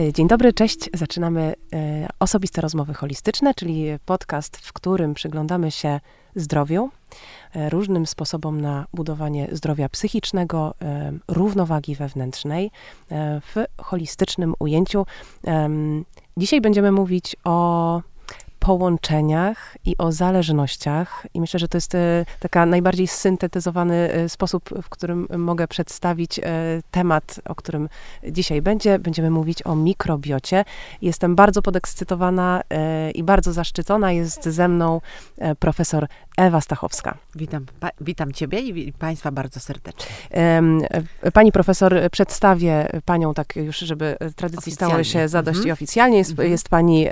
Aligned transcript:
E, 0.00 0.12
dzień 0.12 0.28
dobry, 0.28 0.52
cześć. 0.52 0.90
Zaczynamy 0.94 1.54
e, 1.72 2.08
osobiste 2.18 2.60
rozmowy 2.60 2.94
holistyczne, 2.94 3.54
czyli 3.54 3.86
podcast, 4.06 4.56
w 4.56 4.72
którym 4.72 5.14
przyglądamy 5.14 5.70
się 5.70 6.00
zdrowiu, 6.34 6.90
e, 7.54 7.70
różnym 7.70 8.06
sposobom 8.06 8.60
na 8.60 8.86
budowanie 8.94 9.48
zdrowia 9.52 9.88
psychicznego, 9.88 10.74
równowagi 11.28 11.94
wewnętrznej 11.94 12.70
w 13.40 13.82
holistycznym 13.82 14.54
ujęciu. 14.58 15.06
Dzisiaj 16.36 16.60
będziemy 16.60 16.92
mówić 16.92 17.36
o 17.44 18.02
połączeniach 18.60 19.76
i 19.84 19.98
o 19.98 20.12
zależnościach. 20.12 21.26
I 21.34 21.40
myślę, 21.40 21.60
że 21.60 21.68
to 21.68 21.76
jest 21.76 21.94
e, 21.94 22.24
taka 22.40 22.66
najbardziej 22.66 23.06
syntetyzowany 23.06 23.94
e, 23.94 24.28
sposób, 24.28 24.70
w 24.82 24.88
którym 24.88 25.26
mogę 25.38 25.68
przedstawić 25.68 26.38
e, 26.38 26.42
temat, 26.90 27.40
o 27.44 27.54
którym 27.54 27.88
dzisiaj 28.28 28.62
będzie. 28.62 28.98
Będziemy 28.98 29.30
mówić 29.30 29.66
o 29.66 29.76
mikrobiocie. 29.76 30.64
Jestem 31.02 31.36
bardzo 31.36 31.62
podekscytowana 31.62 32.62
i 33.14 33.22
bardzo 33.22 33.52
zaszczycona. 33.52 34.12
Jest 34.12 34.44
ze 34.44 34.68
mną 34.68 35.00
profesor 35.58 36.06
Ewa 36.36 36.60
Stachowska. 36.60 37.18
Witam, 37.34 37.66
pa, 37.80 37.90
witam 38.00 38.32
Ciebie 38.32 38.60
i 38.60 38.92
Państwa 38.92 39.30
bardzo 39.30 39.60
serdecznie. 39.60 40.06
Pani 41.32 41.52
profesor, 41.52 41.94
przedstawię 42.12 42.88
Panią 43.04 43.34
tak 43.34 43.56
już, 43.56 43.78
żeby 43.78 44.16
tradycji 44.36 44.72
stało 44.72 45.04
się 45.04 45.28
zadość 45.28 45.56
mhm. 45.56 45.68
i 45.68 45.72
oficjalnie. 45.72 46.18
Jest, 46.18 46.30
mhm. 46.30 46.50
jest 46.50 46.68
Pani 46.68 47.06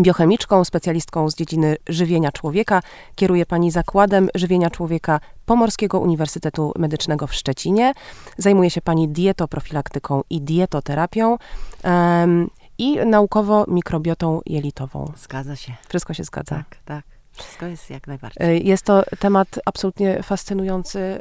biochemiczką, 0.00 0.64
specjalistką 0.64 1.30
z 1.30 1.34
dziedziny 1.34 1.76
żywienia 1.88 2.32
człowieka. 2.32 2.82
Kieruje 3.14 3.46
pani 3.46 3.70
Zakładem 3.70 4.28
Żywienia 4.34 4.70
Człowieka 4.70 5.20
Pomorskiego 5.46 6.00
Uniwersytetu 6.00 6.72
Medycznego 6.78 7.26
w 7.26 7.34
Szczecinie. 7.34 7.92
Zajmuje 8.38 8.70
się 8.70 8.80
pani 8.80 9.08
dietoprofilaktyką 9.08 10.22
i 10.30 10.40
dietoterapią. 10.40 11.36
Um, 11.84 12.50
i 12.78 13.06
naukowo 13.06 13.64
mikrobiotą 13.68 14.40
jelitową. 14.46 15.12
Zgadza 15.16 15.56
się. 15.56 15.72
Wszystko 15.88 16.14
się 16.14 16.24
zgadza. 16.24 16.56
Tak, 16.56 16.76
tak. 16.84 17.13
Wszystko 17.36 17.66
jest 17.66 17.90
jak 17.90 18.06
najbardziej. 18.06 18.46
E, 18.46 18.58
jest 18.58 18.84
to 18.84 19.02
temat 19.18 19.60
absolutnie 19.64 20.22
fascynujący 20.22 21.20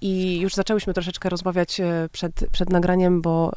i 0.00 0.40
już 0.40 0.54
zaczęłyśmy 0.54 0.94
troszeczkę 0.94 1.28
rozmawiać 1.28 1.80
e, 1.80 2.08
przed, 2.12 2.44
przed 2.52 2.70
nagraniem, 2.70 3.22
bo 3.22 3.52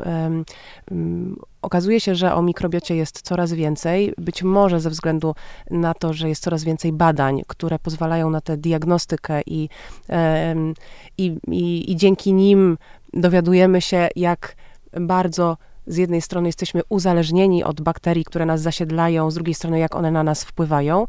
okazuje 1.61 1.99
się, 1.99 2.15
że 2.15 2.33
o 2.33 2.41
mikrobiocie 2.41 2.95
jest 2.95 3.21
coraz 3.21 3.53
więcej. 3.53 4.13
Być 4.17 4.43
może 4.43 4.79
ze 4.79 4.89
względu 4.89 5.35
na 5.71 5.93
to, 5.93 6.13
że 6.13 6.29
jest 6.29 6.43
coraz 6.43 6.63
więcej 6.63 6.93
badań, 6.93 7.41
które 7.47 7.79
pozwalają 7.79 8.29
na 8.29 8.41
tę 8.41 8.57
diagnostykę 8.57 9.41
i, 9.45 9.69
i, 11.17 11.37
i, 11.47 11.91
i 11.91 11.95
dzięki 11.95 12.33
nim 12.33 12.77
dowiadujemy 13.13 13.81
się, 13.81 14.07
jak 14.15 14.55
bardzo 15.01 15.57
z 15.87 15.97
jednej 15.97 16.21
strony 16.21 16.47
jesteśmy 16.47 16.81
uzależnieni 16.89 17.63
od 17.63 17.81
bakterii, 17.81 18.25
które 18.25 18.45
nas 18.45 18.61
zasiedlają, 18.61 19.31
z 19.31 19.35
drugiej 19.35 19.55
strony 19.55 19.79
jak 19.79 19.95
one 19.95 20.11
na 20.11 20.23
nas 20.23 20.43
wpływają. 20.43 21.05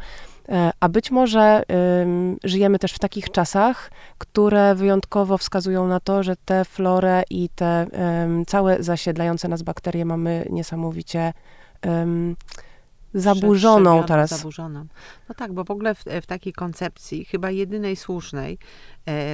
E, 0.48 0.70
a 0.80 0.88
być 0.88 1.10
może 1.10 1.62
żyjemy 2.44 2.78
też 2.78 2.92
w 2.92 2.98
takich 2.98 3.30
czasach, 3.30 3.90
które 4.18 4.74
wyjątkowo 4.74 5.38
wskazują 5.38 5.86
na 5.86 6.00
to, 6.00 6.22
że 6.22 6.36
tę 6.44 6.64
florę 6.64 7.22
i 7.30 7.48
te 7.48 7.86
całe 8.46 8.82
zasiedlające 8.82 9.48
nas 9.48 9.62
bakterie 9.62 10.04
mamy 10.04 10.46
niesamowicie 10.50 11.32
zaburzoną 13.14 14.04
teraz. 14.04 14.30
Zaburzoną. 14.30 14.86
No 15.28 15.34
tak, 15.34 15.52
bo 15.52 15.64
w 15.64 15.70
ogóle 15.70 15.94
w, 15.94 16.04
w 16.22 16.26
takiej 16.26 16.52
koncepcji, 16.52 17.24
chyba 17.24 17.50
jedynej 17.50 17.96
słusznej, 17.96 18.58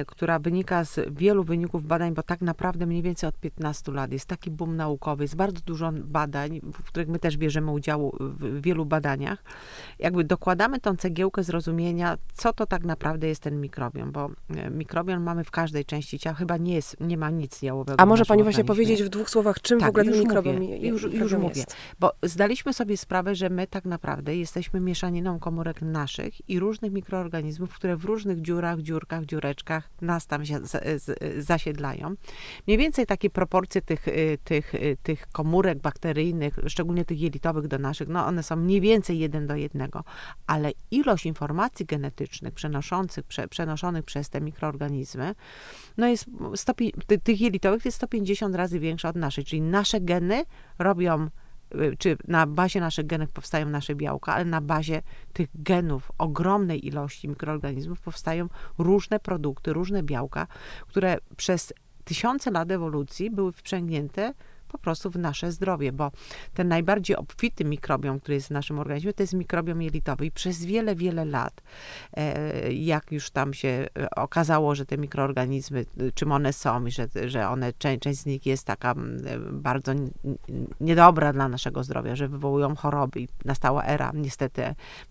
która 0.07 0.39
wynika 0.39 0.85
z 0.85 0.99
wielu 1.11 1.43
wyników 1.43 1.83
badań, 1.83 2.13
bo 2.13 2.23
tak 2.23 2.41
naprawdę 2.41 2.85
mniej 2.85 3.01
więcej 3.01 3.29
od 3.29 3.39
15 3.39 3.91
lat 3.91 4.11
jest 4.11 4.25
taki 4.25 4.51
boom 4.51 4.75
naukowy, 4.75 5.23
jest 5.23 5.35
bardzo 5.35 5.61
dużo 5.65 5.91
badań, 5.91 6.59
w 6.73 6.83
których 6.83 7.09
my 7.09 7.19
też 7.19 7.37
bierzemy 7.37 7.71
udział 7.71 8.17
w 8.19 8.61
wielu 8.61 8.85
badaniach. 8.85 9.43
Jakby 9.99 10.23
dokładamy 10.23 10.79
tą 10.79 10.95
cegiełkę 10.95 11.43
zrozumienia, 11.43 12.17
co 12.33 12.53
to 12.53 12.65
tak 12.65 12.83
naprawdę 12.83 13.27
jest 13.27 13.41
ten 13.41 13.61
mikrobiom, 13.61 14.11
bo 14.11 14.29
e, 14.49 14.69
mikrobiom 14.69 15.23
mamy 15.23 15.43
w 15.43 15.51
każdej 15.51 15.85
części 15.85 16.19
ciała, 16.19 16.35
chyba 16.35 16.57
nie 16.57 16.73
jest, 16.73 16.97
nie 16.99 17.17
ma 17.17 17.29
nic 17.29 17.61
jałowego. 17.61 17.99
A 17.99 18.05
może 18.05 18.25
pani 18.25 18.43
właśnie 18.43 18.63
powiedzieć 18.63 19.03
w 19.03 19.09
dwóch 19.09 19.29
słowach, 19.29 19.61
czym 19.61 19.79
tak, 19.79 19.87
w 19.87 19.89
ogóle 19.89 20.05
ten 20.05 20.19
mikrobiom, 20.19 20.55
mówię, 20.55 20.77
już, 20.77 21.03
już 21.03 21.33
mówię, 21.33 21.63
bo 21.99 22.11
zdaliśmy 22.23 22.73
sobie 22.73 22.97
sprawę, 22.97 23.35
że 23.35 23.49
my 23.49 23.67
tak 23.67 23.85
naprawdę 23.85 24.35
jesteśmy 24.35 24.79
mieszaniną 24.79 25.39
komórek 25.39 25.81
naszych 25.81 26.49
i 26.49 26.59
różnych 26.59 26.91
mikroorganizmów, 26.91 27.73
które 27.73 27.97
w 27.97 28.05
różnych 28.05 28.41
dziurach, 28.41 28.81
dziurkach, 28.81 29.25
dziureczkach 29.25 29.64
nas 30.01 30.27
tam 30.27 30.41
zasiedlają. 31.37 32.15
Mniej 32.67 32.77
więcej 32.77 33.05
takie 33.05 33.29
proporcje 33.29 33.81
tych, 33.81 34.07
y, 34.07 34.37
tych, 34.43 34.75
y, 34.75 34.97
tych 35.03 35.27
komórek 35.27 35.79
bakteryjnych, 35.79 36.59
szczególnie 36.67 37.05
tych 37.05 37.21
jelitowych 37.21 37.67
do 37.67 37.79
naszych, 37.79 38.07
no 38.07 38.25
one 38.25 38.43
są 38.43 38.55
mniej 38.55 38.81
więcej 38.81 39.19
jeden 39.19 39.47
do 39.47 39.55
jednego, 39.55 40.03
ale 40.47 40.71
ilość 40.91 41.25
informacji 41.25 41.85
genetycznych 41.85 42.53
przenoszących, 42.53 43.25
prze, 43.25 43.47
przenoszonych 43.47 44.05
przez 44.05 44.29
te 44.29 44.41
mikroorganizmy, 44.41 45.35
no 45.97 46.07
jest 46.07 46.25
100, 46.55 46.73
tych 47.23 47.41
jelitowych 47.41 47.85
jest 47.85 47.97
150 47.97 48.55
razy 48.55 48.79
większa 48.79 49.09
od 49.09 49.15
naszej, 49.15 49.43
czyli 49.43 49.61
nasze 49.61 50.01
geny 50.01 50.43
robią 50.79 51.29
czy 51.97 52.17
na 52.27 52.47
bazie 52.47 52.79
naszych 52.79 53.05
genów 53.05 53.31
powstają 53.31 53.69
nasze 53.69 53.95
białka, 53.95 54.33
ale 54.33 54.45
na 54.45 54.61
bazie 54.61 55.01
tych 55.33 55.49
genów, 55.55 56.11
ogromnej 56.17 56.87
ilości 56.87 57.27
mikroorganizmów 57.27 58.01
powstają 58.01 58.47
różne 58.77 59.19
produkty, 59.19 59.73
różne 59.73 60.03
białka, 60.03 60.47
które 60.87 61.17
przez 61.37 61.73
tysiące 62.03 62.51
lat 62.51 62.71
ewolucji 62.71 63.31
były 63.31 63.51
wprzęgnięte 63.51 64.33
po 64.77 64.83
prostu 64.83 65.09
w 65.09 65.15
nasze 65.15 65.51
zdrowie, 65.51 65.91
bo 65.91 66.11
ten 66.53 66.67
najbardziej 66.67 67.15
obfity 67.15 67.65
mikrobiom, 67.65 68.19
który 68.19 68.35
jest 68.35 68.47
w 68.47 68.51
naszym 68.51 68.79
organizmie, 68.79 69.13
to 69.13 69.23
jest 69.23 69.33
mikrobiom 69.33 69.81
jelitowy 69.81 70.25
i 70.25 70.31
przez 70.31 70.65
wiele, 70.65 70.95
wiele 70.95 71.25
lat, 71.25 71.61
e, 72.13 72.73
jak 72.73 73.11
już 73.11 73.29
tam 73.29 73.53
się 73.53 73.87
e, 73.99 74.09
okazało, 74.09 74.75
że 74.75 74.85
te 74.85 74.97
mikroorganizmy, 74.97 75.85
czym 76.13 76.31
one 76.31 76.53
są 76.53 76.85
i 76.85 76.91
że, 76.91 77.07
że 77.25 77.49
one, 77.49 77.73
część, 77.73 78.01
część 78.01 78.19
z 78.19 78.25
nich 78.25 78.45
jest 78.45 78.67
taka 78.67 78.95
bardzo 79.51 79.91
niedobra 80.79 81.33
dla 81.33 81.49
naszego 81.49 81.83
zdrowia, 81.83 82.15
że 82.15 82.27
wywołują 82.27 82.75
choroby 82.75 83.19
i 83.19 83.27
nastała 83.45 83.83
era 83.83 84.11
niestety, 84.13 84.61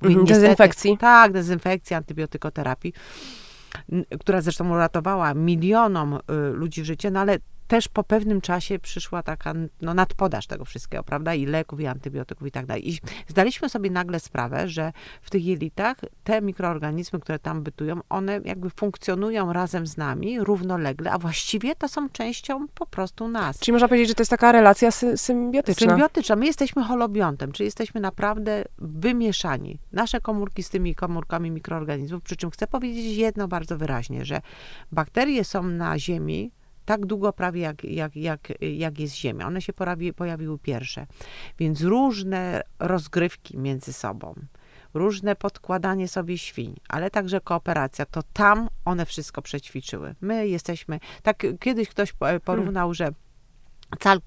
mówię, 0.02 0.14
mhm, 0.14 0.26
dezynfekcji. 0.26 0.90
Niestety, 0.90 1.00
tak, 1.00 1.32
dezynfekcji, 1.32 1.96
antybiotykoterapii 1.96 2.92
która 4.20 4.40
zresztą 4.40 4.70
uratowała 4.70 5.34
milionom 5.34 6.14
y, 6.14 6.20
ludzi 6.52 6.84
życie, 6.84 7.10
no 7.10 7.20
ale 7.20 7.38
też 7.74 7.88
po 7.88 8.04
pewnym 8.04 8.40
czasie 8.40 8.78
przyszła 8.78 9.22
taka 9.22 9.54
no, 9.82 9.94
nadpodaż 9.94 10.46
tego 10.46 10.64
wszystkiego, 10.64 11.04
prawda? 11.04 11.34
I 11.34 11.46
leków, 11.46 11.80
i 11.80 11.86
antybiotyków, 11.86 12.46
i 12.46 12.50
tak 12.50 12.66
dalej. 12.66 12.90
I 12.90 12.98
zdaliśmy 13.28 13.68
sobie 13.68 13.90
nagle 13.90 14.20
sprawę, 14.20 14.68
że 14.68 14.92
w 15.22 15.30
tych 15.30 15.44
jelitach 15.44 15.96
te 16.24 16.42
mikroorganizmy, 16.42 17.20
które 17.20 17.38
tam 17.38 17.62
bytują, 17.62 18.00
one 18.08 18.40
jakby 18.44 18.70
funkcjonują 18.70 19.52
razem 19.52 19.86
z 19.86 19.96
nami 19.96 20.40
równolegle, 20.40 21.10
a 21.10 21.18
właściwie 21.18 21.74
to 21.76 21.88
są 21.88 22.08
częścią 22.08 22.68
po 22.68 22.86
prostu 22.86 23.28
nas. 23.28 23.58
Czyli 23.58 23.72
można 23.72 23.88
powiedzieć, 23.88 24.08
że 24.08 24.14
to 24.14 24.20
jest 24.20 24.30
taka 24.30 24.52
relacja 24.52 24.90
sy 24.90 25.16
symbiotyczna. 25.16 25.88
Symbiotyczna. 25.88 26.36
My 26.36 26.46
jesteśmy 26.46 26.84
holobiontem, 26.84 27.52
czyli 27.52 27.64
jesteśmy 27.64 28.00
naprawdę 28.00 28.64
wymieszani. 28.78 29.78
Nasze 29.92 30.20
komórki 30.20 30.62
z 30.62 30.70
tymi 30.70 30.94
komórkami 30.94 31.50
mikroorganizmów, 31.50 32.22
przy 32.22 32.36
czym 32.36 32.50
chcę 32.50 32.66
powiedzieć 32.66 33.16
jedno 33.16 33.48
bardzo 33.48 33.78
wyraźnie, 33.78 34.24
że 34.24 34.40
bakterie 34.92 35.44
są 35.44 35.62
na 35.62 35.98
Ziemi 35.98 36.50
tak 36.84 37.06
długo 37.06 37.32
prawie 37.32 37.60
jak, 37.60 37.84
jak, 37.84 38.16
jak, 38.16 38.52
jak 38.60 38.98
jest 38.98 39.16
Ziemia. 39.16 39.46
One 39.46 39.62
się 39.62 39.72
pojawi, 39.72 40.12
pojawiły 40.12 40.58
pierwsze. 40.58 41.06
Więc 41.58 41.82
różne 41.82 42.62
rozgrywki 42.78 43.58
między 43.58 43.92
sobą, 43.92 44.34
różne 44.94 45.36
podkładanie 45.36 46.08
sobie 46.08 46.38
świń, 46.38 46.76
ale 46.88 47.10
także 47.10 47.40
kooperacja, 47.40 48.06
to 48.06 48.22
tam 48.32 48.68
one 48.84 49.06
wszystko 49.06 49.42
przećwiczyły. 49.42 50.14
My 50.20 50.48
jesteśmy, 50.48 51.00
tak 51.22 51.46
kiedyś 51.60 51.88
ktoś 51.88 52.14
porównał, 52.44 52.94
że 52.94 53.08
cal 53.96 54.20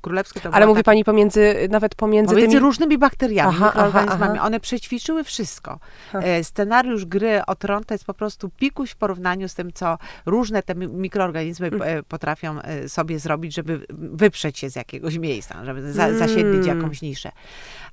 królewski. 0.00 0.40
To 0.40 0.54
Ale 0.54 0.66
mówi 0.66 0.78
tak, 0.78 0.84
pani 0.84 1.04
pomiędzy, 1.04 1.68
nawet 1.70 1.94
pomiędzy, 1.94 2.34
pomiędzy 2.34 2.56
tymi... 2.56 2.66
różnymi 2.66 2.98
bakteriami, 2.98 3.56
aha, 3.56 3.66
mikroorganizmami. 3.66 4.38
Aha, 4.38 4.46
One 4.46 4.60
przećwiczyły 4.60 5.24
wszystko. 5.24 5.78
E, 6.14 6.44
scenariusz 6.44 7.04
gry 7.04 7.40
o 7.46 7.54
tron 7.54 7.84
to 7.84 7.94
jest 7.94 8.04
po 8.04 8.14
prostu 8.14 8.48
pikuś 8.48 8.90
w 8.90 8.96
porównaniu 8.96 9.48
z 9.48 9.54
tym, 9.54 9.72
co 9.72 9.98
różne 10.26 10.62
te 10.62 10.74
mikroorganizmy 10.74 11.66
mm. 11.66 12.04
potrafią 12.04 12.60
e, 12.60 12.88
sobie 12.88 13.18
zrobić, 13.18 13.54
żeby 13.54 13.86
wyprzeć 13.90 14.58
się 14.58 14.70
z 14.70 14.76
jakiegoś 14.76 15.18
miejsca, 15.18 15.64
żeby 15.64 15.92
za, 15.92 16.12
zasiedlić 16.12 16.66
mm. 16.66 16.78
jakąś 16.78 17.02
niszę. 17.02 17.32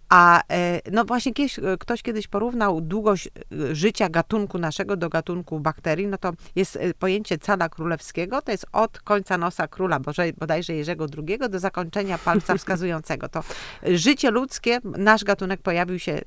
A 0.10 0.42
e, 0.52 0.82
no 0.92 1.06
właśnie 1.06 1.34
kiedyś, 1.34 1.60
e, 1.60 1.78
ktoś 1.80 2.04
kiedyś 2.04 2.28
porównał 2.28 2.82
długość 2.82 3.28
e, 3.28 3.76
życia 3.76 4.10
gatunku 4.10 4.58
naszego 4.58 4.98
do 4.98 5.10
gatunku 5.10 5.60
bakterii, 5.60 6.08
no 6.08 6.18
to 6.18 6.32
jest 6.56 6.80
pojęcie 7.00 7.38
cala 7.38 7.70
królewskiego, 7.70 8.42
to 8.42 8.52
jest 8.52 8.66
od 8.72 9.00
końca 9.00 9.38
nosa 9.38 9.68
króla, 9.68 10.00
bodajże 10.38 10.74
Jerzego 10.74 11.08
drugiego 11.08 11.50
do 11.50 11.60
zakończenia 11.60 12.18
palca 12.18 12.56
wskazującego. 12.58 13.30
To 13.30 13.44
życie 13.84 14.32
ludzkie, 14.32 14.80
nasz 14.84 15.24
gatunek 15.24 15.62
pojawił 15.62 16.00
się, 16.00 16.22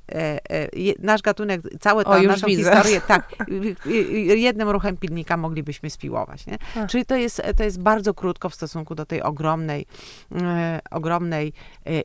nasz 0.99 1.23
gatunek, 1.23 1.61
całe 1.81 2.05
tą 2.05 2.23
naszą 2.23 2.47
widzę. 2.47 2.71
historię, 2.71 3.01
tak, 3.01 3.35
jednym 4.37 4.71
ruchem 4.71 4.97
pilnika 4.97 5.37
moglibyśmy 5.37 5.91
spiłować. 5.91 6.47
Nie? 6.47 6.59
Czyli 6.89 7.07
to 7.07 7.17
jest, 7.17 7.43
to 7.57 7.65
jest 7.65 7.81
bardzo 7.83 8.15
krótko 8.15 8.49
w 8.49 8.55
stosunku 8.55 8.95
do 8.95 9.07
tej 9.07 9.23
ogromnej, 9.23 9.87
ogromnej 10.91 11.53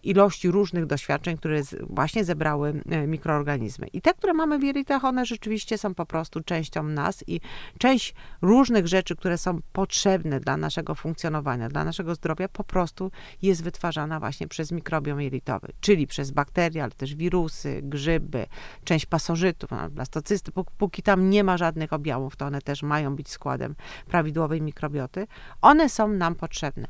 ilości 0.04 0.52
różnych 0.52 0.86
doświadczeń, 0.86 1.38
które 1.38 1.56
właśnie 1.90 2.24
zebrały 2.26 2.82
e, 2.90 3.08
mikroorganizmy. 3.08 3.88
I 3.88 4.02
te, 4.02 4.14
które 4.14 4.34
mamy 4.34 4.60
w 4.60 4.64
jelitach, 4.64 5.06
one 5.06 5.26
rzeczywiście 5.26 5.78
są 5.78 5.96
po 5.96 6.06
prostu 6.06 6.44
częścią 6.44 6.84
nas 6.84 7.24
i 7.28 7.42
część 7.80 8.16
różnych 8.42 8.88
rzeczy, 8.88 9.16
które 9.16 9.38
są 9.38 9.60
potrzebne 9.74 10.40
dla 10.40 10.58
naszego 10.58 10.96
funkcjonowania, 10.96 11.70
dla 11.70 11.84
naszego 11.84 12.16
zdrowia, 12.16 12.48
po 12.48 12.64
prostu 12.64 13.12
jest 13.42 13.64
wytwarzana 13.64 14.20
właśnie 14.20 14.48
przez 14.48 14.72
mikrobiom 14.72 15.22
jelitowy, 15.22 15.68
czyli 15.82 16.08
przez 16.08 16.32
bakterie, 16.32 16.84
ale 16.84 16.92
też 16.92 17.16
wirusy, 17.16 17.80
grzyby, 17.84 18.46
część 18.84 19.06
pasożytów, 19.06 19.70
blastocysty. 19.90 20.52
Póki 20.78 21.04
tam 21.04 21.30
nie 21.30 21.44
ma 21.44 21.58
żadnych 21.58 21.94
objawów, 21.94 22.36
to 22.36 22.46
one 22.46 22.62
też 22.62 22.84
mają 22.84 23.16
być 23.16 23.30
składem 23.30 23.76
prawidłowej 24.08 24.62
mikrobioty. 24.62 25.28
One 25.62 25.90
są 25.90 26.08
nam 26.08 26.36
potrzebne. 26.36 26.88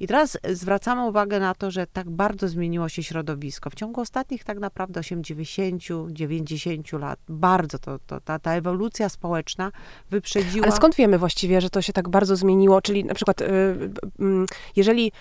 I 0.00 0.06
teraz 0.06 0.38
zwracamy 0.52 1.06
uwagę 1.06 1.40
na 1.40 1.54
to, 1.54 1.70
że 1.70 1.86
tak 1.86 2.10
bardzo 2.10 2.48
zmieniło 2.48 2.88
się 2.88 3.02
środowisko. 3.02 3.70
W 3.70 3.74
ciągu 3.74 4.00
ostatnich 4.00 4.15
tak 4.24 4.58
naprawdę 4.58 5.00
80, 5.00 5.82
90 6.12 6.92
lat 6.92 7.18
bardzo 7.28 7.78
to, 7.78 7.98
to 8.06 8.20
ta, 8.20 8.38
ta 8.38 8.52
ewolucja 8.52 9.08
społeczna 9.08 9.72
wyprzedziła. 10.10 10.66
Ale 10.66 10.76
skąd 10.76 10.94
wiemy 10.94 11.18
właściwie, 11.18 11.60
że 11.60 11.70
to 11.70 11.82
się 11.82 11.92
tak 11.92 12.08
bardzo 12.08 12.36
zmieniło? 12.36 12.82
Czyli 12.82 13.04
na 13.04 13.14
przykład, 13.14 13.40
y, 13.40 13.44
y, 13.44 13.48
y, 14.24 14.46
jeżeli 14.76 15.12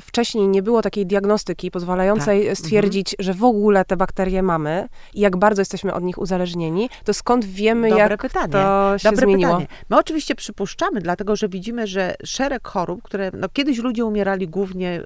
wcześniej 0.00 0.48
nie 0.48 0.62
było 0.62 0.82
takiej 0.82 1.06
diagnostyki 1.06 1.70
pozwalającej 1.70 2.46
tak. 2.46 2.56
stwierdzić, 2.56 3.14
mhm. 3.14 3.24
że 3.24 3.40
w 3.40 3.44
ogóle 3.44 3.84
te 3.84 3.96
bakterie 3.96 4.42
mamy 4.42 4.88
i 5.14 5.20
jak 5.20 5.36
bardzo 5.36 5.60
jesteśmy 5.60 5.94
od 5.94 6.04
nich 6.04 6.18
uzależnieni, 6.18 6.90
to 7.04 7.14
skąd 7.14 7.44
wiemy, 7.44 7.88
Dobre 7.88 8.08
jak 8.08 8.22
pytanie. 8.22 8.52
to 8.52 8.94
się 8.98 9.10
Dobre 9.10 9.26
zmieniło? 9.26 9.50
Pytanie. 9.52 9.66
My 9.90 9.98
oczywiście 9.98 10.34
przypuszczamy, 10.34 11.00
dlatego 11.00 11.36
że 11.36 11.48
widzimy, 11.48 11.86
że 11.86 12.14
szereg 12.24 12.68
chorób, 12.68 13.02
które 13.02 13.30
no, 13.34 13.48
kiedyś 13.48 13.78
ludzie 13.78 14.04
umierali 14.04 14.48
głównie 14.48 15.02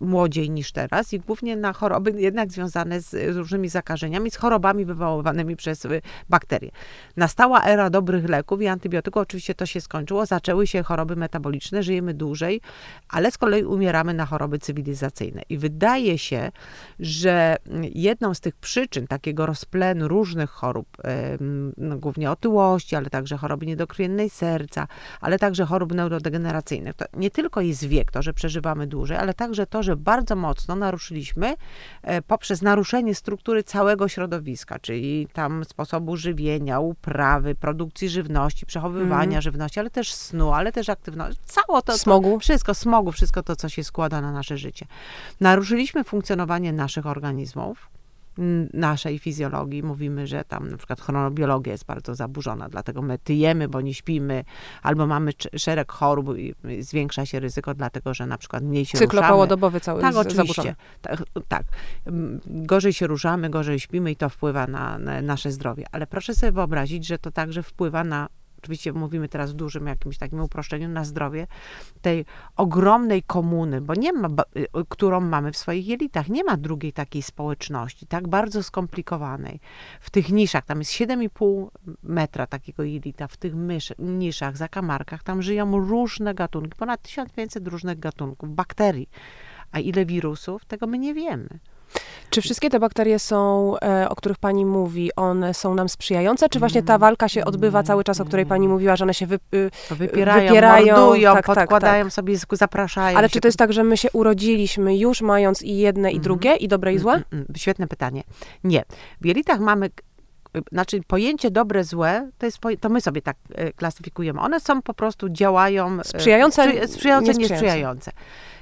młodziej 0.00 0.50
niż 0.50 0.72
teraz 0.72 1.12
i 1.12 1.20
głównie 1.20 1.56
na 1.56 1.72
choroby 1.72 2.10
jednak 2.20 2.52
związane 2.52 3.00
z 3.00 3.36
różnymi 3.36 3.68
zakażeniami, 3.68 4.30
z 4.30 4.36
chorobami 4.36 4.84
wywoływanymi 4.84 5.56
przez 5.56 5.84
y, 5.84 6.02
bakterie. 6.28 6.70
Nastała 7.16 7.64
era 7.64 7.90
dobrych 7.90 8.28
leków 8.28 8.62
i 8.62 8.66
antybiotyków, 8.66 9.22
oczywiście 9.22 9.54
to 9.54 9.66
się 9.66 9.80
skończyło, 9.80 10.26
zaczęły 10.26 10.66
się 10.66 10.82
choroby 10.82 11.16
metaboliczne, 11.16 11.82
żyjemy 11.82 12.14
dłużej, 12.14 12.60
ale 13.08 13.30
z 13.30 13.38
kolei 13.38 13.59
umieramy 13.64 14.14
na 14.14 14.26
choroby 14.26 14.58
cywilizacyjne. 14.58 15.42
I 15.48 15.58
wydaje 15.58 16.18
się, 16.18 16.52
że 17.00 17.56
jedną 17.94 18.34
z 18.34 18.40
tych 18.40 18.56
przyczyn 18.56 19.06
takiego 19.06 19.46
rozplenu 19.46 20.08
różnych 20.08 20.50
chorób, 20.50 20.88
no, 21.76 21.98
głównie 21.98 22.30
otyłości, 22.30 22.96
ale 22.96 23.10
także 23.10 23.36
choroby 23.36 23.66
niedokrwiennej 23.66 24.30
serca, 24.30 24.86
ale 25.20 25.38
także 25.38 25.64
chorób 25.64 25.94
neurodegeneracyjnych, 25.94 26.94
to 26.94 27.04
nie 27.14 27.30
tylko 27.30 27.60
jest 27.60 27.84
wiek, 27.84 28.10
to, 28.12 28.22
że 28.22 28.32
przeżywamy 28.32 28.86
dłużej, 28.86 29.16
ale 29.16 29.34
także 29.34 29.66
to, 29.66 29.82
że 29.82 29.96
bardzo 29.96 30.36
mocno 30.36 30.76
naruszyliśmy 30.76 31.54
e, 32.02 32.22
poprzez 32.22 32.62
naruszenie 32.62 33.14
struktury 33.14 33.64
całego 33.64 34.08
środowiska, 34.08 34.78
czyli 34.78 35.28
tam 35.32 35.64
sposobu 35.64 36.16
żywienia, 36.16 36.80
uprawy, 36.80 37.54
produkcji 37.54 38.08
żywności, 38.08 38.66
przechowywania 38.66 39.30
mm. 39.30 39.42
żywności, 39.42 39.80
ale 39.80 39.90
też 39.90 40.14
snu, 40.14 40.52
ale 40.52 40.72
też 40.72 40.88
aktywności. 40.88 41.40
Cało 41.46 41.82
to, 41.82 41.98
smogu. 41.98 42.32
To, 42.32 42.38
wszystko, 42.38 42.74
smogu, 42.74 43.12
wszystko 43.12 43.42
to, 43.42 43.49
co 43.56 43.68
się 43.68 43.84
składa 43.84 44.20
na 44.20 44.32
nasze 44.32 44.58
życie. 44.58 44.86
Naruszyliśmy 45.40 46.04
funkcjonowanie 46.04 46.72
naszych 46.72 47.06
organizmów, 47.06 47.90
naszej 48.72 49.18
fizjologii. 49.18 49.82
Mówimy, 49.82 50.26
że 50.26 50.44
tam 50.44 50.70
na 50.70 50.76
przykład 50.76 51.00
chronobiologia 51.00 51.72
jest 51.72 51.84
bardzo 51.84 52.14
zaburzona, 52.14 52.68
dlatego 52.68 53.02
my 53.02 53.18
tyjemy, 53.18 53.68
bo 53.68 53.80
nie 53.80 53.94
śpimy, 53.94 54.44
albo 54.82 55.06
mamy 55.06 55.32
szereg 55.56 55.92
chorób 55.92 56.38
i 56.38 56.54
zwiększa 56.80 57.26
się 57.26 57.40
ryzyko, 57.40 57.74
dlatego 57.74 58.14
że 58.14 58.26
na 58.26 58.38
przykład 58.38 58.62
mniej 58.62 58.86
się 58.86 58.98
Cyklo 58.98 59.20
ruszamy. 59.20 59.32
połodobowy 59.32 59.80
cały 59.80 60.00
tak, 60.00 60.16
oczywiście. 60.16 60.74
Tak, 61.02 61.22
tak. 61.48 61.62
Gorzej 62.46 62.92
się 62.92 63.06
ruszamy, 63.06 63.50
gorzej 63.50 63.80
śpimy 63.80 64.10
i 64.10 64.16
to 64.16 64.28
wpływa 64.28 64.66
na, 64.66 64.98
na 64.98 65.22
nasze 65.22 65.52
zdrowie. 65.52 65.84
Ale 65.92 66.06
proszę 66.06 66.34
sobie 66.34 66.52
wyobrazić, 66.52 67.06
że 67.06 67.18
to 67.18 67.30
także 67.30 67.62
wpływa 67.62 68.04
na 68.04 68.28
oczywiście 68.62 68.92
mówimy 68.92 69.28
teraz 69.28 69.52
w 69.52 69.54
dużym 69.54 69.86
jakimś 69.86 70.18
takim 70.18 70.40
uproszczeniu, 70.40 70.88
na 70.88 71.04
zdrowie 71.04 71.46
tej 72.02 72.24
ogromnej 72.56 73.22
komuny, 73.22 73.80
bo 73.80 73.94
nie 73.94 74.12
ma, 74.12 74.28
y, 74.56 74.66
którą 74.88 75.20
mamy 75.20 75.52
w 75.52 75.56
swoich 75.56 75.86
jelitach, 75.86 76.28
nie 76.28 76.44
ma 76.44 76.56
drugiej 76.56 76.92
takiej 76.92 77.22
społeczności, 77.22 78.06
tak 78.06 78.28
bardzo 78.28 78.62
skomplikowanej. 78.62 79.60
W 80.00 80.10
tych 80.10 80.28
niszach, 80.28 80.64
tam 80.64 80.78
jest 80.78 80.92
7,5 80.92 81.68
metra 82.02 82.46
takiego 82.46 82.82
jelita, 82.82 83.28
w 83.28 83.36
tych 83.36 83.54
mysz, 83.54 83.92
niszach, 83.98 84.56
zakamarkach, 84.56 85.22
tam 85.22 85.42
żyją 85.42 85.78
różne 85.78 86.34
gatunki, 86.34 86.76
ponad 86.78 87.02
1500 87.02 87.68
różnych 87.68 87.98
gatunków, 87.98 88.54
bakterii. 88.54 89.08
A 89.72 89.78
ile 89.78 90.06
wirusów, 90.06 90.64
tego 90.64 90.86
my 90.86 90.98
nie 90.98 91.14
wiemy. 91.14 91.48
Czy 92.30 92.40
wszystkie 92.40 92.70
te 92.70 92.80
bakterie 92.80 93.18
są, 93.18 93.74
e, 93.82 94.08
o 94.08 94.16
których 94.16 94.38
pani 94.38 94.64
mówi, 94.64 95.10
one 95.16 95.54
są 95.54 95.74
nam 95.74 95.88
sprzyjające, 95.88 96.48
czy 96.48 96.58
właśnie 96.58 96.82
ta 96.82 96.98
walka 96.98 97.28
się 97.28 97.44
odbywa 97.44 97.82
cały 97.82 98.04
czas, 98.04 98.20
o 98.20 98.24
której 98.24 98.46
pani 98.46 98.68
mówiła, 98.68 98.96
że 98.96 99.04
one 99.04 99.14
się 99.14 99.26
wy, 99.26 99.38
y, 99.54 99.70
wypierają, 99.90 100.48
wypierają 100.48 100.96
mordują, 100.96 101.34
tak, 101.34 101.46
tak 101.46 101.56
podkładają 101.56 102.04
tak, 102.04 102.12
tak. 102.12 102.14
sobie, 102.14 102.36
zapraszają 102.52 103.18
Ale 103.18 103.28
się. 103.28 103.32
czy 103.32 103.40
to 103.40 103.48
jest 103.48 103.58
tak, 103.58 103.72
że 103.72 103.84
my 103.84 103.96
się 103.96 104.08
urodziliśmy 104.12 104.96
już 104.96 105.22
mając 105.22 105.62
i 105.62 105.76
jedne, 105.76 106.10
i 106.10 106.16
mhm. 106.16 106.22
drugie, 106.22 106.56
i 106.56 106.68
dobre, 106.68 106.94
i 106.94 106.98
złe? 106.98 107.12
Mm, 107.12 107.24
mm, 107.32 107.46
świetne 107.56 107.86
pytanie. 107.86 108.22
Nie. 108.64 108.84
W 109.20 109.26
jelitach 109.26 109.60
mamy 109.60 109.90
znaczy 110.72 111.00
pojęcie 111.06 111.50
dobre, 111.50 111.84
złe, 111.84 112.30
to, 112.38 112.46
jest, 112.46 112.58
to 112.80 112.88
my 112.88 113.00
sobie 113.00 113.22
tak 113.22 113.36
e, 113.54 113.72
klasyfikujemy. 113.72 114.40
One 114.40 114.60
są 114.60 114.82
po 114.82 114.94
prostu, 114.94 115.28
działają... 115.28 116.00
E, 116.00 116.04
sprzyjające, 116.04 116.88
sprzyjające, 116.88 117.26
niesprzyjające. 117.26 117.38
niesprzyjające. 117.38 118.12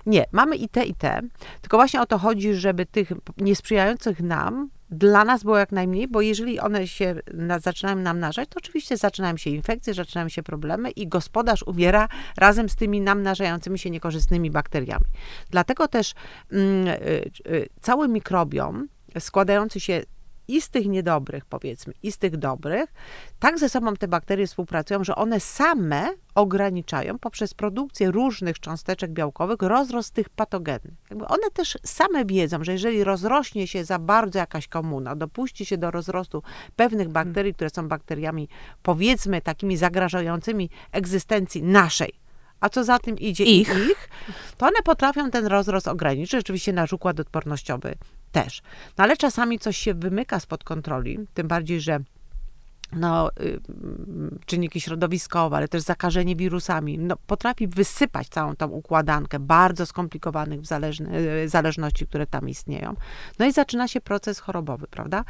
Nie, 0.06 0.24
mamy 0.32 0.56
i 0.56 0.68
te, 0.68 0.84
i 0.84 0.94
te. 0.94 1.20
Tylko 1.60 1.76
właśnie 1.76 2.00
o 2.00 2.06
to 2.06 2.18
chodzi, 2.18 2.54
żeby 2.54 2.86
tych 2.86 3.12
niesprzyjających 3.38 4.20
nam 4.20 4.70
dla 4.90 5.24
nas 5.24 5.44
było 5.44 5.58
jak 5.58 5.72
najmniej, 5.72 6.08
bo 6.08 6.20
jeżeli 6.20 6.60
one 6.60 6.86
się 6.86 7.14
na, 7.34 7.58
zaczynają 7.58 7.96
nam 7.96 8.18
narzać, 8.18 8.48
to 8.48 8.58
oczywiście 8.58 8.96
zaczynają 8.96 9.36
się 9.36 9.50
infekcje, 9.50 9.94
zaczynają 9.94 10.28
się 10.28 10.42
problemy 10.42 10.90
i 10.90 11.08
gospodarz 11.08 11.62
umiera 11.62 12.08
razem 12.36 12.68
z 12.68 12.76
tymi 12.76 13.00
nam 13.00 13.22
narzającymi 13.22 13.78
się 13.78 13.90
niekorzystnymi 13.90 14.50
bakteriami. 14.50 15.04
Dlatego 15.50 15.88
też 15.88 16.14
mm, 16.52 16.86
y, 16.86 17.30
y, 17.46 17.68
cały 17.80 18.08
mikrobiom 18.08 18.88
składający 19.18 19.80
się 19.80 20.02
i 20.48 20.60
z 20.60 20.70
tych 20.70 20.86
niedobrych, 20.86 21.44
powiedzmy, 21.44 21.94
i 22.02 22.12
z 22.12 22.18
tych 22.18 22.36
dobrych, 22.36 22.92
tak 23.38 23.58
ze 23.58 23.68
sobą 23.68 23.96
te 23.96 24.08
bakterie 24.08 24.46
współpracują, 24.46 25.04
że 25.04 25.16
one 25.16 25.40
same 25.40 26.08
ograniczają 26.34 27.18
poprzez 27.18 27.54
produkcję 27.54 28.10
różnych 28.10 28.60
cząsteczek 28.60 29.10
białkowych 29.10 29.62
rozrost 29.62 30.14
tych 30.14 30.28
patogennych. 30.28 30.94
Jakby 31.10 31.26
one 31.26 31.50
też 31.50 31.78
same 31.84 32.24
wiedzą, 32.24 32.64
że 32.64 32.72
jeżeli 32.72 33.04
rozrośnie 33.04 33.66
się 33.66 33.84
za 33.84 33.98
bardzo 33.98 34.38
jakaś 34.38 34.68
komuna, 34.68 35.16
dopuści 35.16 35.66
się 35.66 35.78
do 35.78 35.90
rozrostu 35.90 36.42
pewnych 36.76 37.08
bakterii, 37.08 37.54
które 37.54 37.70
są 37.70 37.88
bakteriami, 37.88 38.48
powiedzmy, 38.82 39.40
takimi 39.40 39.76
zagrażającymi 39.76 40.70
egzystencji 40.92 41.62
naszej, 41.62 42.27
a 42.60 42.68
co 42.68 42.84
za 42.84 42.98
tym 42.98 43.18
idzie 43.18 43.44
ich, 43.44 43.68
ich 43.68 44.08
to 44.56 44.66
one 44.66 44.82
potrafią 44.84 45.30
ten 45.30 45.46
rozrost 45.46 45.88
ograniczyć. 45.88 46.30
Rzeczywiście 46.30 46.72
nasz 46.72 46.92
układ 46.92 47.20
odpornościowy 47.20 47.94
też. 48.32 48.62
No 48.98 49.04
ale 49.04 49.16
czasami 49.16 49.58
coś 49.58 49.76
się 49.76 49.94
wymyka 49.94 50.40
spod 50.40 50.64
kontroli, 50.64 51.18
tym 51.34 51.48
bardziej, 51.48 51.80
że 51.80 52.00
no, 52.92 53.30
y, 53.40 53.60
czynniki 54.46 54.80
środowiskowe, 54.80 55.56
ale 55.56 55.68
też 55.68 55.82
zakażenie 55.82 56.36
wirusami, 56.36 56.98
no, 56.98 57.16
potrafi 57.26 57.68
wysypać 57.68 58.28
całą 58.28 58.56
tą 58.56 58.68
układankę 58.68 59.38
bardzo 59.38 59.86
skomplikowanych 59.86 60.60
y, 60.60 61.48
zależności, 61.48 62.06
które 62.06 62.26
tam 62.26 62.48
istnieją. 62.48 62.96
No 63.38 63.46
i 63.46 63.52
zaczyna 63.52 63.88
się 63.88 64.00
proces 64.00 64.38
chorobowy, 64.38 64.86
prawda? 64.90 65.24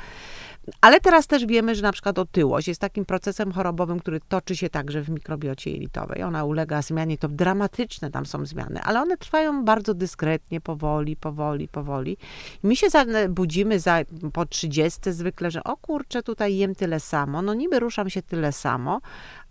Ale 0.81 1.01
teraz 1.01 1.27
też 1.27 1.47
wiemy, 1.47 1.75
że 1.75 1.83
na 1.83 1.93
przykład 1.93 2.19
otyłość 2.19 2.69
jest 2.69 2.81
takim 2.81 3.05
procesem 3.05 3.53
chorobowym, 3.53 4.01
który 4.01 4.21
toczy 4.29 4.57
się 4.57 4.71
także 4.71 5.03
w 5.03 5.09
mikrobiocie 5.11 5.71
jelitowej. 5.71 6.23
Ona 6.23 6.45
ulega 6.45 6.83
zmianie, 6.83 7.19
to 7.19 7.29
dramatyczne 7.29 8.11
tam 8.11 8.27
są 8.27 8.47
zmiany, 8.47 8.81
ale 8.83 9.01
one 9.01 9.17
trwają 9.17 9.65
bardzo 9.65 9.95
dyskretnie, 9.95 10.61
powoli, 10.61 11.17
powoli, 11.17 11.69
powoli. 11.69 12.17
I 12.65 12.67
my 12.67 12.77
się 12.77 12.87
budzimy 13.29 13.81
za, 13.81 13.99
po 14.33 14.47
30 14.47 15.13
zwykle, 15.13 15.51
że 15.51 15.65
o 15.65 15.77
kurczę, 15.77 16.23
tutaj 16.23 16.57
jem 16.57 16.75
tyle 16.75 17.01
samo, 17.01 17.43
no 17.43 17.55
niby 17.55 17.81
ruszam 17.81 18.11
się 18.11 18.23
tyle 18.23 18.53
samo, 18.53 19.01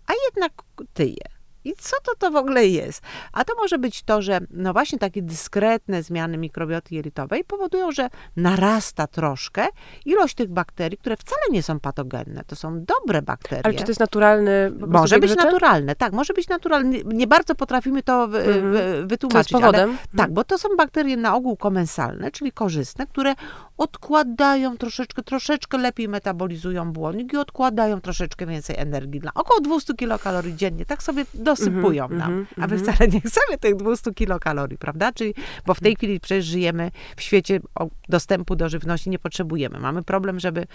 a 0.06 0.12
jednak 0.26 0.52
tyję 0.94 1.37
I 1.68 1.74
co 1.78 1.96
to 2.04 2.12
to 2.18 2.30
w 2.30 2.36
ogóle 2.36 2.66
jest? 2.66 3.02
A 3.32 3.44
to 3.44 3.54
może 3.56 3.78
być 3.78 4.02
to, 4.02 4.22
że 4.22 4.40
no 4.50 4.72
właśnie 4.72 4.98
takie 4.98 5.22
dyskretne 5.22 6.02
zmiany 6.02 6.38
mikrobioty 6.38 6.94
jelitowej 6.94 7.44
powodują, 7.44 7.92
że 7.92 8.08
narasta 8.36 9.06
troszkę 9.06 9.66
ilość 10.04 10.34
tych 10.34 10.48
bakterii, 10.48 10.98
które 10.98 11.16
wcale 11.16 11.42
nie 11.50 11.62
są 11.62 11.80
patogenne. 11.80 12.44
To 12.46 12.56
są 12.56 12.84
dobre 12.84 13.22
bakterie. 13.22 13.64
Ale 13.64 13.74
czy 13.74 13.84
to 13.84 13.90
jest 13.90 14.00
naturalny? 14.00 14.72
Może 14.86 15.18
być 15.18 15.36
naturalne, 15.36 15.94
tak, 15.96 16.12
może 16.12 16.34
być 16.34 16.48
naturalne. 16.48 16.98
Nie, 17.04 17.26
bardzo 17.26 17.54
potrafimy 17.54 18.02
to 18.02 18.28
w, 18.28 18.34
Mhm. 18.34 18.72
w, 18.72 19.08
wytłumaczyć. 19.08 19.50
Co 19.52 19.58
jest 19.58 19.64
powodem? 19.64 19.90
Ale, 19.90 19.98
tak, 20.16 20.32
bo 20.32 20.44
to 20.44 20.58
są 20.58 20.68
bakterie 20.76 21.16
na 21.16 21.34
ogół 21.34 21.56
komensalne, 21.56 22.30
czyli 22.30 22.52
korzystne, 22.52 23.06
które 23.06 23.34
odkładają 23.78 24.76
troszeczkę, 24.76 25.22
troszeczkę 25.22 25.78
lepiej 25.78 26.08
metabolizują 26.08 26.92
błonnik 26.92 27.32
i 27.32 27.36
odkładają 27.36 28.00
troszeczkę 28.00 28.46
więcej 28.46 28.76
energii. 28.78 29.20
Dla 29.20 29.30
około 29.34 29.60
200 29.60 29.94
kilokalorii 29.94 30.56
dziennie. 30.56 30.86
Tak 30.86 31.02
sobie 31.02 31.24
dosypują 31.34 32.04
Mhm, 32.04 32.18
nam. 32.18 32.32
mhm, 32.38 32.46
A 32.56 32.66
my 32.66 32.74
mhm. 32.76 32.80
wcale 32.80 33.10
nie 33.10 33.20
chcemy 33.20 33.58
tych 33.60 33.76
200 33.76 34.14
kilokalorii, 34.14 34.78
prawda? 34.78 35.12
Czyli, 35.12 35.34
bo 35.66 35.74
w 35.74 35.80
tej 35.80 35.96
chwili 35.96 36.20
przecież 36.20 36.44
żyjemy 36.44 36.90
w 37.16 37.22
świecie 37.22 37.60
dostępu 38.08 38.56
do 38.56 38.68
żywności, 38.68 39.10
nie 39.10 39.18
potrzebujemy. 39.18 39.78
Mamy 39.78 40.02
problem, 40.02 40.40
żeby 40.40 40.66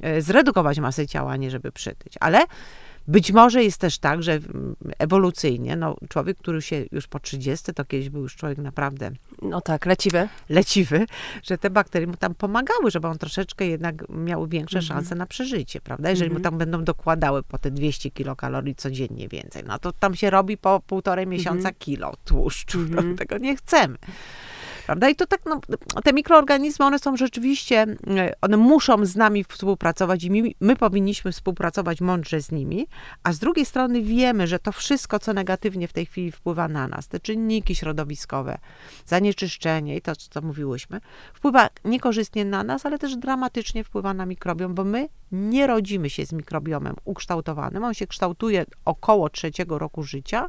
e, 0.00 0.22
zredukować 0.22 0.80
masę 0.80 1.06
ciała, 1.06 1.32
a 1.32 1.36
nie 1.36 1.50
żeby 1.50 1.72
przytyć. 1.72 2.14
Ale 2.20 2.38
być 3.08 3.32
może 3.32 3.64
jest 3.64 3.78
też 3.80 3.98
tak, 3.98 4.22
że 4.22 4.32
mm, 4.32 4.76
ewolucyjnie, 4.98 5.76
no, 5.76 5.96
człowiek, 6.08 6.38
który 6.38 6.62
się 6.62 6.84
już 6.92 7.06
po 7.06 7.20
30, 7.20 7.74
to 7.74 7.84
kiedyś 7.84 8.08
był 8.10 8.22
już 8.22 8.36
człowiek 8.36 8.58
naprawdę 8.58 9.10
No 9.42 9.60
tak, 9.60 9.86
leciwe. 9.86 10.28
leciwy, 10.48 11.06
że 11.42 11.58
te 11.58 11.70
bakterie 11.70 12.06
mu 12.06 12.16
tam 12.16 12.34
pomagały, 12.34 12.90
żeby 12.90 13.08
on 13.08 13.18
troszeczkę 13.18 13.66
jednak 13.66 14.08
miał 14.08 14.46
większe 14.46 14.78
Mhm. 14.78 14.88
szanse 14.98 15.14
na 15.14 15.26
przeżycie, 15.26 15.80
prawda? 15.80 16.10
Jeżeli 16.10 16.30
mu 16.30 16.36
Mhm. 16.36 16.42
tam 16.52 16.58
będą 16.58 16.84
dokładały 16.84 17.42
po 17.42 17.58
te 17.58 17.70
200 17.70 18.10
kilokalorii 18.10 18.74
codziennie 18.74 19.28
więcej, 19.28 19.62
no 19.66 19.78
to 19.78 19.92
tam 19.92 20.14
się 20.14 20.30
robi 20.30 20.56
po 20.56 20.80
półtorej 20.86 21.26
miesiąca 21.26 21.72
kilo 21.72 22.12
tłuszczu. 22.24 22.78
Mhm. 22.78 23.10
No, 23.10 23.16
tego 23.16 23.38
nie 23.38 23.56
chcemy. 23.56 23.96
Prawda? 24.86 25.08
I 25.08 25.16
to 25.16 25.26
tak, 25.26 25.40
no, 25.46 25.60
te 26.04 26.12
mikroorganizmy, 26.12 26.86
one 26.86 26.98
są 26.98 27.16
rzeczywiście, 27.16 27.86
e, 28.16 28.32
one 28.40 28.56
muszą 28.56 29.06
z 29.06 29.16
nami 29.16 29.44
współpracować 29.44 30.24
i 30.24 30.30
my, 30.30 30.50
my 30.60 30.76
powinniśmy 30.76 31.32
współpracować 31.32 32.00
mądrze 32.00 32.40
z 32.40 32.52
nimi, 32.52 32.86
a 33.22 33.32
z 33.32 33.38
drugiej 33.38 33.66
strony 33.66 34.02
wiemy, 34.02 34.46
że 34.46 34.58
to 34.58 34.72
wszystko, 34.72 35.18
co 35.18 35.32
negatywnie 35.32 35.88
w 35.88 35.92
tej 35.92 36.06
chwili 36.06 36.32
wpływa 36.32 36.68
na 36.68 36.88
nas, 36.88 37.08
te 37.08 37.20
czynniki 37.20 37.74
środowiskowe, 37.74 38.58
zanieczyszczenie 39.06 39.96
i 39.96 40.02
to, 40.02 40.16
co 40.16 40.42
mówiłyśmy, 40.42 41.00
wpływa 41.34 41.68
niekorzystnie 41.84 42.44
na 42.44 42.64
nas, 42.64 42.86
ale 42.86 42.98
też 42.98 43.16
dramatycznie 43.16 43.84
wpływa 43.84 44.14
na 44.14 44.26
mikrobiom, 44.26 44.74
bo 44.74 44.84
my 44.84 45.08
nie 45.32 45.66
rodzimy 45.66 46.10
się 46.10 46.26
z 46.26 46.32
mikrobiomem 46.32 46.96
ukształtowanym. 47.04 47.84
On 47.84 47.94
się 47.94 48.06
kształtuje 48.06 48.64
około 48.84 49.30
trzeciego 49.30 49.78
roku 49.78 50.02
życia, 50.02 50.48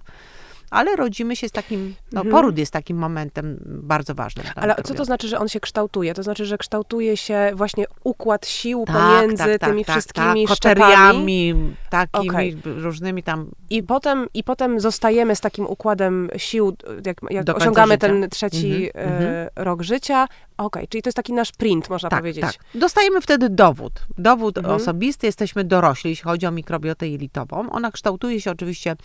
ale 0.71 0.95
rodzimy 0.95 1.36
się 1.36 1.50
z 1.50 1.51
takim, 1.51 1.95
no 2.12 2.21
Mhm. 2.21 2.31
poród 2.31 2.57
jest 2.57 2.71
takim 2.74 2.97
momentem 2.97 3.59
bardzo 3.65 4.15
ważnym. 4.15 4.45
Ale 4.55 4.75
co 4.83 4.93
to 4.93 5.05
znaczy, 5.05 5.27
że 5.27 5.39
on 5.39 5.47
się 5.47 5.59
kształtuje? 5.59 6.13
To 6.13 6.24
znaczy, 6.24 6.45
że 6.45 6.57
kształtuje 6.57 7.17
się 7.17 7.51
właśnie 7.53 7.86
układ 8.03 8.47
sił 8.47 8.83
Tak, 8.88 8.95
pomiędzy 8.95 9.38
tak, 9.38 9.59
tak, 9.59 9.69
tymi 9.69 9.86
tak, 9.86 9.95
wszystkimi 9.95 10.47
tak, 10.47 10.55
koteriami, 10.57 11.53
takimi 11.89 12.29
Okej. 12.29 12.57
różnymi 12.65 13.24
tam. 13.24 13.51
I 13.69 13.83
potem, 13.83 14.27
I 14.33 14.43
potem 14.43 14.79
zostajemy 14.79 15.36
z 15.36 15.41
takim 15.41 15.65
układem 15.67 16.29
sił, 16.38 16.77
jak, 17.05 17.17
jak 17.29 17.57
osiągamy 17.57 17.97
ten 17.97 18.29
trzeci 18.29 18.89
Mhm, 18.95 19.13
e, 19.13 19.17
mhm. 19.17 19.50
rok 19.55 19.81
życia. 19.81 20.27
Okej, 20.58 20.88
czyli 20.88 21.02
to 21.02 21.08
jest 21.08 21.16
taki 21.16 21.34
nasz 21.34 21.52
print, 21.52 21.90
można 21.90 22.10
Tak, 22.10 22.20
powiedzieć. 22.20 22.42
tak. 22.46 22.56
Dostajemy 22.76 23.22
wtedy 23.22 23.50
dowód. 23.50 24.06
Dowód 24.18 24.58
Mhm. 24.58 24.76
osobisty. 24.76 25.26
Jesteśmy 25.28 25.64
dorośli, 25.64 26.10
jeśli 26.10 26.24
chodzi 26.24 26.46
o 26.46 26.52
mikrobiotę 26.52 27.08
jelitową. 27.08 27.70
Ona 27.70 27.92
kształtuje 27.92 28.42
się 28.42 28.52
oczywiście 28.52 28.96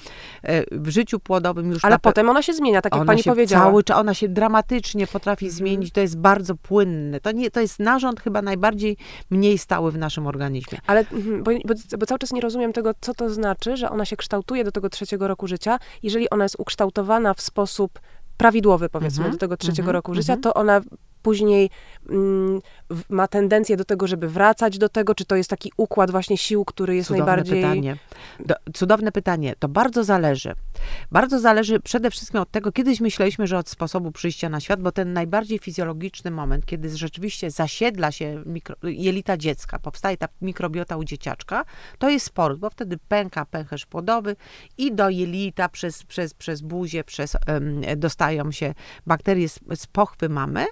e, 0.42 0.64
w 0.78 0.88
życiu 0.88 1.20
płodowym 1.20 1.70
już 1.70 1.84
Ale 1.84 1.94
na 1.94 1.98
potem 1.98 2.28
ona 2.28 2.42
się 2.42 2.54
zmienia, 2.54 2.82
tak 2.82 2.94
jak 2.96 3.04
pani 3.06 3.22
powiedziała. 3.24 3.64
Cały 3.64 3.84
czas, 3.84 3.98
ona 3.98 4.14
się 4.14 4.28
dramatycznie 4.28 5.06
potrafi 5.06 5.44
Mhm. 5.46 5.56
zmienić. 5.58 5.92
To 5.92 6.00
jest 6.00 6.18
bardzo 6.18 6.54
płynne. 6.54 7.20
To, 7.20 7.32
nie, 7.32 7.50
to 7.50 7.60
jest 7.60 7.78
narząd 7.78 8.20
chyba 8.20 8.42
najbardziej 8.42 8.96
mniej 9.30 9.58
stały 9.58 9.92
w 9.92 9.98
naszym 9.98 10.26
organizmie. 10.26 10.78
Ale 10.86 11.00
mhm, 11.00 11.42
bo, 11.42 11.50
bo, 11.64 11.74
bo 11.98 12.06
cały 12.06 12.18
czas 12.18 12.32
nie 12.32 12.40
rozumiem 12.40 12.72
tego, 12.72 12.90
co 13.00 13.14
to 13.14 13.30
znaczy, 13.30 13.76
że 13.76 13.90
ona 13.90 14.04
się 14.04 14.16
kształtuje 14.16 14.64
do 14.64 14.72
tego 14.72 14.88
trzeciego 14.88 15.28
roku 15.28 15.46
życia. 15.46 15.78
Jeżeli 16.02 16.30
ona 16.30 16.44
jest 16.44 16.56
ukształtowana 16.58 17.34
w 17.34 17.40
sposób 17.40 18.00
prawidłowy, 18.36 18.88
powiedzmy, 18.88 19.18
Mhm, 19.18 19.32
do 19.32 19.38
tego 19.38 19.56
trzeciego 19.56 19.82
mhm, 19.82 19.94
roku 19.94 20.14
życia, 20.14 20.36
to 20.36 20.54
ona 20.54 20.80
później 21.22 21.70
mm, 22.08 22.60
ma 23.08 23.28
tendencję 23.28 23.76
do 23.76 23.84
tego, 23.84 24.06
żeby 24.06 24.28
wracać 24.28 24.78
do 24.78 24.88
tego, 24.88 25.14
czy 25.14 25.24
to 25.24 25.36
jest 25.36 25.50
taki 25.50 25.72
układ 25.76 26.10
właśnie 26.10 26.36
sił, 26.36 26.64
który 26.64 26.96
jest 26.96 27.08
Cudowne 27.08 27.26
najbardziej... 27.26 27.62
pytanie. 27.62 27.96
Do, 28.40 28.54
cudowne 28.74 29.12
pytanie. 29.12 29.54
To 29.58 29.68
bardzo 29.68 30.04
zależy. 30.04 30.54
Bardzo 31.10 31.40
zależy 31.40 31.80
przede 31.80 32.10
wszystkim 32.10 32.40
od 32.40 32.50
tego, 32.50 32.72
kiedyś 32.72 33.00
myśleliśmy, 33.00 33.46
że 33.46 33.58
od 33.58 33.68
sposobu 33.68 34.12
przyjścia 34.12 34.48
na 34.48 34.60
świat, 34.60 34.80
bo 34.80 34.92
ten 34.92 35.12
najbardziej 35.12 35.58
fizjologiczny 35.58 36.30
moment, 36.30 36.66
kiedy 36.66 36.96
rzeczywiście 36.96 37.50
zasiedla 37.50 38.12
się 38.12 38.42
mikro, 38.46 38.76
jelita 38.82 39.36
dziecka, 39.36 39.78
powstaje 39.78 40.16
ta 40.16 40.28
mikrobiota 40.42 40.96
u 40.96 41.04
dzieciaczka, 41.04 41.64
to 41.98 42.10
jest 42.10 42.26
sport, 42.26 42.58
bo 42.58 42.70
wtedy 42.70 42.98
pęka 43.08 43.46
pęcherz 43.46 43.86
płodowy 43.86 44.36
i 44.78 44.94
do 44.94 45.08
jelita 45.08 45.68
przez, 45.68 46.02
przez, 46.04 46.34
przez 46.34 46.60
buzię, 46.60 47.04
przez, 47.04 47.36
em, 47.46 47.80
dostają 47.96 48.52
się 48.52 48.74
bakterie 49.06 49.48
z, 49.48 49.60
z 49.74 49.86
pochwy 49.86 50.28
mamy. 50.28 50.66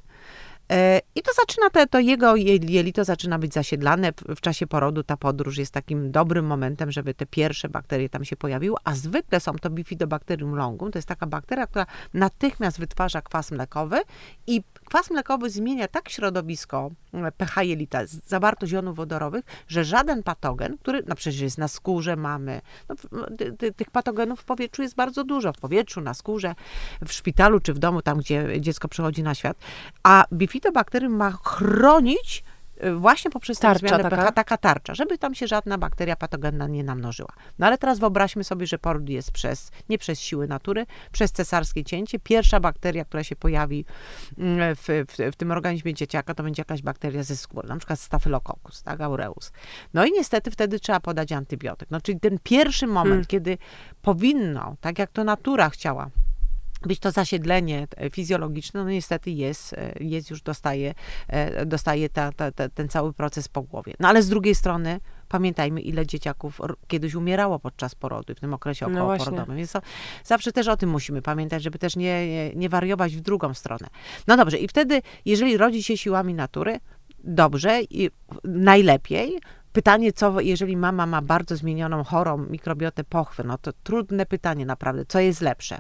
E, 0.71 1.01
I 1.15 1.23
to 1.23 1.31
zaczyna, 1.41 1.71
te, 1.71 1.87
to 1.87 1.99
jego 1.99 2.37
je- 2.37 2.57
jelito 2.57 3.05
zaczyna 3.05 3.39
być 3.39 3.55
zasiedlane. 3.55 4.13
W- 4.29 4.41
czasie 4.41 4.67
porodu 4.67 5.03
ta 5.03 5.17
podróż 5.17 5.59
jest 5.59 5.73
takim 5.73 6.11
dobrym 6.13 6.47
momentem, 6.47 6.93
żeby 6.93 7.15
te 7.15 7.27
pierwsze 7.27 7.69
bakterie 7.69 8.09
tam 8.09 8.25
się 8.25 8.37
pojawiły, 8.37 8.77
a 8.85 8.95
zwykle 8.95 9.41
są 9.41 9.53
to 9.53 9.71
Bifidobacterium 9.71 10.55
longum. 10.55 10.91
To 10.93 10.99
jest 10.99 11.09
taka 11.09 11.27
bakteria, 11.27 11.67
która 11.67 11.87
natychmiast 12.15 12.79
wytwarza 12.79 13.23
kwas 13.23 13.51
mlekowy 13.51 13.97
i 14.47 14.63
kwas 14.89 15.11
mlekowy 15.11 15.51
zmienia 15.51 15.89
tak 15.89 16.09
środowisko 16.09 16.91
e, 17.15 17.33
pH 17.33 17.63
jelita, 17.63 17.99
zawartość 18.27 18.73
jonów 18.73 18.97
wodorowych, 18.97 19.45
że 19.69 19.85
żaden 19.85 20.23
patogen, 20.23 20.79
który 20.79 21.03
no 21.07 21.15
przecież 21.15 21.41
jest 21.41 21.59
na 21.59 21.69
skórze 21.69 22.17
mamy, 22.17 22.61
no, 23.13 23.27
ty, 23.39 23.53
ty, 23.53 23.73
tych 23.73 23.91
patogenów 23.91 24.41
w 24.41 24.45
powietrzu 24.45 24.83
jest 24.83 24.95
bardzo 24.95 25.25
dużo, 25.25 25.53
w 25.53 25.59
powietrzu, 25.59 26.01
na 26.01 26.15
skórze, 26.15 26.55
w 27.07 27.13
szpitalu 27.13 27.61
czy 27.61 27.75
w 27.75 27.79
domu, 27.79 28.03
tam 28.03 28.19
gdzie 28.19 28.61
dziecko 28.61 28.89
przychodzi 28.89 29.23
na 29.23 29.35
świat, 29.35 29.57
a 30.03 30.25
bifidobakterium 30.33 30.60
ma 31.09 31.31
chronić 31.45 32.45
y, 32.85 32.95
właśnie 32.95 33.31
poprzez 33.31 33.59
Tarcza 33.59 33.89
zmianę 33.89 34.03
taka? 34.03 34.17
pH, 34.17 34.33
taka 34.33 34.57
tarcza, 34.57 34.95
żeby 34.95 35.19
tam 35.19 35.35
się 35.35 35.47
żadna 35.47 35.79
bakteria 35.79 36.17
patogenna 36.17 36.67
nie 36.67 36.85
namnożyła. 36.85 37.33
No 37.59 37.67
ale 37.67 37.79
teraz 37.79 37.99
wyobraźmy 37.99 38.45
sobie, 38.45 38.67
że 38.67 38.79
poród 38.79 39.09
jest 39.09 39.31
przez, 39.31 39.71
nie 39.89 39.99
przez 39.99 40.21
siły 40.21 40.49
natury, 40.49 40.87
przez 41.13 41.33
cesarskie 41.33 41.85
cięcie. 41.85 42.19
Pierwsza 42.19 42.61
bakteria, 42.61 43.05
która 43.05 43.25
się 43.25 43.37
pojawi 43.37 43.85
mm, 44.39 44.77
w, 44.77 44.87
w, 45.09 45.33
w 45.33 45.37
tym 45.37 45.51
organizmie 45.51 45.95
dzieciaka, 45.95 46.35
to 46.35 46.43
będzie 46.43 46.61
jakaś 46.61 46.83
bakteria 46.83 47.23
ze 47.23 47.37
skóry, 47.37 47.69
na 47.69 47.77
przykład 47.77 48.01
Staphylococcus, 48.01 48.83
tak, 48.83 49.01
aureus. 49.01 49.53
No 49.95 50.05
i 50.05 50.13
niestety 50.13 50.51
wtedy 50.51 50.81
trzeba 50.81 51.01
podać 51.01 51.33
antybiotyk. 51.33 51.91
No 51.91 52.01
czyli 52.01 52.21
ten 52.21 52.39
pierwszy 52.43 52.87
moment, 52.87 53.11
Hmm. 53.11 53.25
kiedy 53.25 53.59
powinno, 54.03 54.77
tak 54.81 54.99
jak 54.99 55.11
to 55.11 55.25
natura 55.25 55.71
chciała, 55.71 56.11
być 56.87 56.99
to 56.99 57.11
zasiedlenie 57.11 57.87
e, 57.97 58.11
fizjologiczne, 58.11 58.85
no 58.85 58.91
niestety 58.91 59.31
jest, 59.31 59.73
e, 59.73 59.93
jest 60.01 60.31
już 60.31 60.43
dostaje, 60.43 60.95
e, 61.29 61.67
dostaje 61.67 62.09
ta, 62.09 62.33
ta, 62.33 62.53
ta, 62.53 62.69
ten 62.69 62.89
cały 62.89 63.13
proces 63.13 63.49
po 63.49 63.63
głowie. 63.63 63.95
No 64.01 64.09
ale 64.09 64.23
z 64.23 64.29
drugiej 64.29 64.55
strony 64.55 65.01
pamiętajmy, 65.29 65.81
ile 65.81 66.07
dzieciaków 66.07 66.61
kiedyś 66.89 67.15
umierało 67.15 67.59
podczas 67.59 67.95
porodu, 67.95 68.35
w 68.35 68.41
tym 68.41 68.55
okresie 68.55 68.87
No 68.89 69.05
okołoporodowym. 69.05 69.57
Więc 69.57 69.73
to, 69.73 69.81
zawsze 70.25 70.53
też 70.53 70.69
o 70.69 70.77
tym 70.77 70.91
musimy 70.91 71.23
pamiętać, 71.23 71.63
żeby 71.63 71.79
też 71.79 71.97
nie, 71.97 72.29
nie, 72.29 72.55
nie 72.55 72.69
wariować 72.69 73.17
w 73.17 73.21
drugą 73.21 73.55
stronę. 73.55 73.89
No 74.27 74.37
dobrze, 74.37 74.59
i 74.59 74.69
wtedy, 74.69 75.03
jeżeli 75.25 75.57
rodzi 75.57 75.83
się 75.83 75.97
siłami 75.97 76.35
natury, 76.35 76.81
dobrze 77.25 77.83
i 77.83 78.11
najlepiej. 78.45 79.41
Pytanie, 79.73 80.13
co 80.13 80.41
jeżeli 80.41 80.77
mama 80.77 81.07
ma 81.07 81.23
bardzo 81.23 81.57
zmienioną, 81.57 82.05
chorą 82.05 82.37
mikrobiotę 82.39 83.05
pochwy, 83.05 83.45
no 83.45 83.59
to 83.59 83.73
trudne 83.83 84.27
pytanie 84.27 84.67
naprawdę, 84.67 85.05
co 85.09 85.21
jest 85.21 85.41
lepsze. 85.41 85.79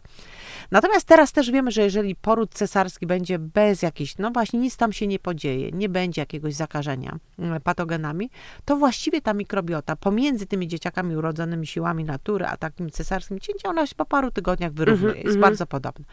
Natomiast 0.70 1.06
teraz 1.06 1.32
też 1.32 1.50
wiemy, 1.50 1.70
że 1.70 1.82
jeżeli 1.82 2.16
poród 2.16 2.54
cesarski 2.54 3.06
będzie 3.06 3.38
bez 3.38 3.82
jakichś, 3.82 4.18
no 4.18 4.30
właśnie 4.30 4.60
nic 4.60 4.76
tam 4.76 4.92
się 4.92 5.06
nie 5.06 5.18
podzieje, 5.18 5.70
nie 5.72 5.88
będzie 5.88 6.22
jakiegoś 6.22 6.54
zakażenia 6.54 7.18
mm, 7.38 7.60
patogenami, 7.60 8.30
to 8.64 8.76
właściwie 8.76 9.20
ta 9.20 9.34
mikrobiota 9.34 9.96
pomiędzy 9.96 10.46
tymi 10.46 10.68
dzieciakami 10.68 11.16
urodzonymi 11.16 11.66
siłami 11.66 12.04
natury, 12.04 12.46
a 12.46 12.56
takim 12.56 12.90
cesarskim 12.90 13.40
cięciem, 13.40 13.70
ona 13.70 13.86
się 13.86 13.94
po 13.94 14.04
paru 14.04 14.30
tygodniach 14.30 14.72
wyrównuje, 14.72 15.10
Mhm, 15.10 15.26
jest 15.26 15.36
mhm. 15.36 15.40
bardzo 15.40 15.66
podobna. 15.66 16.04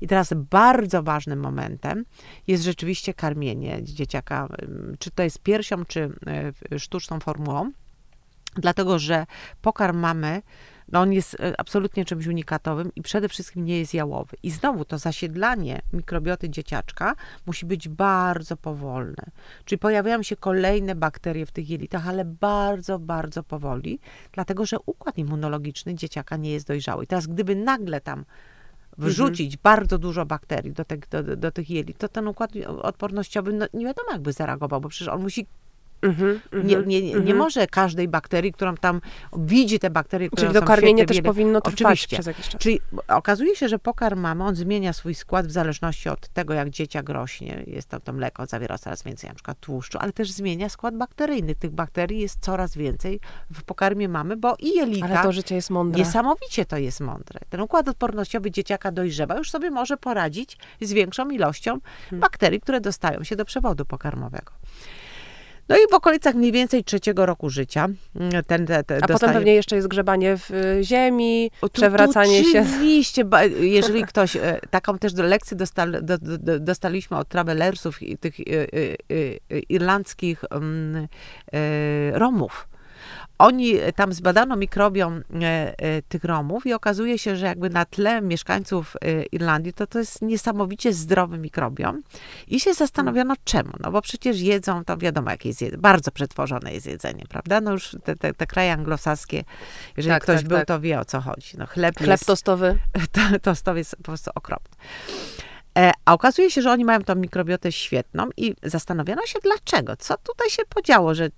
I 0.00 0.06
teraz 0.06 0.32
bardzo 0.50 1.02
ważnym 1.02 1.40
momentem 1.40 2.04
jest 2.46 2.64
rzeczywiście 2.64 3.14
karmienie 3.14 3.78
dzieciaka, 3.82 4.48
ym, 4.62 4.96
czy 4.98 5.10
to 5.10 5.22
jest 5.22 5.42
piersią, 5.42 5.84
czy 5.84 6.10
y, 6.72 6.78
formułą, 7.20 7.72
dlatego 8.56 8.98
że 8.98 9.26
pokarm 9.62 9.98
mamy 9.98 10.42
no 10.92 11.00
on 11.00 11.12
jest 11.12 11.34
e, 11.40 11.60
absolutnie 11.60 12.04
czymś 12.04 12.26
unikatowym 12.26 12.90
i 12.96 13.02
przede 13.02 13.28
wszystkim 13.28 13.64
nie 13.64 13.78
jest 13.78 13.94
jałowy. 13.94 14.36
I 14.42 14.50
znowu 14.50 14.84
to 14.84 14.98
zasiedlanie 14.98 15.80
mikrobioty 15.92 16.50
dzieciaczka 16.50 17.14
musi 17.46 17.66
być 17.66 17.88
bardzo 17.88 18.56
powolne. 18.56 19.24
Czyli 19.64 19.78
pojawiają 19.78 20.22
się 20.22 20.36
kolejne 20.36 20.94
bakterie 20.94 21.46
w 21.46 21.52
tych 21.52 21.70
jelitach, 21.70 22.08
ale 22.08 22.24
bardzo, 22.24 22.98
bardzo 22.98 23.42
powoli, 23.42 24.00
dlatego 24.32 24.66
że 24.66 24.76
układ 24.86 25.18
immunologiczny 25.18 25.94
dzieciaka 25.94 26.36
nie 26.36 26.50
jest 26.50 26.66
dojrzały. 26.66 27.04
I 27.04 27.06
teraz 27.06 27.26
gdyby 27.26 27.54
nagle 27.54 28.00
tam 28.00 28.24
wrzucić 28.98 29.54
mhm. 29.54 29.60
bardzo 29.62 29.98
dużo 29.98 30.26
bakterii 30.26 30.72
do, 30.72 30.84
te, 30.84 30.96
do, 30.96 31.36
do, 31.36 31.50
tych 31.50 31.70
jelit, 31.70 31.98
to 31.98 32.08
ten 32.08 32.28
układ 32.28 32.50
odpornościowy 32.82 33.52
no, 33.52 33.66
nie 33.74 33.86
wiadomo 33.86 34.12
jakby 34.12 34.32
zareagował, 34.32 34.80
bo 34.80 34.88
przecież 34.88 35.08
on 35.08 35.22
musi 35.22 35.46
Mm-hmm, 36.02 36.38
nie, 36.64 36.76
nie, 36.76 37.02
nie, 37.02 37.16
mm-hmm. 37.16 37.34
może 37.34 37.66
każdej 37.66 38.08
bakterii, 38.08 38.52
którą 38.52 38.74
tam 38.74 39.00
widzi 39.36 39.78
te 39.78 39.90
bakterie, 39.90 40.30
które 40.30 40.42
Czyli 40.42 40.60
dokarmienie 40.60 41.06
też 41.06 41.20
powinno 41.20 41.60
trwać 41.60 41.80
Oczywiście. 41.80 42.16
przez 42.16 42.26
jakiś 42.26 42.48
czas. 42.48 42.60
Czyli 42.60 42.80
okazuje 43.08 43.56
się, 43.56 43.68
że 43.68 43.78
pokarm 43.78 44.20
mamy, 44.20 44.44
on 44.44 44.54
zmienia 44.54 44.92
swój 44.92 45.14
skład 45.14 45.46
w 45.46 45.50
zależności 45.50 46.08
od 46.08 46.28
tego, 46.28 46.54
jak 46.54 46.70
dzieciak 46.70 47.08
rośnie. 47.08 47.64
Jest 47.66 47.88
tam 47.88 48.00
to 48.00 48.12
mleko, 48.12 48.46
zawiera 48.46 48.78
coraz 48.78 49.02
więcej 49.02 49.28
na 49.28 49.34
przykład 49.34 49.60
tłuszczu, 49.60 49.98
ale 50.00 50.12
też 50.12 50.30
zmienia 50.32 50.68
skład 50.68 50.96
bakteryjny. 50.96 51.54
Tych 51.54 51.70
bakterii 51.70 52.20
jest 52.20 52.38
coraz 52.40 52.76
więcej 52.76 53.20
w 53.52 53.62
pokarmie 53.62 54.08
mamy, 54.08 54.36
bo 54.36 54.56
i 54.58 54.76
jelita... 54.76 55.06
Ale 55.06 55.22
to 55.22 55.32
życie 55.32 55.54
jest 55.54 55.70
mądre. 55.70 55.98
Niesamowicie 55.98 56.64
to 56.64 56.76
jest 56.76 57.00
mądre. 57.00 57.40
Ten 57.50 57.60
układ 57.60 57.88
odpornościowy 57.88 58.50
dzieciaka 58.50 58.92
dojrzewa, 58.92 59.36
już 59.36 59.50
sobie 59.50 59.70
może 59.70 59.96
poradzić 59.96 60.58
z 60.80 60.92
większą 60.92 61.30
ilością 61.30 61.78
hmm. 62.10 62.20
bakterii, 62.20 62.60
które 62.60 62.80
dostają 62.80 63.24
się 63.24 63.36
do 63.36 63.44
przewodu 63.44 63.84
pokarmowego. 63.84 64.52
No 65.68 65.76
i 65.76 65.80
w 65.90 65.94
okolicach 65.94 66.34
mniej 66.34 66.52
więcej 66.52 66.84
trzeciego 66.84 67.26
roku 67.26 67.50
życia. 67.50 67.88
Mm, 68.16 68.30
ten, 68.30 68.66
ten, 68.66 68.84
ten 68.84 68.98
A 69.02 69.06
dostaje... 69.06 69.18
potem 69.18 69.32
pewnie 69.32 69.54
jeszcze 69.54 69.76
jest 69.76 69.88
grzebanie 69.88 70.36
w 70.36 70.50
y, 70.50 70.78
ziemi, 70.82 71.50
tu, 71.60 71.68
przewracanie 71.68 72.42
tu, 72.42 72.50
się. 72.50 72.60
Oczywiście, 72.60 73.24
jeżeli 73.60 74.02
ktoś, 74.12 74.36
e, 74.36 74.60
taką 74.70 74.98
też 74.98 75.14
lekcję 75.14 75.56
do, 75.56 76.18
do, 76.18 76.60
dostaliśmy 76.60 77.16
od 77.16 77.28
travelersów 77.28 78.02
i 78.02 78.18
tych 78.18 78.40
y, 78.40 78.96
y, 79.12 79.38
irlandzkich 79.68 80.44
mm, 80.50 81.08
e, 81.52 82.18
Romów 82.18 82.68
oni 83.38 83.74
tam 83.96 84.12
zbadano 84.12 84.56
mikrobiom 84.56 85.22
e, 85.42 85.74
e, 85.78 86.02
tych 86.02 86.24
Romów 86.24 86.66
i 86.66 86.72
okazuje 86.72 87.18
się, 87.18 87.36
że 87.36 87.46
jakby 87.46 87.70
na 87.70 87.84
tle 87.84 88.22
mieszkańców 88.22 88.96
e, 89.00 89.22
Irlandii 89.22 89.72
to 89.72 89.86
to 89.86 89.98
jest 89.98 90.22
niesamowicie 90.22 90.92
zdrowy 90.92 91.38
mikrobiom. 91.38 92.02
I 92.48 92.60
się 92.60 92.74
zastanowiono 92.74 93.34
czemu, 93.44 93.72
no 93.80 93.90
bo 93.90 94.02
przecież 94.02 94.40
jedzą, 94.40 94.84
to 94.84 94.96
wiadomo 94.96 95.30
jakie 95.30 95.48
jest 95.48 95.60
jedzenie, 95.62 95.82
bardzo 95.82 96.10
przetworzone 96.10 96.72
jest 96.72 96.86
jedzenie, 96.86 97.24
prawda? 97.28 97.60
No 97.60 97.72
już 97.72 97.96
te, 98.04 98.16
te, 98.16 98.34
te 98.34 98.46
kraje 98.46 98.72
anglosaskie, 98.72 99.44
jeżeli 99.96 100.14
tak, 100.14 100.22
ktoś 100.22 100.36
tak, 100.36 100.48
był, 100.48 100.58
tak. 100.58 100.66
to 100.66 100.80
wie 100.80 101.00
o 101.00 101.04
co 101.04 101.20
chodzi. 101.20 101.58
No 101.58 101.66
chleb, 101.66 101.98
chleb 101.98 102.10
jest, 102.10 102.26
tostowy. 102.26 102.78
To, 103.12 103.20
tostowy 103.42 103.78
jest 103.78 103.96
po 103.96 104.02
prostu 104.02 104.30
okropny. 104.34 104.76
E, 105.78 105.92
a 106.04 106.12
okazuje 106.12 106.50
się, 106.50 106.62
że 106.62 106.70
oni 106.70 106.84
mają 106.84 107.04
tą 107.04 107.14
mikrobiotę 107.14 107.72
świetną 107.72 108.28
i 108.36 108.54
zastanowiono 108.62 109.22
się 109.26 109.38
dlaczego, 109.42 109.96
co 109.96 110.16
tutaj 110.16 110.50
się 110.50 110.62
podziało, 110.68 111.14
że 111.14 111.28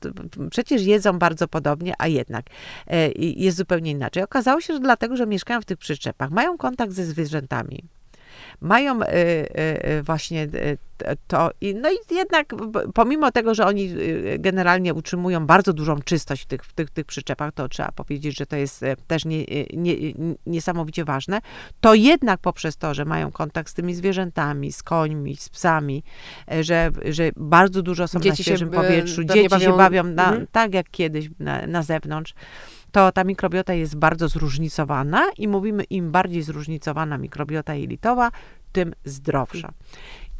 przecież 0.50 0.82
jedzą 0.82 1.18
bardzo 1.18 1.48
podobnie, 1.48 1.94
a 1.98 2.06
jednak 2.08 2.46
e, 2.86 3.10
jest 3.16 3.56
zupełnie 3.56 3.90
inaczej. 3.90 4.22
Okazało 4.22 4.60
się, 4.60 4.74
że 4.74 4.80
dlatego, 4.80 5.16
że 5.16 5.26
mieszkają 5.26 5.60
w 5.60 5.64
tych 5.64 5.78
przyczepach, 5.78 6.30
mają 6.30 6.58
kontakt 6.58 6.92
ze 6.92 7.04
zwierzętami, 7.04 7.84
mają 8.60 9.02
y, 9.02 9.06
y, 9.06 10.02
właśnie 10.02 10.48
to. 11.26 11.50
No 11.74 11.90
i 11.90 12.14
jednak 12.14 12.54
pomimo 12.94 13.30
tego, 13.30 13.54
że 13.54 13.66
oni 13.66 13.94
generalnie 14.38 14.94
utrzymują 14.94 15.46
bardzo 15.46 15.72
dużą 15.72 16.02
czystość 16.02 16.42
w 16.42 16.46
tych, 16.46 16.64
w 16.64 16.72
tych, 16.72 16.90
tych 16.90 17.06
przyczepach, 17.06 17.52
to 17.54 17.68
trzeba 17.68 17.92
powiedzieć, 17.92 18.38
że 18.38 18.46
to 18.46 18.56
jest 18.56 18.84
też 19.06 19.24
nie, 19.24 19.44
nie, 19.72 19.94
niesamowicie 20.46 21.04
ważne, 21.04 21.40
to 21.80 21.94
jednak 21.94 22.40
poprzez 22.40 22.76
to, 22.76 22.94
że 22.94 23.04
mają 23.04 23.32
kontakt 23.32 23.70
z 23.70 23.74
tymi 23.74 23.94
zwierzętami, 23.94 24.72
z 24.72 24.82
końmi, 24.82 25.36
z 25.36 25.48
psami, 25.48 26.02
że, 26.60 26.90
że 27.04 27.30
bardzo 27.36 27.82
dużo 27.82 28.08
są 28.08 28.20
dzieci 28.20 28.40
na 28.40 28.44
świeżym 28.44 28.68
się, 28.68 28.74
powietrzu, 28.74 29.24
dzieci 29.24 29.48
bawią, 29.48 29.64
się 29.64 29.76
bawią 29.76 30.04
na, 30.04 30.28
mhm. 30.28 30.46
tak 30.52 30.74
jak 30.74 30.90
kiedyś 30.90 31.30
na, 31.38 31.66
na 31.66 31.82
zewnątrz, 31.82 32.34
to 32.92 33.12
ta 33.12 33.24
mikrobiota 33.24 33.74
jest 33.74 33.96
bardzo 33.96 34.28
zróżnicowana 34.28 35.30
i 35.38 35.48
mówimy, 35.48 35.84
im 35.84 36.10
bardziej 36.10 36.42
zróżnicowana 36.42 37.18
mikrobiota 37.18 37.74
jelitowa, 37.74 38.30
tym 38.72 38.94
zdrowsza. 39.04 39.72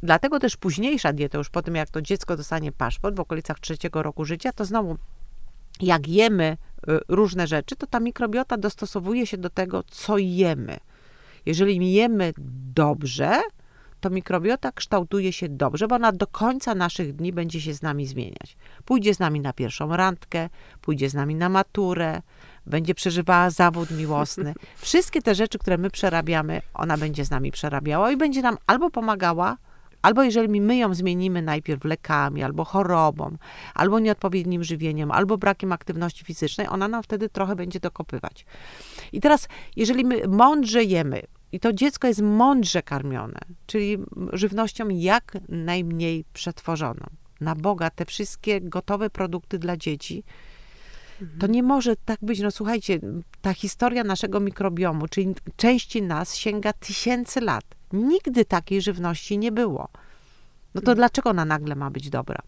Dlatego 0.03 0.39
też 0.39 0.57
późniejsza 0.57 1.13
dieta, 1.13 1.39
już 1.39 1.51
po 1.51 1.63
tym 1.63 1.75
jak 1.75 1.91
to 1.91 2.03
dziecko 2.03 2.37
dostanie 2.37 2.73
paszport 2.73 3.17
w 3.17 3.21
okolicach 3.21 3.61
trzeciego 3.61 4.03
roku 4.03 4.25
życia, 4.25 4.53
to 4.53 4.65
znowu 4.65 4.97
jak 5.81 6.09
jemy 6.09 6.57
y, 6.89 6.99
różne 7.09 7.47
rzeczy, 7.47 7.77
to 7.77 7.87
ta 7.87 8.01
mikrobiota 8.01 8.57
dostosowuje 8.57 9.27
się 9.27 9.39
do 9.39 9.51
tego, 9.51 9.83
co 9.83 10.19
jemy. 10.19 10.77
Jeżeli 11.47 11.93
jemy 11.93 12.33
dobrze, 12.75 13.41
to 14.01 14.11
mikrobiota 14.11 14.73
kształtuje 14.73 15.33
się 15.33 15.49
dobrze, 15.49 15.89
bo 15.89 15.97
ona 15.97 16.13
do 16.13 16.27
końca 16.27 16.75
naszych 16.75 17.17
dni 17.17 17.33
będzie 17.33 17.61
się 17.61 17.75
z 17.75 17.83
nami 17.83 18.07
zmieniać. 18.07 18.57
Pójdzie 18.85 19.15
z 19.15 19.19
nami 19.19 19.41
na 19.41 19.53
pierwszą 19.53 19.97
randkę, 19.97 20.49
pójdzie 20.81 21.11
z 21.11 21.15
nami 21.15 21.35
na 21.35 21.49
maturę, 21.49 22.23
będzie 22.67 22.95
przeżywała 22.95 23.51
zawód 23.51 23.91
miłosny. 23.91 24.55
Wszystkie 24.77 25.23
te 25.23 25.35
rzeczy, 25.35 25.59
które 25.59 25.79
my 25.79 25.91
przerabiamy, 25.91 26.63
ona 26.75 26.97
będzie 26.97 27.25
z 27.25 27.31
nami 27.31 27.53
przerabiała 27.53 28.13
i 28.13 28.17
będzie 28.17 28.43
nam 28.43 28.57
albo 28.67 28.91
pomagała, 28.91 29.57
albo 30.03 30.23
jeżeli 30.23 30.61
my 30.61 30.77
ją 30.77 30.95
zmienimy 30.95 31.43
najpierw 31.43 31.85
lekami, 31.85 32.43
albo 32.43 32.65
chorobą, 32.65 33.37
albo 33.75 33.99
nieodpowiednim 33.99 34.65
żywieniem, 34.65 35.11
albo 35.11 35.39
brakiem 35.39 35.73
aktywności 35.73 36.25
fizycznej, 36.25 36.67
ona 36.71 36.89
nam 36.89 37.03
wtedy 37.03 37.29
trochę 37.29 37.57
będzie 37.57 37.81
dokopywać. 37.81 38.47
I 39.13 39.21
teraz, 39.21 39.49
jeżeli 39.77 40.05
my 40.05 40.29
mądrze 40.29 40.85
jemy, 40.85 41.23
i 41.53 41.61
to 41.61 41.73
dziecko 41.73 42.09
jest 42.09 42.23
mądrze 42.23 42.83
karmione, 42.83 43.41
czyli 43.67 43.99
żywnością 44.33 44.89
jak 44.89 45.39
najmniej 45.49 46.25
przetworzoną. 46.33 47.07
Na 47.41 47.55
Boga 47.55 47.91
te 47.91 48.05
wszystkie 48.05 48.61
gotowe 48.61 49.11
produkty 49.11 49.59
dla 49.59 49.77
dzieci, 49.77 50.25
to 51.39 51.47
nie 51.47 51.63
może 51.63 51.97
tak 51.97 52.19
być. 52.23 52.41
No 52.41 52.51
słuchajcie, 52.51 53.01
ta 53.43 53.55
historia 53.55 54.05
naszego 54.05 54.41
mikrobiomu, 54.41 55.09
czyli 55.09 55.35
części 55.57 56.03
nas 56.03 56.37
sięga 56.37 56.73
tysięcy 56.73 57.41
lat. 57.41 57.65
Nigdy 57.93 58.45
takiej 58.45 58.83
żywności 58.83 59.39
nie 59.39 59.53
było. 59.53 59.89
No 60.75 60.81
to 60.81 60.93
mhm. 60.93 60.97
dlaczego 60.97 61.31
ona 61.31 61.45
nagle 61.45 61.75
ma 61.75 61.91
być 61.91 62.11
dobra? 62.11 62.43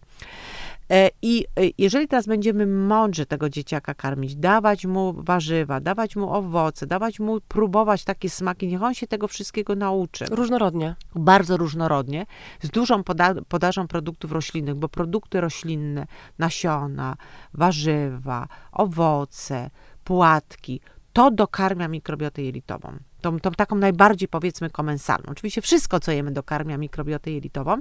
E, 0.93 1.09
I 1.21 1.45
e, 1.59 1.61
jeżeli 1.77 2.07
teraz 2.07 2.25
będziemy 2.25 2.67
mądrze 2.67 3.25
tego 3.25 3.49
dzieciaka 3.49 3.93
karmić, 3.93 4.35
dawać 4.35 4.85
mu 4.85 5.13
warzywa, 5.17 5.79
dawać 5.79 6.15
mu 6.15 6.33
owoce, 6.33 6.87
dawać 6.87 7.19
mu 7.19 7.41
próbować 7.41 8.03
takie 8.03 8.29
smaki, 8.29 8.67
niech 8.67 8.83
on 8.83 8.93
się 8.93 9.07
tego 9.07 9.27
wszystkiego 9.27 9.75
nauczy. 9.75 10.25
Różnorodnie. 10.31 10.95
Bardzo 11.15 11.57
różnorodnie, 11.57 12.25
z 12.61 12.69
dużą 12.69 13.03
poda 13.03 13.33
podażą 13.47 13.87
produktów 13.87 14.31
roślinnych, 14.31 14.75
bo 14.75 14.89
produkty 14.89 15.41
roślinne, 15.41 16.07
nasiona, 16.39 17.15
warzywa, 17.53 18.47
owoce, 18.71 19.69
płatki, 20.03 20.81
to 21.13 21.31
dokarmia 21.31 21.87
mikrobiotę 21.87 22.43
jelitową 22.43 22.97
tą, 23.23 23.39
tą 23.39 23.51
taką 23.51 23.75
najbardziej 23.75 24.27
powiedzmy 24.27 24.69
komensalną. 24.69 25.25
Oczywiście 25.31 25.61
wszystko, 25.61 25.99
co 25.99 26.11
jemy, 26.11 26.31
dokarmia 26.31 26.77
mikrobiotę 26.77 27.31
jelitową, 27.31 27.77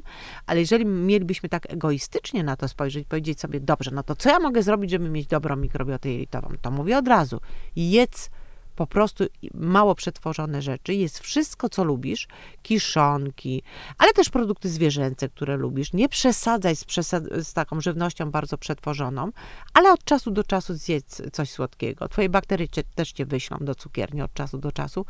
ale 0.46 0.60
jeżeli 0.60 0.86
mielibyśmy 0.86 1.48
tak 1.48 1.72
egoistycznie 1.72 2.44
na 2.44 2.56
to 2.56 2.68
spojrzeć, 2.68 3.08
powiedzieć 3.08 3.40
sobie, 3.40 3.60
dobrze, 3.60 3.90
no 3.90 4.02
to 4.02 4.16
co 4.16 4.28
ja 4.28 4.38
mogę 4.38 4.62
zrobić, 4.62 4.90
żeby 4.90 5.08
mieć 5.08 5.26
dobrą 5.26 5.56
mikrobiotę 5.56 6.10
jelitową? 6.12 6.48
To 6.62 6.70
mówię 6.70 6.98
od 6.98 7.08
razu, 7.08 7.40
jedz 7.76 8.30
po 8.76 8.86
prostu 8.86 9.24
mało 9.54 9.94
przetworzone 9.94 10.62
rzeczy. 10.62 10.94
Jest 10.94 11.18
wszystko, 11.18 11.68
co 11.68 11.84
lubisz, 11.84 12.28
kiszonki, 12.62 13.62
ale 13.98 14.12
też 14.12 14.30
produkty 14.30 14.68
zwierzęce, 14.68 15.28
które 15.28 15.56
lubisz. 15.56 15.92
Nie 15.92 16.08
przesadzaj 16.08 16.76
z, 16.76 16.84
przesad 16.84 17.24
z 17.42 17.52
taką 17.52 17.80
żywnością 17.80 18.30
bardzo 18.30 18.58
przetworzoną, 18.58 19.30
ale 19.74 19.92
od 19.92 20.04
czasu 20.04 20.30
do 20.30 20.44
czasu 20.44 20.74
zjedz 20.74 21.22
coś 21.32 21.50
słodkiego. 21.50 22.08
Twoje 22.08 22.28
bakterie 22.28 22.68
cię, 22.68 22.82
też 22.94 23.12
cię 23.12 23.26
wyślą 23.26 23.58
do 23.60 23.74
cukierni 23.74 24.22
od 24.22 24.34
czasu 24.34 24.58
do 24.58 24.72
czasu. 24.72 25.06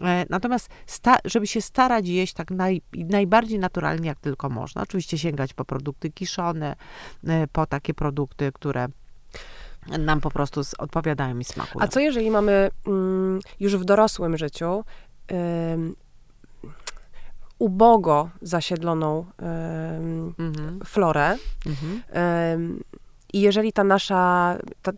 E, 0.00 0.26
natomiast, 0.30 0.68
żeby 1.24 1.46
się 1.46 1.60
starać 1.60 2.08
jeść 2.08 2.34
tak 2.34 2.50
naj, 2.50 2.82
najbardziej 2.92 3.58
naturalnie, 3.58 4.08
jak 4.08 4.20
tylko 4.20 4.48
można. 4.48 4.82
Oczywiście 4.82 5.18
sięgać 5.18 5.54
po 5.54 5.64
produkty 5.64 6.10
kiszone, 6.10 6.76
e, 7.26 7.46
po 7.46 7.66
takie 7.66 7.94
produkty, 7.94 8.52
które 8.52 8.88
nam 9.98 10.20
po 10.20 10.30
prostu 10.30 10.60
odpowiadają 10.78 11.38
i 11.38 11.44
smakują. 11.44 11.84
A 11.84 11.88
co 11.88 12.00
jeżeli 12.00 12.30
mamy 12.30 12.70
mm, 12.86 13.40
już 13.60 13.76
w 13.76 13.84
dorosłym 13.84 14.36
życiu 14.36 14.84
ym, 15.72 15.94
ubogo 17.58 18.30
zasiedloną 18.42 19.26
ym, 19.98 20.34
mhm. 20.38 20.80
florę 20.84 21.36
mhm. 21.66 22.02
Ym, 22.54 22.84
i 23.32 23.40
jeżeli 23.40 23.72
ta 23.72 23.84
nasza, 23.84 24.56
ta, 24.82 24.92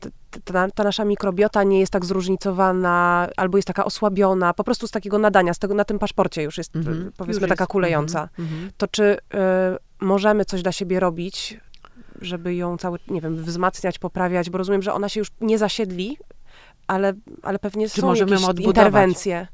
ta, 0.44 0.68
ta, 0.74 0.84
nasza 0.84 1.04
mikrobiota 1.04 1.62
nie 1.62 1.80
jest 1.80 1.92
tak 1.92 2.04
zróżnicowana, 2.04 3.28
albo 3.36 3.58
jest 3.58 3.68
taka 3.68 3.84
osłabiona, 3.84 4.54
po 4.54 4.64
prostu 4.64 4.86
z 4.86 4.90
takiego 4.90 5.18
nadania, 5.18 5.54
z 5.54 5.58
tego 5.58 5.74
na 5.74 5.84
tym 5.84 5.98
paszporcie 5.98 6.42
już 6.42 6.58
jest, 6.58 6.76
mm 6.76 7.12
powiedzmy, 7.16 7.40
już 7.40 7.48
taka 7.48 7.64
jest. 7.64 7.70
kulejąca, 7.70 8.28
mm 8.38 8.70
to 8.76 8.88
czy 8.88 9.02
y, 9.04 9.18
możemy 10.00 10.44
coś 10.44 10.62
dla 10.62 10.72
siebie 10.72 11.00
robić, 11.00 11.60
żeby 12.20 12.54
ją 12.54 12.78
cały, 12.78 12.98
nie 13.08 13.20
wiem, 13.20 13.36
wzmacniać, 13.44 13.98
poprawiać, 13.98 14.50
bo 14.50 14.58
rozumiem, 14.58 14.82
że 14.82 14.92
ona 14.92 15.08
się 15.08 15.20
już 15.20 15.28
nie 15.40 15.58
zasiedli, 15.58 16.16
ale, 16.86 17.12
ale 17.42 17.58
pewnie 17.58 17.88
Czy 17.88 18.00
są 18.00 18.06
możemy 18.06 18.40
jakieś 18.40 18.66
interwencje. 18.66 19.46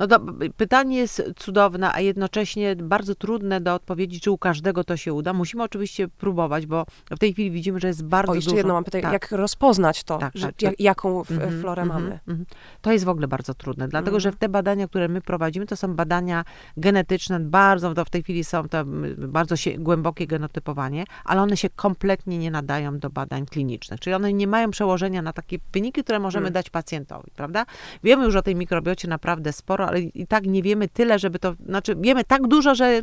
No 0.00 0.06
do, 0.06 0.20
pytanie 0.56 0.96
jest 0.96 1.22
cudowne, 1.36 1.92
a 1.92 2.00
jednocześnie 2.00 2.76
bardzo 2.76 3.14
trudne 3.14 3.60
do 3.60 3.74
odpowiedzi, 3.74 4.20
czy 4.20 4.30
u 4.30 4.38
każdego 4.38 4.84
to 4.84 4.96
się 4.96 5.12
uda. 5.12 5.32
Musimy 5.32 5.62
oczywiście 5.62 6.08
próbować, 6.08 6.66
bo 6.66 6.86
w 7.10 7.18
tej 7.18 7.32
chwili 7.32 7.50
widzimy, 7.50 7.80
że 7.80 7.88
jest 7.88 8.04
bardzo 8.04 8.32
O, 8.32 8.34
jeszcze 8.34 8.50
dużo. 8.50 8.56
jedno 8.58 8.74
mam 8.74 8.84
pytanie, 8.84 9.02
tak. 9.02 9.12
jak 9.12 9.32
rozpoznać 9.32 10.04
to, 10.04 10.18
Tak, 10.18 10.32
tak, 10.42 10.62
jak, 10.62 10.80
jaką 10.80 11.18
Mhm, 11.20 11.60
florę 11.60 11.82
mhm, 11.82 12.02
mamy? 12.02 12.18
mhm. 12.28 12.46
To 12.80 12.92
jest 12.92 13.04
w 13.04 13.08
ogóle 13.08 13.28
bardzo 13.28 13.54
trudne, 13.54 13.88
dlatego 13.88 14.16
Mhm. 14.16 14.20
że 14.20 14.38
te 14.38 14.48
badania, 14.48 14.88
które 14.88 15.08
my 15.08 15.20
prowadzimy, 15.20 15.66
to 15.66 15.76
są 15.76 15.94
badania 15.94 16.44
genetyczne, 16.76 17.40
bardzo, 17.40 17.94
to 17.94 18.04
w 18.04 18.10
tej 18.10 18.22
chwili 18.22 18.44
są 18.44 18.68
to 18.68 18.78
mm, 18.78 19.14
bardzo 19.32 19.56
się, 19.56 19.70
głębokie 19.78 20.26
genotypowanie, 20.26 21.04
ale 21.24 21.42
one 21.42 21.56
się 21.56 21.68
kompletnie 21.70 22.38
nie 22.38 22.50
nadają 22.50 22.98
do 22.98 23.10
badań 23.10 23.46
klinicznych, 23.46 24.00
czyli 24.00 24.14
one 24.14 24.32
nie 24.32 24.46
mają 24.46 24.70
przełożenia 24.70 25.22
na 25.22 25.32
takie 25.32 25.58
wyniki, 25.72 26.02
które 26.04 26.18
możemy 26.18 26.46
Mhm. 26.46 26.52
dać 26.54 26.70
pacjentowi, 26.70 27.30
prawda? 27.36 27.66
Wiemy 28.04 28.24
już 28.24 28.36
o 28.36 28.42
tej 28.42 28.56
mikrobiocie 28.56 29.08
naprawdę 29.08 29.52
sporo, 29.52 29.89
ale 29.90 30.00
i 30.00 30.26
tak 30.26 30.46
nie 30.46 30.62
wiemy 30.62 30.88
tyle, 30.88 31.18
żeby 31.18 31.38
to, 31.38 31.54
znaczy 31.66 31.96
wiemy 31.96 32.24
tak 32.24 32.46
dużo, 32.46 32.74
że, 32.74 33.02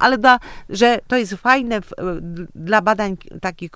ale 0.00 0.18
da, 0.18 0.38
że 0.68 0.98
to 1.06 1.16
jest 1.16 1.34
fajne 1.34 1.80
w, 1.80 1.92
dla 2.54 2.82
badań 2.82 3.16
takich 3.40 3.70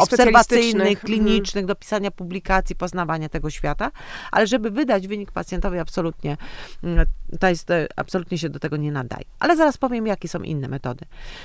obserwacyjnych, 0.00 0.04
specjalistycznych. 0.04 1.00
klinicznych, 1.00 1.66
do 1.66 1.74
pisania 1.74 2.10
publikacji, 2.10 2.76
poznawania 2.76 3.28
tego 3.28 3.50
świata, 3.50 3.90
ale 4.32 4.46
żeby 4.46 4.70
wydać 4.70 5.08
wynik 5.08 5.32
pacjentowi 5.32 5.78
absolutnie, 5.78 6.36
mm, 6.82 7.06
to 7.40 7.48
jest, 7.48 7.70
e, 7.70 7.86
absolutnie 7.96 8.38
się 8.38 8.48
do 8.48 8.58
tego 8.58 8.76
nie 8.76 8.92
nadaje. 8.92 9.24
Ale 9.38 9.56
zaraz 9.56 9.78
powiem, 9.78 10.06
jakie 10.06 10.28
są 10.28 10.42
inne 10.42 10.68
metody. 10.68 11.04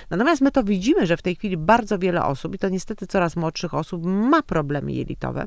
Natomiast 0.09 0.41
my 0.41 0.51
to 0.51 0.63
widzimy, 0.63 1.05
że 1.05 1.17
w 1.17 1.21
tej 1.21 1.35
chwili 1.35 1.57
bardzo 1.57 1.99
wiele 1.99 2.23
osób, 2.23 2.55
i 2.55 2.59
to 2.59 2.69
niestety 2.69 3.07
coraz 3.07 3.35
młodszych 3.35 3.73
osób, 3.73 4.05
ma 4.05 4.41
problemy 4.41 4.91
jelitowe, 4.91 5.45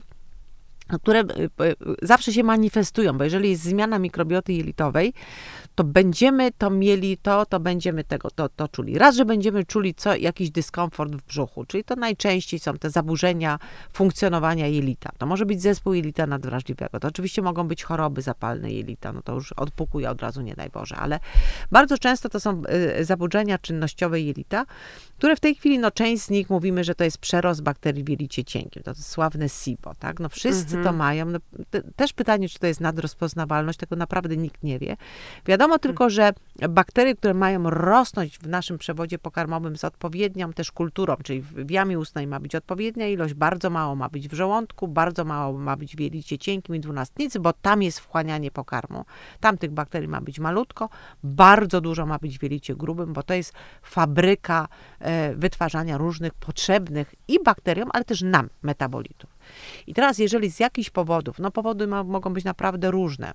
które 1.03 1.21
e, 1.21 1.25
e, 1.25 1.75
zawsze 2.03 2.33
się 2.33 2.43
manifestują, 2.43 3.19
bo 3.19 3.25
jeżeli 3.25 3.51
jest 3.51 3.63
zmiana 3.63 3.99
mikrobioty 3.99 4.53
jelitowej, 4.53 5.13
to 5.77 5.85
będziemy 5.85 6.53
to 6.53 6.71
mieli 6.71 7.19
to, 7.19 7.47
to 7.47 7.61
będziemy 7.61 8.05
tego, 8.05 8.31
to, 8.31 8.49
to 8.49 8.69
czuli. 8.69 8.99
Raz, 8.99 9.17
że 9.17 9.25
będziemy 9.25 9.65
czuli 9.65 9.95
co, 9.95 10.17
jakiś 10.17 10.51
dyskomfort 10.51 11.13
w 11.13 11.27
brzuchu, 11.27 11.65
czyli 11.65 11.85
to 11.85 11.97
najczęściej 11.97 12.61
są 12.61 12.79
te 12.79 12.91
zaburzenia 12.91 13.59
funkcjonowania 13.93 14.67
jelita. 14.67 15.11
To 15.19 15.27
może 15.27 15.47
być 15.47 15.63
zespół 15.63 15.95
jelita 15.95 16.27
nadwrażliwego, 16.27 17.01
to 17.01 17.09
oczywiście 17.09 17.43
mogą 17.43 17.69
być 17.69 17.85
choroby 17.85 18.23
zapalne 18.23 18.73
jelita, 18.73 19.13
no 19.13 19.23
to 19.23 19.35
już 19.35 19.53
odpukuje 19.53 20.11
od 20.11 20.23
razu, 20.23 20.43
nie 20.43 20.55
daj 20.55 20.71
Boże, 20.71 20.97
ale 20.97 21.21
bardzo 21.71 21.99
często 21.99 22.29
to 22.29 22.41
są 22.41 22.63
y, 23.01 23.05
zaburzenia 23.05 23.59
czynnościowe 23.59 24.21
jelita, 24.21 24.67
które 25.19 25.37
w 25.37 25.41
tej 25.41 25.55
chwili, 25.55 25.79
no 25.79 25.91
część 25.91 26.23
z 26.23 26.31
nich 26.31 26.51
mówimy, 26.51 26.85
że 26.85 26.95
to 26.95 27.05
jest 27.05 27.19
przerost 27.19 27.63
bakterii 27.63 28.05
w 28.05 28.09
jelicie 28.09 28.45
cienkim, 28.45 28.83
to, 28.83 28.95
to 28.95 29.03
sławne 29.03 29.49
SIBO, 29.49 29.95
tak, 29.99 30.21
no 30.21 30.29
wszyscy 30.29 30.83
to 30.85 30.93
mają, 30.93 31.27
no, 31.27 31.39
te, 31.71 31.83
też 31.83 32.13
pytanie, 32.13 32.49
czy 32.49 32.59
to 32.59 32.67
jest 32.67 32.81
nadrozpoznawalność, 32.81 33.79
tego 33.79 33.97
naprawdę 33.97 34.37
nikt 34.37 34.63
nie 34.63 34.79
wie. 34.79 34.97
Wiadomo 35.47 35.66
tylko, 35.79 36.11
że 36.11 36.33
bakterie, 36.69 37.15
które 37.15 37.35
mają 37.35 37.71
rosnąć 37.71 38.39
w 38.39 38.49
naszym 38.49 38.79
przewodzie 38.79 39.19
pokarmowym 39.19 39.77
z 39.77 39.85
odpowiednią 39.85 40.53
też 40.53 40.73
kulturą, 40.73 41.17
czyli 41.25 41.43
w 41.43 41.71
jamie 41.71 41.99
ustnej 41.99 42.27
ma 42.27 42.41
być 42.41 42.55
odpowiednia 42.55 43.09
ilość, 43.09 43.35
bardzo 43.35 43.71
mało 43.71 43.95
ma 43.95 44.09
być 44.09 44.29
w 44.29 44.33
żołądku, 44.33 44.89
bardzo 44.89 45.25
mało 45.25 45.59
ma 45.59 45.77
być 45.77 45.97
w 45.97 46.01
jelicie 46.01 46.39
cienkim 46.39 46.77
i 46.77 46.81
dwunastnicy, 46.81 47.41
bo 47.41 47.53
tam 47.53 47.83
jest 47.83 48.01
wchłanianie 48.01 48.51
pokarmu. 48.51 49.05
Tam 49.41 49.59
tych 49.59 49.71
bakterii 49.71 50.09
ma 50.09 50.21
być 50.21 50.39
malutko, 50.39 50.89
bardzo 51.25 51.81
dużo 51.81 52.07
ma 52.07 52.19
być 52.19 52.39
w 52.39 52.43
jelicie 52.43 52.75
grubym, 52.75 53.13
bo 53.13 53.23
to 53.23 53.35
jest 53.35 53.53
fabryka 53.83 54.69
e, 54.99 55.35
wytwarzania 55.35 55.99
różnych 55.99 56.35
potrzebnych 56.35 57.15
i 57.29 57.43
bakteriom, 57.45 57.91
ale 57.93 58.05
też 58.05 58.23
nam 58.23 58.49
metabolitów. 58.63 59.37
I 59.87 59.95
teraz, 59.95 60.19
jeżeli 60.19 60.51
z 60.51 60.61
jakichś 60.61 60.91
powodów, 60.91 61.39
no 61.39 61.51
powody 61.51 61.87
ma, 61.87 62.05
mogą 62.05 62.33
być 62.33 62.45
naprawdę 62.45 62.91
różne, 62.91 63.33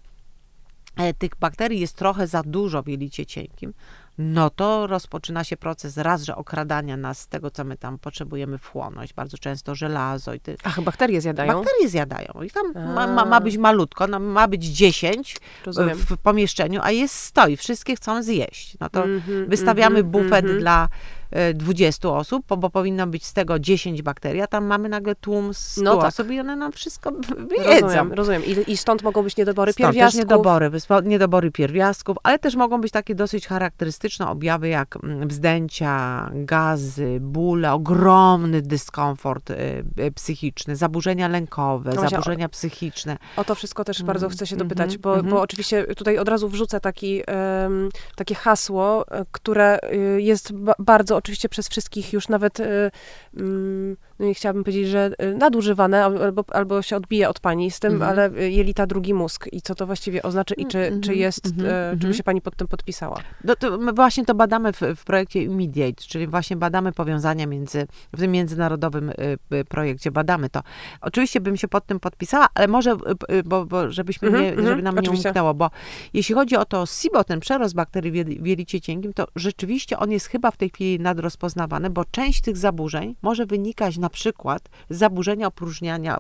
tych 1.18 1.32
bakterii 1.40 1.80
jest 1.80 1.96
trochę 1.96 2.28
za 2.28 2.44
dużo 2.44 2.84
w 2.84 2.88
jelicie 2.88 3.26
cienkim, 3.26 3.74
no 4.18 4.50
to 4.50 4.88
rozpoczyna 4.88 5.44
się 5.44 5.58
proces 5.58 5.98
raz, 5.98 6.24
że 6.24 6.36
okradania 6.36 6.98
nas 6.98 7.20
z 7.20 7.28
tego, 7.28 7.52
co 7.52 7.64
my 7.64 7.78
tam 7.78 8.00
potrzebujemy 8.00 8.58
wchłonąć. 8.58 9.14
Bardzo 9.14 9.38
często 9.38 9.76
żelazo 9.76 10.34
i 10.34 10.40
ty, 10.40 10.58
Ach, 10.64 10.82
bakterie 10.82 11.22
zjadają? 11.22 11.54
bakterie 11.54 11.90
zjadają. 11.90 12.42
I 12.46 12.50
tam 12.50 12.94
ma, 12.94 13.08
ma, 13.08 13.26
ma 13.26 13.42
być 13.42 13.58
malutko, 13.58 14.08
no, 14.08 14.20
ma 14.20 14.48
być 14.48 14.66
10 14.66 15.38
Rozumiem. 15.66 15.98
w 15.98 16.18
pomieszczeniu, 16.18 16.80
a 16.84 16.92
jest 16.92 17.16
100 17.16 17.48
i 17.48 17.58
wszystkie 17.58 17.96
chcą 17.96 18.24
zjeść. 18.24 18.78
No 18.80 18.90
to 18.90 19.04
Mhm, 19.04 19.50
wystawiamy 19.50 20.00
mhm, 20.00 20.12
bufet 20.12 20.46
mhm. 20.46 20.60
dla 20.60 20.84
e, 20.86 21.21
20 21.54 22.10
osób, 22.10 22.46
bo, 22.58 22.70
powinno 22.70 23.08
być 23.08 23.26
z 23.26 23.34
tego 23.34 23.60
10 23.60 24.02
bakterii, 24.02 24.42
a 24.42 24.48
tam 24.48 24.66
mamy 24.66 24.90
nagle 24.90 25.16
tłum 25.16 25.54
100 25.54 25.82
No 25.82 25.98
tak. 25.98 26.06
osób 26.08 26.32
i 26.32 26.40
one 26.40 26.56
nam 26.56 26.72
wszystko 26.72 27.12
jedzą. 27.58 27.82
Rozumiem, 27.88 28.14
rozumiem. 28.14 28.42
I, 28.46 28.72
I 28.72 28.78
stąd 28.78 29.04
mogą 29.04 29.24
być 29.24 29.38
niedobory 29.38 29.74
Stąd 29.74 29.86
też 29.88 29.94
pierwiastków. 29.96 30.20
niedobory, 30.20 30.70
wyspo- 30.70 31.06
niedobory 31.06 31.52
pierwiastków, 31.52 32.18
ale 32.24 32.40
też 32.40 32.56
mogą 32.56 32.82
być 32.82 32.92
takie 32.92 33.16
dosyć 33.16 33.48
charakterystyczne 33.48 34.28
objawy 34.28 34.68
jak 34.70 34.96
mm, 35.04 35.28
wzdęcia, 35.28 36.30
gazy, 36.34 37.18
bóle, 37.22 37.74
ogromny 37.74 38.62
dyskomfort 38.62 39.50
y, 39.50 39.56
y, 40.00 40.12
psychiczny, 40.12 40.76
zaburzenia 40.76 41.28
lękowe, 41.28 41.92
No 41.96 42.10
zaburzenia 42.10 42.50
psychiczne. 42.50 43.18
O 43.38 43.44
to 43.44 43.56
wszystko 43.56 43.84
też 43.84 44.04
bardzo 44.04 44.30
chcę 44.30 44.48
się 44.48 44.56
Mhm, 44.56 44.68
dopytać, 44.70 44.98
bo, 44.98 45.10
mhm. 45.16 45.30
bo 45.30 45.42
oczywiście 45.42 45.84
tutaj 45.84 46.18
od 46.18 46.30
razu 46.30 46.50
wrzucę 46.50 46.80
taki, 46.80 47.22
em, 47.28 47.90
takie 48.16 48.36
hasło, 48.36 49.06
e, 49.12 49.26
które 49.32 49.80
y, 49.94 50.22
jest 50.22 50.54
ba- 50.54 50.74
bardzo 50.80 51.18
oczywiście 51.22 51.50
przez 51.50 51.70
wszystkich 51.70 52.14
już 52.14 52.28
nawet, 52.30 52.60
y, 52.60 52.92
mm, 53.38 53.98
no 54.20 54.26
nie 54.26 54.34
chciałabym 54.34 54.64
powiedzieć, 54.64 54.88
że 54.88 55.12
y, 55.24 55.34
nadużywane, 55.36 56.06
al- 56.06 56.24
albo, 56.24 56.44
albo 56.52 56.82
się 56.82 56.96
odbija 56.96 57.30
od 57.30 57.40
pani 57.40 57.72
z 57.72 57.80
tym, 57.80 57.94
Mhm. 57.94 58.12
ale 58.12 58.30
y, 58.42 58.52
jelita 58.52 58.88
drugi 58.88 59.14
mózg 59.14 59.48
i 59.52 59.62
co 59.62 59.76
to 59.76 59.86
właściwie 59.86 60.24
oznacza 60.24 60.56
i 60.56 60.66
czy, 60.66 60.78
Mhm, 60.80 61.02
czy 61.02 61.16
jest, 61.16 61.46
mhm, 61.46 61.66
e, 61.68 61.90
czy 61.92 61.98
by 61.98 62.06
mhm. 62.08 62.14
się 62.14 62.24
pani 62.24 62.42
pod 62.42 62.56
tym 62.56 62.68
podpisała? 62.68 63.18
No 63.44 63.56
to 63.56 63.78
my 63.78 63.94
właśnie 63.94 64.26
to 64.26 64.36
badamy 64.36 64.74
w, 64.74 64.82
w 64.96 65.04
projekcie 65.04 65.44
Immediate, 65.44 66.02
czyli 66.08 66.28
właśnie 66.28 66.56
badamy 66.58 66.92
powiązania 66.92 67.48
między, 67.48 67.88
w 68.14 68.20
tym 68.20 68.32
międzynarodowym 68.32 69.10
y, 69.10 69.14
y, 69.54 69.66
projekcie, 69.66 70.12
badamy 70.12 70.50
to. 70.50 70.62
Oczywiście 71.02 71.42
bym 71.42 71.58
się 71.58 71.68
pod 71.68 71.86
tym 71.86 72.00
podpisała, 72.00 72.48
ale 72.54 72.68
może, 72.68 72.92
y, 72.92 73.36
y, 73.36 73.44
bo, 73.44 73.66
bo 73.66 73.92
żebyśmy 73.92 74.28
Mhm, 74.28 74.44
nie, 74.46 74.50
mhm, 74.50 74.68
żeby 74.68 74.82
nam 74.82 74.98
oczywiście. 74.98 75.24
nie 75.24 75.30
umknęło, 75.30 75.54
bo 75.54 75.70
jeśli 76.14 76.36
chodzi 76.36 76.56
o 76.56 76.66
to 76.66 76.86
SIBO, 76.86 77.24
ten 77.24 77.40
przerost 77.40 77.76
bakterii 77.76 78.12
w 78.12 78.16
jeli- 78.16 78.42
w 78.42 78.46
jelicie 78.46 78.82
cienkim, 78.82 79.14
to 79.14 79.28
rzeczywiście 79.36 80.00
on 80.00 80.12
jest 80.12 80.26
chyba 80.28 80.52
w 80.52 80.58
tej 80.58 80.70
chwili 80.70 81.00
nadrozpoznawany, 81.12 81.90
bo 81.90 82.06
część 82.06 82.42
tych 82.42 82.58
zaburzeń 82.58 83.16
może 83.22 83.46
wynikać 83.46 83.98
na 83.98 84.10
przykład 84.10 84.70
z 84.90 84.98
zaburzenia 84.98 85.48
opróżniania 85.48 86.18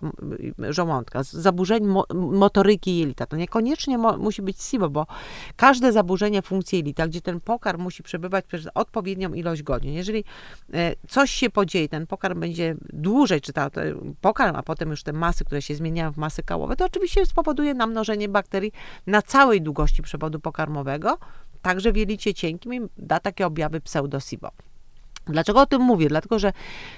żołądka, 0.70 1.24
z 1.24 1.32
zaburzeń 1.32 1.84
mo, 1.86 2.04
motoryki 2.14 2.98
jelita. 2.98 3.26
To 3.26 3.36
niekoniecznie 3.38 3.98
musi 3.98 4.42
być 4.42 4.62
SIBO, 4.62 4.90
bo 4.90 5.08
każde 5.56 5.92
zaburzenie 5.92 6.42
funkcji 6.42 6.78
jelita, 6.78 7.08
gdzie 7.08 7.22
ten 7.22 7.40
pokarm 7.40 7.82
musi 7.82 8.04
przebywać 8.04 8.46
przez 8.46 8.68
odpowiednią 8.74 9.34
ilość 9.34 9.64
godzin. 9.64 9.94
Jeżeli 9.94 10.24
e, 10.74 10.96
coś 11.08 11.32
się 11.32 11.50
podzieje, 11.50 11.90
ten 11.90 12.08
pokarm 12.08 12.40
będzie 12.40 12.76
dłużej, 12.94 13.42
czy 13.42 13.54
ta, 13.54 13.70
pokarm, 14.22 14.56
a 14.56 14.64
potem 14.64 14.90
już 14.90 15.04
te 15.04 15.14
masy, 15.14 15.46
które 15.46 15.62
się 15.62 15.76
zmieniają 15.76 16.12
w 16.12 16.18
masy 16.18 16.44
kałowe, 16.44 16.76
to 16.76 16.86
oczywiście 16.86 17.26
spowoduje 17.26 17.74
namnożenie 17.74 18.30
bakterii 18.30 18.72
na 19.08 19.22
całej 19.22 19.62
długości 19.62 20.02
przewodu 20.02 20.40
pokarmowego, 20.40 21.18
także 21.62 21.92
w 21.92 21.96
jelicie 21.96 22.34
cienkim 22.34 22.90
da 22.98 23.20
takie 23.20 23.48
objawy 23.48 23.82
pseudosibo. 23.82 24.52
Dlaczego 25.26 25.62
o 25.62 25.66
tym 25.66 25.82
mówię? 25.82 26.10
Dlatego, 26.10 26.40
że 26.40 26.54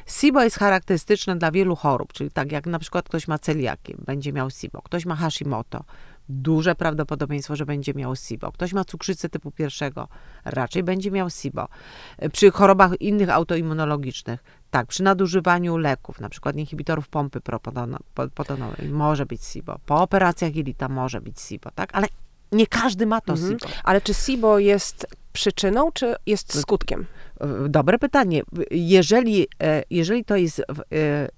SIBO 0.08 0.44
jest 0.44 0.58
charakterystyczne 0.58 1.36
dla 1.36 1.52
wielu 1.52 1.76
chorób, 1.76 2.14
czyli 2.14 2.32
tak 2.32 2.52
jak 2.52 2.68
na 2.68 2.80
przykład 2.80 3.06
ktoś 3.06 3.28
ma 3.28 3.40
celiakię, 3.40 3.96
będzie 4.06 4.34
miał 4.34 4.50
SIBO, 4.50 4.82
ktoś 4.82 5.06
ma 5.06 5.16
Hashimoto, 5.16 5.84
duże 6.30 6.76
prawdopodobieństwo, 6.76 7.56
że 7.56 7.66
będzie 7.66 7.94
miał 7.94 8.16
SIBO. 8.16 8.52
Ktoś 8.52 8.74
ma 8.74 8.86
cukrzycę 8.86 9.30
typu 9.30 9.52
pierwszego, 9.52 10.08
raczej 10.46 10.84
będzie 10.84 11.12
miał 11.12 11.30
SIBO. 11.30 11.68
Przy 12.32 12.52
chorobach 12.52 13.02
innych 13.02 13.30
autoimmunologicznych, 13.30 14.44
tak, 14.72 14.88
przy 14.88 15.04
nadużywaniu 15.04 15.78
leków, 15.78 16.20
na 16.20 16.30
przykład 16.30 16.56
inhibitorów 16.56 17.08
pompy 17.08 17.42
protonowej, 18.36 18.90
może 18.90 19.26
być 19.26 19.44
SIBO. 19.44 19.80
Po 19.86 20.02
operacjach 20.02 20.56
jelita 20.56 20.90
może 20.90 21.22
być 21.22 21.42
SIBO, 21.42 21.70
tak? 21.76 21.90
Ale 21.94 22.08
nie 22.52 22.68
każdy 22.68 23.06
ma 23.06 23.22
to 23.22 23.34
Mhm. 23.34 23.52
SIBO. 23.60 23.74
Ale 23.84 24.02
czy 24.02 24.14
SIBO 24.14 24.60
jest 24.60 25.08
przyczyną, 25.34 25.92
czy 25.92 26.16
jest 26.26 26.60
skutkiem? 26.62 27.06
Dobre 27.70 28.00
pytanie. 28.00 28.44
Jeżeli, 28.72 29.48
e, 29.64 29.84
jeżeli 29.90 30.26
to 30.26 30.36
jest, 30.36 30.60
e, 30.60 30.64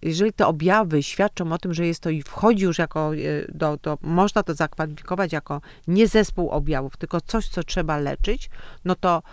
jeżeli 0.02 0.34
te 0.34 0.48
objawy 0.48 1.04
świadczą 1.04 1.52
o 1.52 1.58
tym, 1.58 1.74
że 1.74 1.88
jest 1.88 2.00
to 2.00 2.10
i 2.10 2.22
wchodzi 2.22 2.64
już 2.64 2.78
jako, 2.78 3.16
e, 3.16 3.18
do, 3.54 3.78
do, 3.78 3.98
można 4.02 4.44
to 4.44 4.54
zakwalifikować 4.54 5.34
jako 5.34 5.62
nie 5.88 6.08
zespół 6.08 6.50
objawów, 6.50 6.98
tylko 6.98 7.22
coś, 7.22 7.48
co 7.48 7.64
trzeba 7.64 7.98
leczyć, 7.98 8.50
no 8.86 8.96
to 8.96 9.24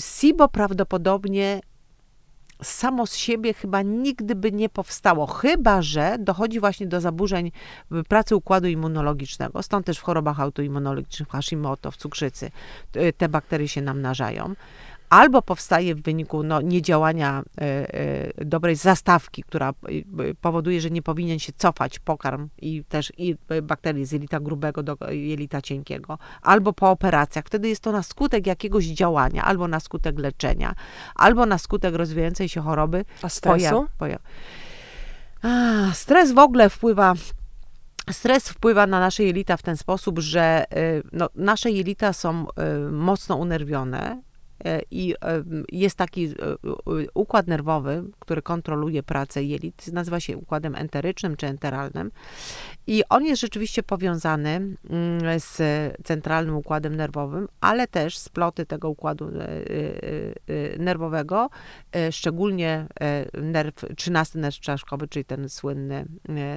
SIBO 0.00 0.48
prawdopodobnie 0.48 1.60
samo 2.62 3.06
z 3.06 3.16
siebie 3.16 3.54
chyba 3.54 3.82
nigdy 3.82 4.34
by 4.34 4.52
nie 4.52 4.68
powstało, 4.68 5.26
chyba 5.26 5.82
że 5.82 6.16
dochodzi 6.18 6.60
właśnie 6.60 6.86
do 6.86 7.00
zaburzeń 7.00 7.52
pracy 8.08 8.36
układu 8.36 8.68
immunologicznego. 8.68 9.62
Stąd 9.62 9.86
też 9.86 9.98
w 9.98 10.02
chorobach 10.02 10.40
autoimmunologicznych, 10.40 11.28
w 11.28 11.32
Hashimoto, 11.32 11.90
w 11.90 11.96
cukrzycy, 11.96 12.50
te 13.16 13.28
bakterie 13.28 13.68
się 13.68 13.82
namnażają. 13.82 14.54
Albo 15.10 15.42
powstaje 15.42 15.94
w 15.94 16.02
wyniku 16.02 16.42
no, 16.42 16.60
niedziałania 16.60 17.42
e, 17.60 17.94
e, 17.94 18.44
dobrej 18.44 18.76
zastawki, 18.76 19.42
która 19.42 19.68
e, 19.68 19.72
powoduje, 20.40 20.80
że 20.80 20.90
nie 20.90 21.02
powinien 21.02 21.38
się 21.38 21.52
cofać 21.52 21.98
pokarm 21.98 22.48
i 22.58 22.84
też 22.84 23.12
i 23.18 23.36
bakterie 23.62 24.06
z 24.06 24.12
jelita 24.12 24.40
grubego 24.40 24.82
do 24.82 24.96
jelita 25.10 25.62
cienkiego, 25.62 26.18
albo 26.42 26.72
po 26.72 26.90
operacjach. 26.90 27.44
Wtedy 27.44 27.68
jest 27.68 27.82
to 27.82 27.92
na 27.92 28.02
skutek 28.02 28.46
jakiegoś 28.46 28.84
działania, 28.84 29.44
albo 29.44 29.68
na 29.68 29.80
skutek 29.80 30.18
leczenia, 30.18 30.74
albo 31.14 31.46
na 31.46 31.58
skutek 31.58 31.94
rozwijającej 31.94 32.48
się 32.48 32.60
choroby. 32.60 33.04
A 33.22 33.28
stresu? 33.28 33.86
Poja- 33.98 34.18
a, 35.42 35.92
stres 35.92 36.32
w 36.32 36.38
ogóle 36.38 36.70
wpływa 36.70 37.14
Stres 38.10 38.48
wpływa 38.48 38.86
na 38.86 39.00
nasze 39.00 39.24
jelita 39.24 39.56
w 39.56 39.62
ten 39.62 39.76
sposób, 39.76 40.18
że 40.18 40.64
no, 41.12 41.28
nasze 41.34 41.70
jelita 41.70 42.12
są 42.12 42.46
mocno 42.90 43.36
unerwione, 43.36 44.22
I 44.90 45.14
e, 45.24 45.42
jest 45.72 45.96
taki 45.96 46.24
e, 46.24 46.32
układ 47.14 47.46
nerwowy, 47.46 48.04
który 48.18 48.42
kontroluje 48.42 49.02
pracę 49.02 49.44
jelit, 49.44 49.92
nazywa 49.92 50.20
się 50.20 50.36
układem 50.36 50.74
enterycznym 50.74 51.36
czy 51.36 51.46
enteralnym. 51.46 52.10
I 52.86 53.02
on 53.08 53.24
jest 53.24 53.40
rzeczywiście 53.40 53.82
powiązany 53.82 54.50
mm, 54.50 54.76
z 55.40 55.62
centralnym 56.04 56.56
układem 56.56 56.96
nerwowym, 56.96 57.48
ale 57.60 57.86
też 57.86 58.18
sploty 58.18 58.66
tego 58.66 58.90
układu 58.90 59.30
nerwowego, 60.78 61.50
szczególnie 62.10 62.86
nerw, 63.42 63.74
13 63.96 64.38
nerw 64.38 64.60
czaszkowy, 64.60 65.08
czyli 65.08 65.24
ten 65.24 65.48
słynny 65.48 66.06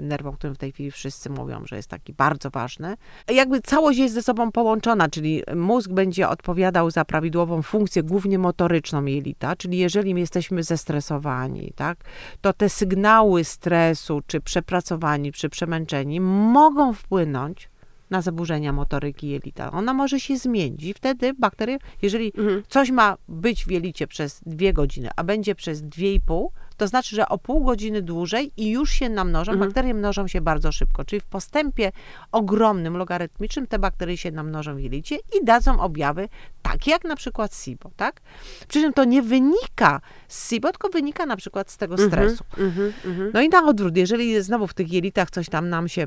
nerw, 0.02 0.26
o 0.26 0.34
którym 0.34 0.56
w 0.56 0.58
tej 0.58 0.72
chwili 0.72 0.92
wszyscy 0.92 1.30
mówią, 1.30 1.66
że 1.66 1.76
jest 1.76 1.90
taki 1.90 2.14
bardzo 2.14 2.50
ważny. 2.50 2.96
Jakby 3.28 3.62
całość 3.62 4.00
jest 4.00 4.14
ze 4.14 4.22
sobą 4.22 4.52
połączona, 4.52 5.10
czyli 5.10 5.44
mózg 5.56 5.92
będzie 5.92 6.30
odpowiadał 6.30 6.92
za 6.92 7.06
prawidłową 7.06 7.62
funkcję 7.62 7.93
funkcję 7.94 8.04
głównie 8.04 8.40
motoryczną 8.40 9.06
jelita, 9.06 9.56
czyli 9.56 9.78
jeżeli 9.78 10.20
jesteśmy 10.20 10.64
zestresowani, 10.64 11.74
tak, 11.76 11.98
to 12.42 12.54
te 12.54 12.70
sygnały 12.70 13.44
stresu, 13.44 14.22
czy 14.28 14.42
przepracowani, 14.42 15.32
czy 15.32 15.50
przemęczeni 15.50 16.20
mogą 16.20 16.94
wpłynąć 16.94 17.70
na 18.10 18.22
zaburzenia 18.22 18.74
motoryki 18.74 19.30
jelita. 19.30 19.72
Ona 19.72 19.94
może 19.94 20.20
się 20.20 20.38
zmienić 20.38 20.84
i 20.84 20.94
wtedy 20.94 21.34
bakterie, 21.34 21.78
jeżeli 22.02 22.32
mhm. 22.38 22.64
coś 22.68 22.92
ma 22.92 23.18
być 23.28 23.66
w 23.66 23.72
jelicie 23.72 24.08
przez 24.08 24.42
dwie 24.46 24.74
godziny, 24.74 25.10
a 25.16 25.24
będzie 25.24 25.56
przez 25.56 25.82
dwie 25.82 26.14
i 26.14 26.22
pół, 26.22 26.52
to 26.78 26.88
znaczy, 26.88 27.16
że 27.16 27.30
o 27.30 27.38
pół 27.38 27.64
godziny 27.64 28.02
dłużej 28.02 28.52
i 28.58 28.70
już 28.70 28.92
się 28.92 29.10
namnożą. 29.10 29.52
Mhm. 29.52 29.70
Bakterie 29.70 29.94
mnożą 29.94 30.28
się 30.28 30.42
bardzo 30.42 30.72
szybko, 30.72 31.06
czyli 31.06 31.20
w 31.20 31.26
postępie 31.26 31.92
ogromnym, 32.32 32.98
logarytmicznym 32.98 33.68
te 33.68 33.80
bakterie 33.80 34.18
się 34.18 34.32
namnożą 34.32 34.76
w 34.76 34.80
jelicie 34.80 35.16
i 35.16 35.46
dadzą 35.46 35.80
objawy 35.80 36.30
takie 36.62 36.92
jak 36.92 37.04
na 37.04 37.16
przykład 37.16 37.56
SIBO, 37.56 37.92
tak? 37.96 38.22
Przy 38.68 38.82
czym 38.82 38.94
to 38.94 39.04
nie 39.04 39.22
wynika 39.22 40.02
z 40.28 40.50
SIBO, 40.50 40.72
tylko 40.72 40.90
wynika 40.90 41.26
na 41.26 41.36
przykład 41.36 41.72
z 41.72 41.78
tego 41.78 41.94
mhm, 41.94 42.10
stresu. 42.10 42.44
Mhm, 42.58 42.94
mhm, 43.06 43.32
no 43.34 43.42
i 43.42 43.50
na 43.50 43.64
odwrót, 43.64 43.98
jeżeli 43.98 44.44
znowu 44.44 44.68
w 44.68 44.74
tych 44.74 44.94
jelitach 44.94 45.32
coś 45.32 45.50
tam 45.50 45.70
nam 45.70 45.88
się 45.88 46.06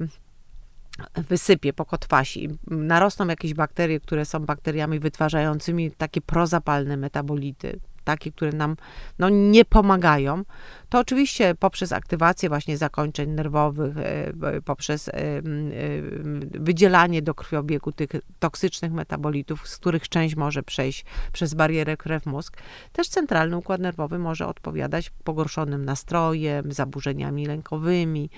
wysypie, 1.29 1.73
pokotwasi, 1.73 2.49
narosną 2.67 3.27
jakieś 3.27 3.55
bakterie, 3.55 4.01
które 4.01 4.25
są 4.25 4.41
bakteriami 4.41 4.99
wytwarzającymi 4.99 5.91
takie 5.91 6.21
prozapalne 6.21 6.97
metabolity, 6.97 7.81
takie, 8.07 8.33
które 8.33 8.53
nam 8.53 8.77
no, 9.19 9.29
nie 9.29 9.65
pomagają, 9.65 10.45
to 10.89 10.99
oczywiście 10.99 11.55
poprzez 11.55 11.93
aktywację 11.93 12.49
właśnie 12.49 12.77
zakończeń 12.77 13.31
nerwowych, 13.31 13.97
e, 13.99 14.33
poprzez 14.65 15.09
e, 15.09 15.13
e, 15.13 15.43
wydzielanie 16.61 17.23
do 17.23 17.35
krwiobiegu 17.35 17.93
tych 17.93 18.09
toksycznych 18.39 18.93
metabolitów, 18.93 19.69
z 19.69 19.77
których 19.77 20.09
część 20.09 20.37
może 20.37 20.63
przejść 20.63 21.05
przez 21.33 21.55
barierę 21.55 21.97
krew-mózg, 21.97 22.57
też 22.93 23.09
centralny 23.09 23.57
układ 23.57 23.81
nerwowy 23.81 24.19
może 24.19 24.47
odpowiadać 24.47 25.11
pogorszonym 25.25 25.85
nastrojem, 25.85 26.73
zaburzeniami 26.73 27.47
lękowymi, 27.47 28.31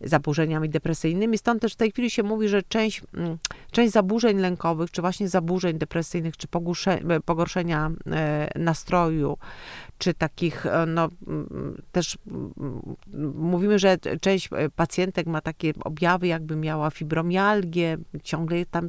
zaburzeniami 0.00 0.68
depresyjnymi. 0.68 1.38
Stąd 1.38 1.62
też 1.62 1.72
w 1.72 1.76
tej 1.76 1.90
chwili 1.90 2.10
się 2.10 2.22
mówi, 2.22 2.48
że 2.48 2.62
część, 2.62 3.02
część 3.70 3.92
zaburzeń 3.92 4.38
lękowych, 4.38 4.90
czy 4.90 5.00
właśnie 5.00 5.28
zaburzeń 5.28 5.78
depresyjnych, 5.78 6.36
czy 6.36 6.48
pogorszenia 7.24 7.90
nastroju, 8.54 9.38
czy 9.98 10.14
takich, 10.14 10.66
e, 10.66 10.86
no 10.86 11.08
też 11.92 12.18
mówimy, 13.34 13.78
że 13.78 13.98
część 14.20 14.48
pacjentek 14.76 15.26
ma 15.26 15.40
takie 15.40 15.72
objawy, 15.84 16.26
jakby 16.26 16.56
miała 16.56 16.90
fibromialgię, 16.90 17.98
ciągle 18.22 18.66
tam 18.66 18.88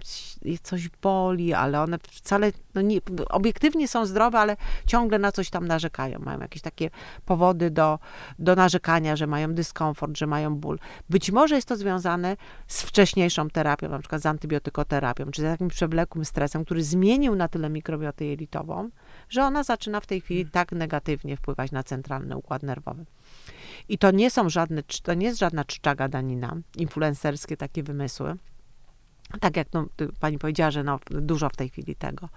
coś 0.62 0.89
boli, 1.02 1.54
ale 1.54 1.82
one 1.82 1.98
wcale, 2.12 2.52
no 2.76 2.82
nie, 2.82 3.00
obiektywnie 3.30 3.88
są 3.88 4.06
zdrowe, 4.06 4.40
ale 4.40 4.58
ciągle 4.88 5.20
na 5.20 5.32
coś 5.32 5.50
tam 5.50 5.68
narzekają. 5.68 6.20
Mają 6.20 6.40
jakieś 6.40 6.62
takie 6.62 6.90
powody 7.26 7.72
do, 7.72 8.00
do 8.40 8.56
narzekania, 8.56 9.16
że 9.16 9.28
mają 9.28 9.54
dyskomfort, 9.54 10.18
że 10.18 10.28
mają 10.28 10.56
ból. 10.56 10.80
Być 11.10 11.32
może 11.32 11.56
jest 11.56 11.68
to 11.68 11.76
związane 11.76 12.38
z 12.68 12.82
wcześniejszą 12.82 13.50
terapią, 13.50 13.90
na 13.90 14.00
przykład 14.00 14.22
z 14.22 14.26
antybiotykoterapią, 14.26 15.32
czy 15.32 15.42
z 15.42 15.46
takim 15.46 15.68
przewlekłym 15.68 16.26
stresem, 16.26 16.66
który 16.66 16.84
zmienił 16.84 17.36
na 17.36 17.48
tyle 17.48 17.70
mikrobiotę 17.70 18.26
jelitową, 18.26 18.90
że 19.30 19.44
ona 19.44 19.64
zaczyna 19.64 20.00
w 20.00 20.06
tej 20.06 20.22
chwili 20.22 20.40
hmm. 20.40 20.52
tak 20.52 20.72
negatywnie 20.72 21.38
wpływać 21.38 21.72
na 21.72 21.84
centralny 21.84 22.38
układ 22.38 22.64
nerwowy. 22.64 23.06
I 23.90 23.98
to 23.98 24.12
nie 24.12 24.32
są 24.32 24.50
żadne, 24.50 24.84
to 25.04 25.14
nie 25.14 25.26
jest 25.26 25.40
żadna 25.40 25.66
czcza 25.66 25.96
gadanina, 25.96 26.58
influencerskie 26.78 27.58
takie 27.58 27.84
wymysły. 27.84 28.36
Tak 29.41 29.58
jak 29.58 29.67
no, 29.74 29.86
pani 30.19 30.39
powiedziała, 30.39 30.71
że 30.71 30.84
no, 30.84 31.00
dużo 31.10 31.50
w 31.50 31.56
tej 31.56 31.69
chwili 31.69 31.95
tego. 31.95 32.30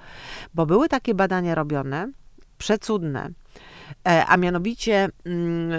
Bo 0.55 0.67
były 0.67 0.89
takie 0.89 1.15
badania 1.15 1.55
robione, 1.55 2.13
przecudne, 2.59 3.31
e, 4.07 4.27
a 4.27 4.37
mianowicie 4.37 5.09
mm, 5.25 5.73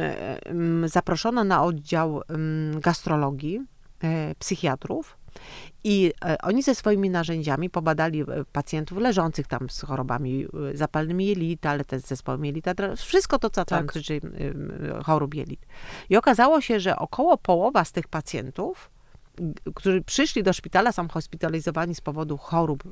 mm, 0.45 0.87
zaproszono 0.89 1.43
na 1.43 1.63
oddział 1.63 2.21
mm, 2.29 2.79
gastrologii 2.79 3.61
e, 4.03 4.35
psychiatrów 4.35 5.17
i 5.83 6.13
e, 6.25 6.37
oni 6.41 6.63
ze 6.63 6.75
swoimi 6.75 7.09
narzędziami 7.09 7.69
pobadali 7.69 8.23
pacjentów 8.51 8.97
leżących 8.97 9.47
tam 9.47 9.69
z 9.69 9.81
chorobami 9.81 10.47
zapalnymi 10.73 11.27
jelita, 11.27 11.69
ale 11.69 11.85
też 11.85 12.01
z 12.01 12.07
zespołem 12.07 12.45
jelita, 12.45 12.73
wszystko 12.97 13.39
to, 13.39 13.49
co 13.49 13.65
tam 13.65 13.79
tak. 13.79 13.85
dotyczy 13.85 14.21
chorób 15.05 15.33
jelit. 15.33 15.65
I 16.09 16.17
okazało 16.17 16.61
się, 16.61 16.79
że 16.79 16.95
około 16.95 17.37
połowa 17.37 17.85
z 17.85 17.91
tych 17.91 18.07
pacjentów 18.07 18.89
którzy 19.75 20.01
przyszli 20.01 20.43
do 20.43 20.53
szpitala, 20.53 20.91
są 20.91 21.07
hospitalizowani 21.07 21.95
z 21.95 22.01
powodu 22.01 22.37
chorób 22.37 22.83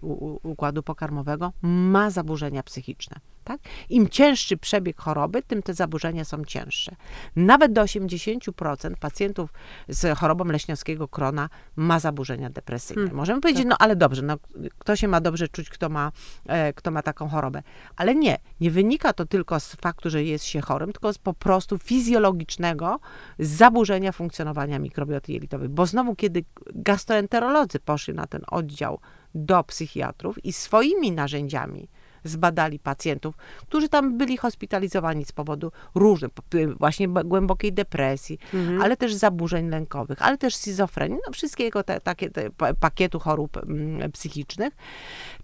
układu 0.44 0.84
pokarmowego, 0.84 1.54
ma 1.62 2.10
zaburzenia 2.10 2.64
psychiczne. 2.64 3.20
Tak? 3.48 3.62
Im 3.90 4.10
cięższy 4.10 4.58
przebieg 4.58 5.02
choroby, 5.02 5.44
tym 5.44 5.64
te 5.64 5.74
zaburzenia 5.74 6.26
są 6.26 6.46
cięższe. 6.46 6.96
Nawet 7.36 7.74
do 7.74 7.82
80% 7.82 8.96
pacjentów 9.00 9.54
z 9.88 10.18
chorobą 10.18 10.46
leśniowskiego 10.46 11.08
krona 11.08 11.50
ma 11.76 12.00
zaburzenia 12.00 12.50
depresyjne. 12.50 13.02
Hmm, 13.02 13.18
Możemy 13.18 13.42
powiedzieć, 13.42 13.64
tak. 13.64 13.70
no 13.70 13.76
ale 13.80 13.96
dobrze, 13.96 14.22
no, 14.22 14.38
kto 14.80 14.96
się 14.96 15.08
ma 15.08 15.22
dobrze 15.22 15.48
czuć, 15.48 15.70
kto 15.70 15.90
ma, 15.90 16.12
e, 16.46 16.74
kto 16.74 16.92
ma 16.92 17.02
taką 17.02 17.30
chorobę. 17.30 17.64
Ale 17.96 18.16
nie, 18.16 18.38
nie 18.62 18.72
wynika 18.72 19.14
to 19.14 19.26
tylko 19.26 19.60
z 19.60 19.76
faktu, 19.76 20.10
że 20.10 20.24
jest 20.24 20.46
się 20.46 20.62
chorym, 20.62 20.92
tylko 20.92 21.14
z 21.14 21.18
po 21.18 21.34
prostu 21.34 21.78
fizjologicznego 21.78 23.00
zaburzenia 23.40 24.12
funkcjonowania 24.12 24.80
mikrobioty 24.80 25.34
jelitowej. 25.34 25.70
Bo 25.70 25.86
znowu, 25.86 26.16
kiedy 26.16 26.44
gastroenterolodzy 26.76 27.80
poszli 27.80 28.14
na 28.14 28.28
ten 28.28 28.42
oddział 28.48 29.00
do 29.36 29.64
psychiatrów 29.64 30.46
i 30.46 30.54
swoimi 30.54 31.12
narzędziami 31.12 31.90
zbadali 32.28 32.80
pacjentów, 32.80 33.36
którzy 33.68 33.90
tam 33.90 34.18
byli 34.18 34.38
hospitalizowani 34.38 35.26
z 35.26 35.32
powodu 35.32 35.72
różnych, 35.96 36.32
właśnie 36.80 37.08
głębokiej 37.08 37.74
depresji, 37.74 38.40
mhm. 38.54 38.82
ale 38.82 38.98
też 38.98 39.14
zaburzeń 39.14 39.70
lękowych, 39.70 40.22
ale 40.22 40.38
też 40.38 40.56
schizofrenii, 40.56 41.20
no 41.28 41.34
wszystkiego 41.34 41.84
te, 41.84 42.00
takie 42.00 42.30
te 42.30 42.50
pakietu 42.80 43.20
chorób 43.20 43.58
mm, 43.58 44.12
psychicznych, 44.12 44.74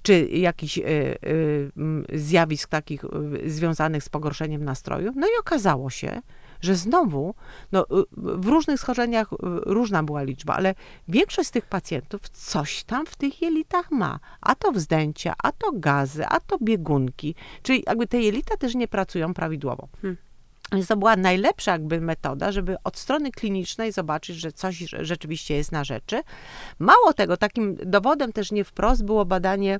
czy 0.01 0.27
jakichś 0.27 0.77
y, 0.77 0.81
y, 0.83 1.71
zjawisk 2.13 2.69
takich 2.69 3.03
y, 3.03 3.49
związanych 3.49 4.03
z 4.03 4.09
pogorszeniem 4.09 4.63
nastroju. 4.65 5.11
No 5.15 5.27
i 5.27 5.39
okazało 5.39 5.89
się, 5.89 6.21
że 6.63 6.75
znowu, 6.75 7.35
no, 7.71 7.81
y, 7.81 8.03
w 8.17 8.45
różnych 8.45 8.79
schorzeniach 8.79 9.33
y, 9.33 9.37
różna 9.65 10.03
była 10.03 10.23
liczba, 10.23 10.55
ale 10.55 10.75
większość 11.07 11.49
z 11.49 11.51
tych 11.51 11.65
pacjentów 11.65 12.29
coś 12.29 12.83
tam 12.83 13.05
w 13.05 13.15
tych 13.15 13.41
jelitach 13.41 13.91
ma. 13.91 14.19
A 14.41 14.55
to 14.55 14.71
wzdęcia, 14.71 15.33
a 15.43 15.51
to 15.51 15.71
gazy, 15.73 16.25
a 16.25 16.39
to 16.39 16.57
biegunki. 16.61 17.35
Czyli 17.63 17.83
jakby 17.87 18.07
te 18.07 18.21
jelita 18.21 18.57
też 18.57 18.75
nie 18.75 18.87
pracują 18.87 19.33
prawidłowo. 19.33 19.87
Hmm. 20.01 20.17
Więc 20.71 20.87
to 20.87 20.97
była 20.97 21.15
najlepsza 21.15 21.71
jakby 21.71 22.01
metoda, 22.01 22.51
żeby 22.51 22.75
od 22.83 22.97
strony 22.97 23.31
klinicznej 23.31 23.91
zobaczyć, 23.91 24.37
że 24.37 24.51
coś 24.51 24.77
rzeczywiście 24.99 25.55
jest 25.55 25.71
na 25.71 25.83
rzeczy. 25.83 26.21
Mało 26.79 27.13
tego, 27.13 27.37
takim 27.37 27.75
dowodem 27.85 28.33
też 28.33 28.51
nie 28.51 28.63
wprost 28.63 29.05
było 29.05 29.25
badanie 29.25 29.79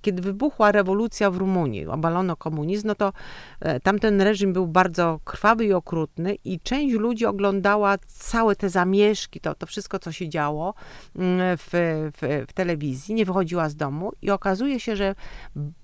kiedy 0.00 0.22
wybuchła 0.22 0.72
rewolucja 0.72 1.30
w 1.30 1.36
Rumunii, 1.36 1.86
obalono 1.86 2.36
komunizm, 2.36 2.88
no 2.88 2.94
to 2.94 3.12
e, 3.60 3.80
tamten 3.80 4.20
reżim 4.20 4.52
był 4.52 4.66
bardzo 4.66 5.20
krwawy 5.24 5.64
i 5.64 5.72
okrutny 5.72 6.34
i 6.44 6.60
część 6.60 6.94
ludzi 6.94 7.26
oglądała 7.26 7.96
całe 8.06 8.56
te 8.56 8.68
zamieszki, 8.68 9.40
to, 9.40 9.54
to 9.54 9.66
wszystko, 9.66 9.98
co 9.98 10.12
się 10.12 10.28
działo 10.28 10.74
w, 11.14 11.68
w, 12.12 12.44
w 12.48 12.52
telewizji, 12.52 13.14
nie 13.14 13.24
wychodziła 13.24 13.68
z 13.68 13.76
domu 13.76 14.12
i 14.22 14.30
okazuje 14.30 14.80
się, 14.80 14.96
że 14.96 15.14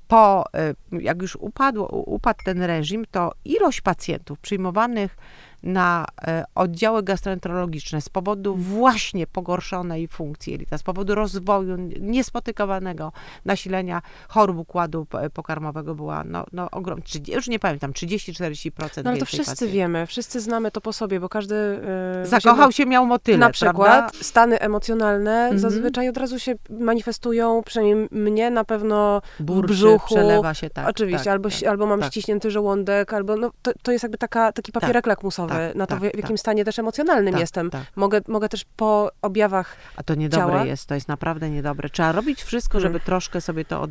po, 0.09 0.45
y, 0.93 1.03
jak 1.03 1.23
już 1.23 1.37
upadło, 1.37 1.89
upadł 1.89 2.39
ten 2.45 2.63
reżim, 2.63 3.05
to 3.11 3.33
ilość 3.45 3.81
pacjentów 3.81 4.39
przyjmowanych 4.39 5.17
na 5.65 6.07
e, 6.27 6.45
oddziały 6.55 7.03
gastroenterologiczne 7.03 8.01
z 8.01 8.09
powodu 8.09 8.57
właśnie 8.57 9.27
pogorszonej 9.27 10.09
funkcji 10.09 10.53
jelita, 10.53 10.79
z 10.79 10.83
powodu 10.83 11.15
rozwoju 11.15 11.77
niespotykanego 12.01 13.13
nasilenia 13.45 14.03
chorób 14.29 14.59
układu 14.59 15.07
pokarmowego 15.35 15.95
była 15.95 16.25
no, 16.25 16.45
no 16.53 16.71
ogrom, 16.71 17.01
już 17.29 17.49
nie 17.49 17.59
pamiętam, 17.59 17.93
30-40% 17.93 19.05
No 19.05 19.11
ale 19.11 19.19
to 19.19 19.27
wszyscy 19.27 19.45
pacjentów. 19.45 19.75
wiemy, 19.75 20.07
wszyscy 20.07 20.41
znamy 20.41 20.71
to 20.71 20.81
po 20.81 20.93
sobie, 20.93 21.21
bo 21.21 21.29
każdy... 21.29 21.81
Yy, 22.23 22.27
Zakochał 22.27 22.73
się, 22.73 22.87
miał 22.87 23.07
motyle, 23.07 23.39
Na 23.39 23.51
przykład 23.51 24.01
prawda? 24.01 24.19
stany 24.25 24.61
emocjonalne 24.61 25.43
mhm. 25.43 25.59
zazwyczaj 25.59 26.09
od 26.09 26.17
razu 26.17 26.39
się 26.39 26.55
manifestują, 26.71 27.63
przynajmniej 27.67 28.09
mnie 28.11 28.51
na 28.51 28.65
pewno 28.65 29.23
Burczy, 29.41 29.75
brzuchu. 29.75 30.07
przelewa 30.07 30.55
się, 30.55 30.71
tak. 30.71 30.89
Oczywiście, 30.89 31.25
tak, 31.25 31.33
albo, 31.33 31.51
tak, 31.51 31.63
albo 31.69 31.87
mam 31.87 32.01
tak. 32.01 32.11
ściśnięty 32.11 32.51
żołądek, 32.51 33.15
albo 33.15 33.37
no, 33.37 33.51
to, 33.63 33.73
to 33.83 33.93
jest 33.93 34.03
jakby 34.03 34.19
taka, 34.19 34.53
taki 34.53 34.73
tak. 34.73 34.81
papierek 34.81 35.07
lakmusowy 35.07 35.54
tak, 35.59 35.75
na 35.75 35.87
to, 35.87 35.97
w, 35.97 36.01
w 36.01 36.17
jakim 36.17 36.39
stanie 36.39 36.65
też 36.65 36.79
emocjonalnym 36.79 37.39
jestem. 37.39 37.71
Mogę, 37.97 38.21
mogę 38.29 38.49
też 38.49 38.65
po 38.77 39.11
objawach 39.23 39.77
A 39.97 40.03
to 40.03 40.15
niedobre 40.15 40.47
ciała. 40.47 40.65
jest, 40.65 40.87
to 40.87 40.95
jest 40.95 41.09
naprawdę 41.09 41.51
niedobre. 41.51 41.89
Trzeba 41.89 42.13
robić 42.13 42.43
wszystko, 42.43 42.81
żeby 42.81 42.93
hmm. 42.93 43.07
troszkę 43.07 43.41
sobie 43.41 43.65
to 43.65 43.83
od, 43.83 43.91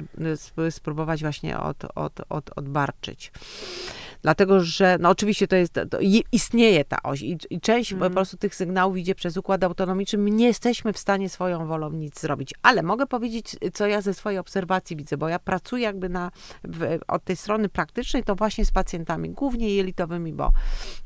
spróbować 0.70 1.22
właśnie 1.22 1.60
od, 1.60 1.78
od, 1.96 2.22
od, 2.30 2.50
odbarczyć. 2.56 3.32
Dlatego, 4.24 4.60
że 4.60 4.98
no 5.00 5.10
oczywiście 5.10 5.48
to 5.48 5.56
jest, 5.56 5.74
to 5.90 6.00
istnieje 6.32 6.86
ta 6.86 7.04
oś 7.04 7.22
i, 7.22 7.38
i 7.50 7.62
część 7.62 7.92
mm. 7.92 8.00
po 8.00 8.06
mhm. 8.06 8.14
prostu 8.14 8.38
tych 8.38 8.56
sygnałów 8.56 8.98
idzie 8.98 9.16
przez 9.16 9.38
układ 9.38 9.64
autonomiczny. 9.64 10.20
My 10.20 10.32
nie 10.32 10.46
jesteśmy 10.46 10.94
w 10.94 10.98
stanie 10.98 11.30
swoją 11.30 11.68
wolą 11.68 11.90
nic 11.90 12.20
zrobić, 12.20 12.54
ale 12.62 12.84
mogę 12.84 13.08
powiedzieć, 13.08 13.56
co 13.74 13.88
ja 13.88 14.02
ze 14.02 14.14
swojej 14.14 14.40
obserwacji 14.40 14.96
widzę, 14.96 15.18
bo 15.18 15.30
ja 15.30 15.40
pracuję 15.40 15.84
jakby 15.84 16.10
na, 16.10 16.32
w, 16.64 17.00
od 17.08 17.24
tej 17.24 17.36
strony 17.36 17.70
praktycznej, 17.70 18.24
to 18.24 18.36
właśnie 18.36 18.66
z 18.66 18.72
pacjentami, 18.72 19.30
głównie 19.30 19.76
jelitowymi, 19.76 20.34
bo 20.34 20.52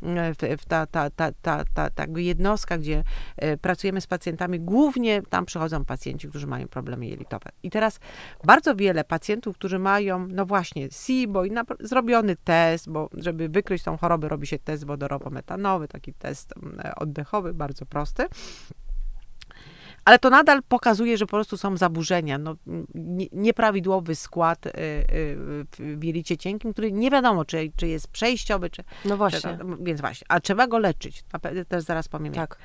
e, 0.03 0.33
w, 0.33 0.61
w 0.61 0.65
ta, 0.65 0.85
ta, 0.85 1.09
ta, 1.09 1.31
ta, 1.41 1.63
ta, 1.73 1.89
ta 1.89 2.05
jednostka, 2.15 2.77
gdzie 2.77 3.03
e, 3.37 3.57
pracujemy 3.57 4.01
z 4.01 4.07
pacjentami, 4.07 4.59
głównie 4.59 5.21
tam 5.21 5.45
przychodzą 5.45 5.85
pacjenci, 5.85 6.27
którzy 6.27 6.47
mają 6.47 6.67
problemy 6.67 7.07
jelitowe. 7.07 7.49
I 7.63 7.69
teraz 7.69 7.99
bardzo 8.43 8.75
wiele 8.75 9.03
pacjentów, 9.03 9.57
którzy 9.57 9.79
mają, 9.79 10.27
no 10.27 10.45
właśnie, 10.45 10.87
SIBO 10.91 11.45
i 11.45 11.51
na, 11.51 11.63
zrobiony 11.79 12.35
test, 12.35 12.89
bo 12.89 13.06
żeby 13.13 13.49
wykryć 13.49 13.83
tą 13.83 13.97
chorobę, 13.97 14.29
robi 14.29 14.47
się 14.47 14.59
test 14.59 14.85
wodorowo-metanowy, 14.85 15.87
taki 15.87 16.13
test 16.13 16.53
mm, 16.57 16.93
oddechowy, 16.95 17.53
bardzo 17.53 17.85
prosty. 17.85 18.25
Ale 20.07 20.19
to 20.19 20.29
nadal 20.29 20.63
pokazuje, 20.63 21.17
że 21.17 21.25
po 21.25 21.29
prostu 21.29 21.57
są 21.57 21.77
zaburzenia. 21.77 22.37
No, 22.37 22.55
nieprawidłowy 23.31 24.15
skład 24.15 24.65
y, 24.65 24.69
y, 24.69 25.95
w 25.97 26.03
jelicie 26.03 26.37
cienkim, 26.37 26.73
który 26.73 26.91
nie 26.91 27.11
wiadomo, 27.11 27.45
czy, 27.45 27.71
czy 27.75 27.87
jest 27.87 28.07
przejściowy, 28.07 28.69
czy... 28.69 28.83
No 29.05 29.17
właśnie. 29.17 29.39
Czy, 29.57 29.65
więc 29.81 30.01
właśnie. 30.01 30.25
A 30.29 30.39
trzeba 30.39 30.67
go 30.67 30.77
leczyć. 30.77 31.23
Też 31.67 31.83
zaraz 31.83 32.07
powiem 32.07 32.33
tak. 32.33 32.57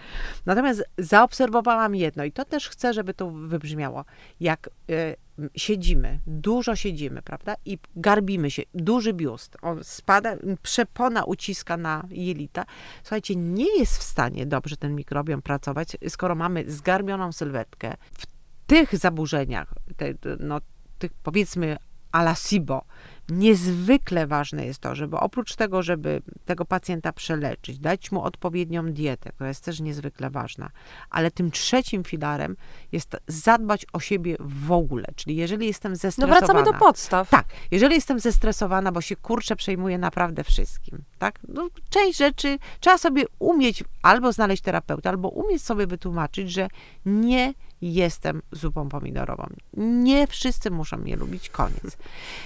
Natomiast 0.46 0.85
zaobserwowałam 0.98 1.94
jedno 1.94 2.24
i 2.24 2.33
to 2.33 2.44
też 2.44 2.68
chcę, 2.68 2.94
żeby 2.94 3.14
to 3.14 3.31
wybrzmiało. 3.31 4.05
Jak 4.40 4.70
y, 4.90 5.16
siedzimy, 5.56 6.20
dużo 6.26 6.76
siedzimy, 6.76 7.22
prawda? 7.22 7.54
I 7.64 7.78
garbimy 7.96 8.50
się, 8.50 8.62
duży 8.74 9.12
biust, 9.12 9.56
on 9.62 9.84
spada, 9.84 10.36
przepona 10.62 11.24
uciska 11.24 11.76
na 11.76 12.04
jelita. 12.10 12.64
Słuchajcie, 13.02 13.36
nie 13.36 13.78
jest 13.78 13.98
w 13.98 14.02
stanie 14.02 14.46
dobrze 14.46 14.76
ten 14.76 14.94
mikrobiom 14.94 15.42
pracować, 15.42 15.96
skoro 16.08 16.34
mamy 16.34 16.70
zgarbioną 16.70 17.32
sylwetkę. 17.32 17.96
W 18.12 18.26
tych 18.66 18.96
zaburzeniach, 18.96 19.74
te, 19.96 20.14
no, 20.40 20.60
tych 20.98 21.12
powiedzmy 21.22 21.76
ala 22.12 22.34
SIBO, 22.34 22.84
Niezwykle 23.38 24.26
ważne 24.26 24.66
jest 24.66 24.78
to, 24.78 24.94
żeby 24.94 25.16
oprócz 25.16 25.56
tego, 25.56 25.82
żeby 25.82 26.22
tego 26.44 26.64
pacjenta 26.64 27.12
przeleczyć, 27.12 27.78
dać 27.78 28.12
mu 28.12 28.22
odpowiednią 28.22 28.92
dietę, 28.92 29.32
która 29.32 29.48
jest 29.48 29.64
też 29.64 29.80
niezwykle 29.80 30.30
ważna, 30.30 30.70
ale 31.10 31.30
tym 31.30 31.50
trzecim 31.50 32.04
filarem 32.04 32.56
jest 32.92 33.16
zadbać 33.26 33.86
o 33.92 34.00
siebie 34.00 34.36
w 34.40 34.72
ogóle. 34.72 35.04
Czyli 35.16 35.36
jeżeli 35.36 35.66
jestem 35.66 35.96
zestresowana. 35.96 36.40
No 36.40 36.46
wracamy 36.46 36.72
do 36.72 36.78
podstaw. 36.78 37.30
Tak. 37.30 37.46
Jeżeli 37.70 37.94
jestem 37.94 38.20
zestresowana, 38.20 38.92
bo 38.92 39.00
się 39.00 39.16
kurczę 39.16 39.56
przejmuję 39.56 39.98
naprawdę 39.98 40.44
wszystkim, 40.44 41.02
tak? 41.18 41.38
No, 41.48 41.68
część 41.90 42.18
rzeczy 42.18 42.58
trzeba 42.80 42.98
sobie 42.98 43.24
umieć 43.38 43.84
albo 44.02 44.32
znaleźć 44.32 44.62
terapeutę, 44.62 45.08
albo 45.08 45.28
umieć 45.28 45.62
sobie 45.62 45.86
wytłumaczyć, 45.86 46.52
że 46.52 46.68
nie 47.06 47.54
jestem 47.82 48.42
zupą 48.52 48.88
pomidorową. 48.88 49.46
Nie 49.76 50.26
wszyscy 50.26 50.70
muszą 50.70 50.96
mnie 50.96 51.16
lubić, 51.16 51.48
koniec. 51.48 51.96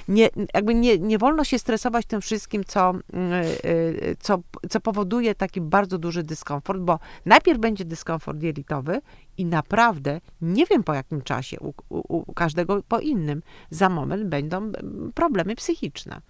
Nie, 0.08 0.28
jakby 0.54 0.74
nie, 0.80 0.98
nie 0.98 1.18
wolno 1.18 1.44
się 1.44 1.58
stresować 1.58 2.06
tym 2.06 2.20
wszystkim, 2.20 2.64
co, 2.64 2.94
mm, 3.12 3.32
y, 3.64 4.16
co, 4.20 4.38
co 4.70 4.80
powoduje 4.80 5.34
taki 5.34 5.60
bardzo 5.60 5.98
duży 5.98 6.22
dyskomfort, 6.22 6.80
bo 6.80 6.98
najpierw 7.26 7.58
będzie 7.58 7.84
dyskomfort 7.84 8.42
jelitowy 8.42 9.00
i 9.36 9.44
naprawdę 9.44 10.20
nie 10.40 10.66
wiem 10.66 10.84
po 10.84 10.94
jakim 10.94 11.22
czasie, 11.22 11.60
u, 11.60 11.74
u, 11.88 12.22
u 12.30 12.32
każdego 12.32 12.82
po 12.88 13.00
innym, 13.00 13.42
za 13.70 13.88
moment 13.88 14.24
będą 14.24 14.56
mm, 14.56 15.12
problemy 15.14 15.56
psychiczne. 15.56 16.20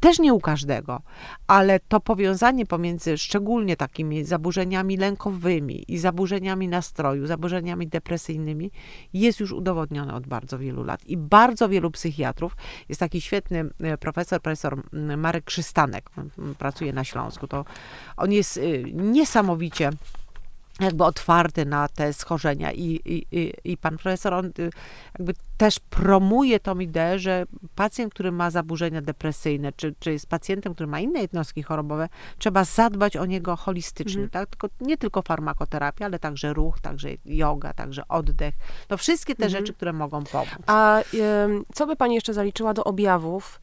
Też 0.00 0.18
nie 0.18 0.34
u 0.34 0.40
każdego, 0.40 1.02
ale 1.46 1.80
to 1.80 2.00
powiązanie 2.00 2.66
pomiędzy 2.66 3.18
szczególnie 3.18 3.76
takimi 3.76 4.24
zaburzeniami 4.24 4.96
lękowymi 4.96 5.84
i 5.88 5.98
zaburzeniami 5.98 6.68
nastroju, 6.68 7.26
zaburzeniami 7.26 7.86
depresyjnymi 7.88 8.70
jest 9.12 9.40
już 9.40 9.52
udowodnione 9.52 10.14
od 10.14 10.26
bardzo 10.26 10.58
wielu 10.58 10.84
lat. 10.84 11.04
I 11.06 11.16
bardzo 11.16 11.68
wielu 11.68 11.90
psychiatrów, 11.90 12.56
jest 12.88 13.00
taki 13.00 13.20
świetny 13.20 13.64
e, 13.80 13.98
profesor, 13.98 14.40
profesor 14.42 14.82
Marek 15.16 15.44
Krzystanek, 15.44 16.10
pracuje 16.58 16.92
na 16.92 17.04
Śląsku, 17.04 17.48
to 17.48 17.64
on 18.16 18.32
jest 18.32 18.56
y, 18.56 18.84
niesamowicie 18.94 19.90
jakby 20.80 21.04
otwarty 21.04 21.66
na 21.66 21.88
te 21.88 22.12
schorzenia 22.12 22.72
i, 22.72 23.00
i, 23.04 23.52
i 23.64 23.76
pan 23.76 23.96
profesor 23.96 24.34
on 24.34 24.46
y, 24.46 24.70
jakby 25.18 25.34
też 25.56 25.78
promuje 25.78 26.60
tą 26.60 26.78
ideę, 26.78 27.18
że 27.18 27.46
pacjent, 27.74 28.14
który 28.14 28.32
ma 28.32 28.50
zaburzenia 28.50 29.02
depresyjne, 29.02 29.72
czy, 29.72 29.94
czy 29.98 30.12
jest 30.12 30.26
pacjentem, 30.26 30.74
który 30.74 30.86
ma 30.86 31.00
inne 31.00 31.20
jednostki 31.20 31.62
chorobowe, 31.62 32.08
trzeba 32.38 32.64
zadbać 32.64 33.16
o 33.16 33.26
niego 33.26 33.56
holistycznie, 33.56 34.22
mhm. 34.22 34.30
tak? 34.30 34.48
Tylko, 34.48 34.68
nie 34.80 34.96
tylko 34.96 35.22
farmakoterapia, 35.22 36.04
ale 36.04 36.18
także 36.18 36.52
ruch, 36.52 36.80
także 36.80 37.08
yoga, 37.24 37.72
także 37.72 38.08
oddech. 38.08 38.54
No 38.90 38.96
wszystkie 38.96 39.34
te 39.34 39.44
mhm. 39.44 39.60
rzeczy, 39.60 39.74
które 39.74 39.92
mogą 39.92 40.24
pomóc. 40.24 40.48
A 40.66 41.00
y, 41.00 41.04
co 41.74 41.86
by 41.86 41.96
pani 41.96 42.14
jeszcze 42.14 42.34
zaliczyła 42.34 42.74
do 42.74 42.84
objawów 42.84 43.60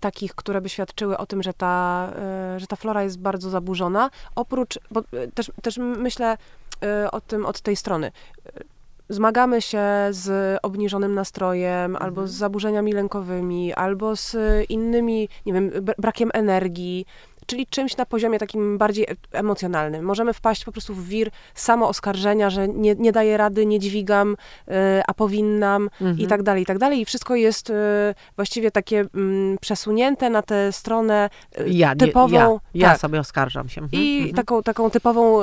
takich, 0.00 0.34
które 0.34 0.60
by 0.60 0.68
świadczyły 0.68 1.18
o 1.18 1.26
tym, 1.26 1.42
że 1.42 1.54
ta, 1.54 2.08
e, 2.16 2.60
że 2.60 2.66
ta 2.66 2.76
flora 2.76 3.02
jest 3.02 3.18
bardzo 3.18 3.50
zaburzona. 3.50 4.10
Oprócz, 4.36 4.78
bo 4.90 5.00
e, 5.00 5.28
też, 5.34 5.52
też 5.62 5.78
myślę 5.78 6.36
e, 6.82 7.10
o 7.10 7.20
tym 7.20 7.46
od 7.46 7.60
tej 7.60 7.76
strony 7.76 8.12
zmagamy 9.10 9.62
się 9.62 9.82
z 10.10 10.58
obniżonym 10.62 11.14
nastrojem, 11.14 11.90
mhm. 11.90 12.02
albo 12.02 12.26
z 12.26 12.32
zaburzeniami 12.32 12.92
lękowymi, 12.92 13.74
albo 13.74 14.16
z 14.16 14.36
innymi, 14.68 15.28
nie 15.46 15.52
wiem, 15.52 15.70
brakiem 15.98 16.30
energii, 16.34 17.06
czyli 17.50 17.66
czymś 17.66 17.96
na 17.96 18.06
poziomie 18.06 18.38
takim 18.38 18.78
bardziej 18.78 19.06
emocjonalnym. 19.32 20.04
Możemy 20.04 20.32
wpaść 20.32 20.64
po 20.64 20.72
prostu 20.72 20.94
w 20.94 21.08
wir 21.08 21.30
samooskarżenia, 21.54 22.50
że 22.50 22.68
nie, 22.68 22.94
nie 22.94 23.12
daję 23.12 23.36
rady, 23.36 23.66
nie 23.66 23.78
dźwigam, 23.78 24.36
y, 24.68 24.72
a 25.06 25.14
powinnam 25.14 25.82
mhm. 25.82 26.18
i 26.18 26.26
tak 26.26 26.42
dalej, 26.42 26.62
i 26.62 26.66
tak 26.66 26.78
dalej. 26.78 27.00
I 27.00 27.04
wszystko 27.04 27.34
jest 27.34 27.70
y, 27.70 27.74
właściwie 28.36 28.70
takie 28.70 29.04
mm, 29.14 29.58
przesunięte 29.60 30.30
na 30.30 30.42
tę 30.42 30.72
stronę 30.72 31.30
ja, 31.66 31.96
typową. 31.96 32.34
ja, 32.34 32.48
ja 32.74 32.88
tak. 32.88 33.00
sobie 33.00 33.20
oskarżam 33.20 33.68
się. 33.68 33.80
Mhm. 33.80 34.02
I 34.02 34.16
mhm. 34.16 34.34
taką, 34.34 34.62
taką 34.62 34.90
typową 34.90 35.40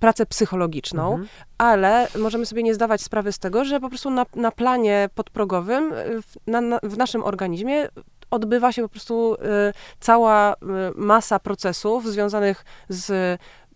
pracę 0.00 0.26
psychologiczną, 0.26 1.10
mhm. 1.10 1.28
ale 1.58 2.08
możemy 2.18 2.46
sobie 2.46 2.62
nie 2.62 2.74
zdawać 2.74 3.02
sprawy 3.02 3.32
z 3.32 3.38
tego, 3.38 3.64
że 3.64 3.80
po 3.80 3.88
prostu 3.88 4.10
na, 4.10 4.26
na 4.34 4.50
planie 4.50 5.08
podprogowym 5.14 5.92
w, 6.22 6.36
na, 6.46 6.60
na, 6.60 6.78
w 6.82 6.96
naszym 6.96 7.24
organizmie 7.24 7.88
odbywa 8.32 8.72
się 8.72 8.82
po 8.82 8.88
prostu 8.88 9.34
y, 9.34 9.38
cała 10.00 10.54
y, 10.54 10.56
masa 10.94 11.38
procesów 11.38 12.08
związanych 12.08 12.64
z 12.88 13.10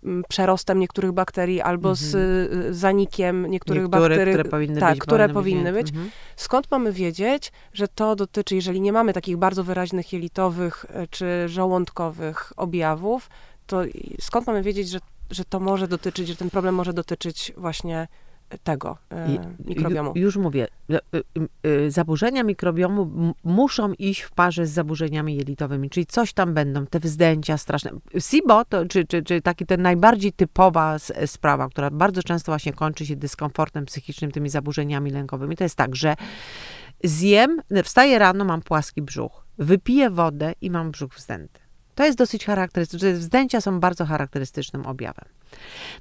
mm, 0.05 0.25
przerostem 0.29 0.79
niektórych 0.79 1.13
bakterii 1.13 1.61
albo 1.61 1.95
z 1.95 2.15
mhm. 2.15 2.63
y, 2.71 2.75
zanikiem 2.75 3.47
niektórych, 3.47 3.83
niektórych 3.83 3.89
bakterii. 3.89 4.35
Które 4.35 4.51
powinny 4.51 4.81
tak, 4.81 4.95
być. 4.95 5.01
które 5.01 5.29
powinny 5.29 5.73
być. 5.73 5.89
Mhm. 5.89 6.11
Skąd 6.37 6.71
mamy 6.71 6.93
wiedzieć, 6.93 7.53
że 7.73 7.89
to 7.89 8.17
dotyczy, 8.17 8.55
jeżeli 8.55 8.81
nie 8.81 8.93
mamy 8.93 9.13
takich 9.13 9.37
bardzo 9.37 9.65
wyraźnych 9.65 10.13
jelitowych 10.13 10.87
czy 11.11 11.49
żołądkowych 11.49 12.53
objawów, 12.57 13.31
to 13.67 13.83
skąd 14.21 14.47
mamy 14.47 14.63
wiedzieć, 14.63 14.89
że, 14.89 14.99
że 15.31 15.45
to 15.45 15.61
może 15.61 15.89
dotyczyć, 15.89 16.29
że 16.29 16.37
ten 16.37 16.51
problem 16.51 16.75
może 16.75 16.93
dotyczyć 16.93 17.53
właśnie 17.57 18.09
tego 18.65 18.99
e, 19.11 19.39
mikrobiomu. 19.65 20.13
Już 20.15 20.37
mówię, 20.37 20.69
e, 20.91 20.99
e, 21.63 21.91
zaburzenia 21.91 22.43
mikrobiomu 22.43 23.33
muszą 23.45 23.93
iść 23.93 24.21
w 24.21 24.31
parze 24.31 24.67
z 24.67 24.71
zaburzeniami 24.71 25.37
jelitowymi, 25.37 25.91
czyli 25.91 26.07
coś 26.07 26.33
tam 26.33 26.55
będą, 26.55 26.87
te 26.87 27.01
wzdęcia 27.01 27.59
straszne. 27.59 27.91
SIBO, 28.19 28.65
to, 28.65 28.87
czy, 28.87 29.05
czy, 29.05 29.23
czy 29.23 29.43
taki 29.43 29.67
ten 29.67 29.83
najbardziej 29.83 30.33
typowa 30.33 30.97
sprawa, 31.27 31.69
która 31.69 31.91
bardzo 31.91 32.23
często 32.23 32.53
właśnie 32.53 32.73
kończy 32.73 33.07
się 33.07 33.17
dyskomfortem 33.17 33.85
psychicznym, 33.85 34.31
tymi 34.31 34.49
zaburzeniami 34.49 35.11
lękowymi, 35.11 35.57
to 35.57 35.65
jest 35.65 35.77
tak, 35.77 35.97
że 35.97 36.17
Zjem, 37.05 37.61
wstaję 37.85 38.19
rano, 38.19 38.45
mam 38.45 38.63
płaski 38.63 39.03
brzuch. 39.03 39.47
Wypiję 39.59 40.11
wodę 40.11 40.55
i 40.61 40.71
mam 40.71 40.91
brzuch 40.91 41.15
wzdęty. 41.15 41.66
To 41.97 42.05
jest 42.05 42.19
dosyć 42.19 42.45
charakterystyczne. 42.45 43.13
Wzdęcia 43.13 43.61
są 43.61 43.81
bardzo 43.81 44.05
charakterystycznym 44.05 44.87
objawem. 44.87 45.25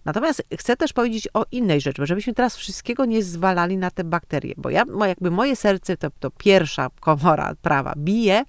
Natomiast 0.05 0.43
chcę 0.57 0.76
też 0.76 0.93
powiedzieć 0.93 1.28
o 1.34 1.45
innej 1.51 1.82
rzeczy, 1.82 2.05
żebyśmy 2.05 2.34
teraz 2.34 2.55
wszystkiego 2.55 3.05
nie 3.05 3.24
zwalali 3.24 3.78
na 3.78 3.91
te 3.91 4.03
bakterie, 4.03 4.53
bo 4.57 4.70
ja, 4.70 4.84
jakby 5.07 5.32
moje 5.32 5.55
serce, 5.55 5.97
to, 5.97 6.09
to 6.20 6.32
pierwsza 6.32 6.89
komora 6.99 7.53
prawa 7.61 7.93
bije, 7.97 8.43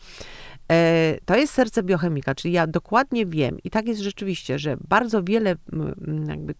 e, 0.73 1.19
to 1.25 1.37
jest 1.37 1.55
serce 1.55 1.83
biochemika, 1.83 2.35
czyli 2.35 2.55
ja 2.55 2.67
dokładnie 2.67 3.27
wiem 3.27 3.59
i 3.65 3.71
tak 3.71 3.89
jest 3.89 4.01
rzeczywiście, 4.01 4.59
że 4.59 4.77
bardzo 4.89 5.23
wiele 5.23 5.57
jakby 6.29 6.55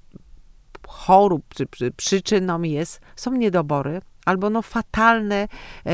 chorób, 0.89 1.45
czy, 1.55 1.67
czy 1.71 1.91
przyczyną 1.91 2.63
jest, 2.63 3.01
są 3.17 3.33
niedobory, 3.33 4.01
albo 4.27 4.51
no 4.51 4.63
fatalne, 4.63 5.49
e, 5.87 5.91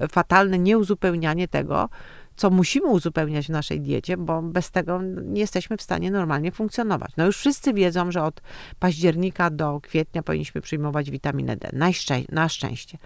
e, 0.00 0.08
fatalne 0.08 0.58
nieuzupełnianie 0.58 1.48
tego, 1.48 1.88
co 2.36 2.50
musimy 2.50 2.86
uzupełniać 2.86 3.46
w 3.46 3.50
naszej 3.50 3.80
diecie, 3.80 4.16
bo 4.16 4.42
bez 4.42 4.70
tego 4.70 5.02
nie 5.02 5.40
jesteśmy 5.40 5.76
w 5.76 5.82
stanie 5.82 6.10
normalnie 6.10 6.52
funkcjonować. 6.52 7.10
No 7.16 7.26
już 7.26 7.36
wszyscy 7.38 7.72
wiedzą, 7.74 8.10
że 8.10 8.22
od 8.22 8.40
października 8.78 9.50
do 9.50 9.80
kwietnia 9.80 10.22
powinniśmy 10.22 10.60
przyjmować 10.60 11.10
witaminę 11.10 11.56
D. 11.56 11.70
Na, 11.72 11.90
szczę- 11.90 12.32
na 12.32 12.48
szczęście. 12.48 12.98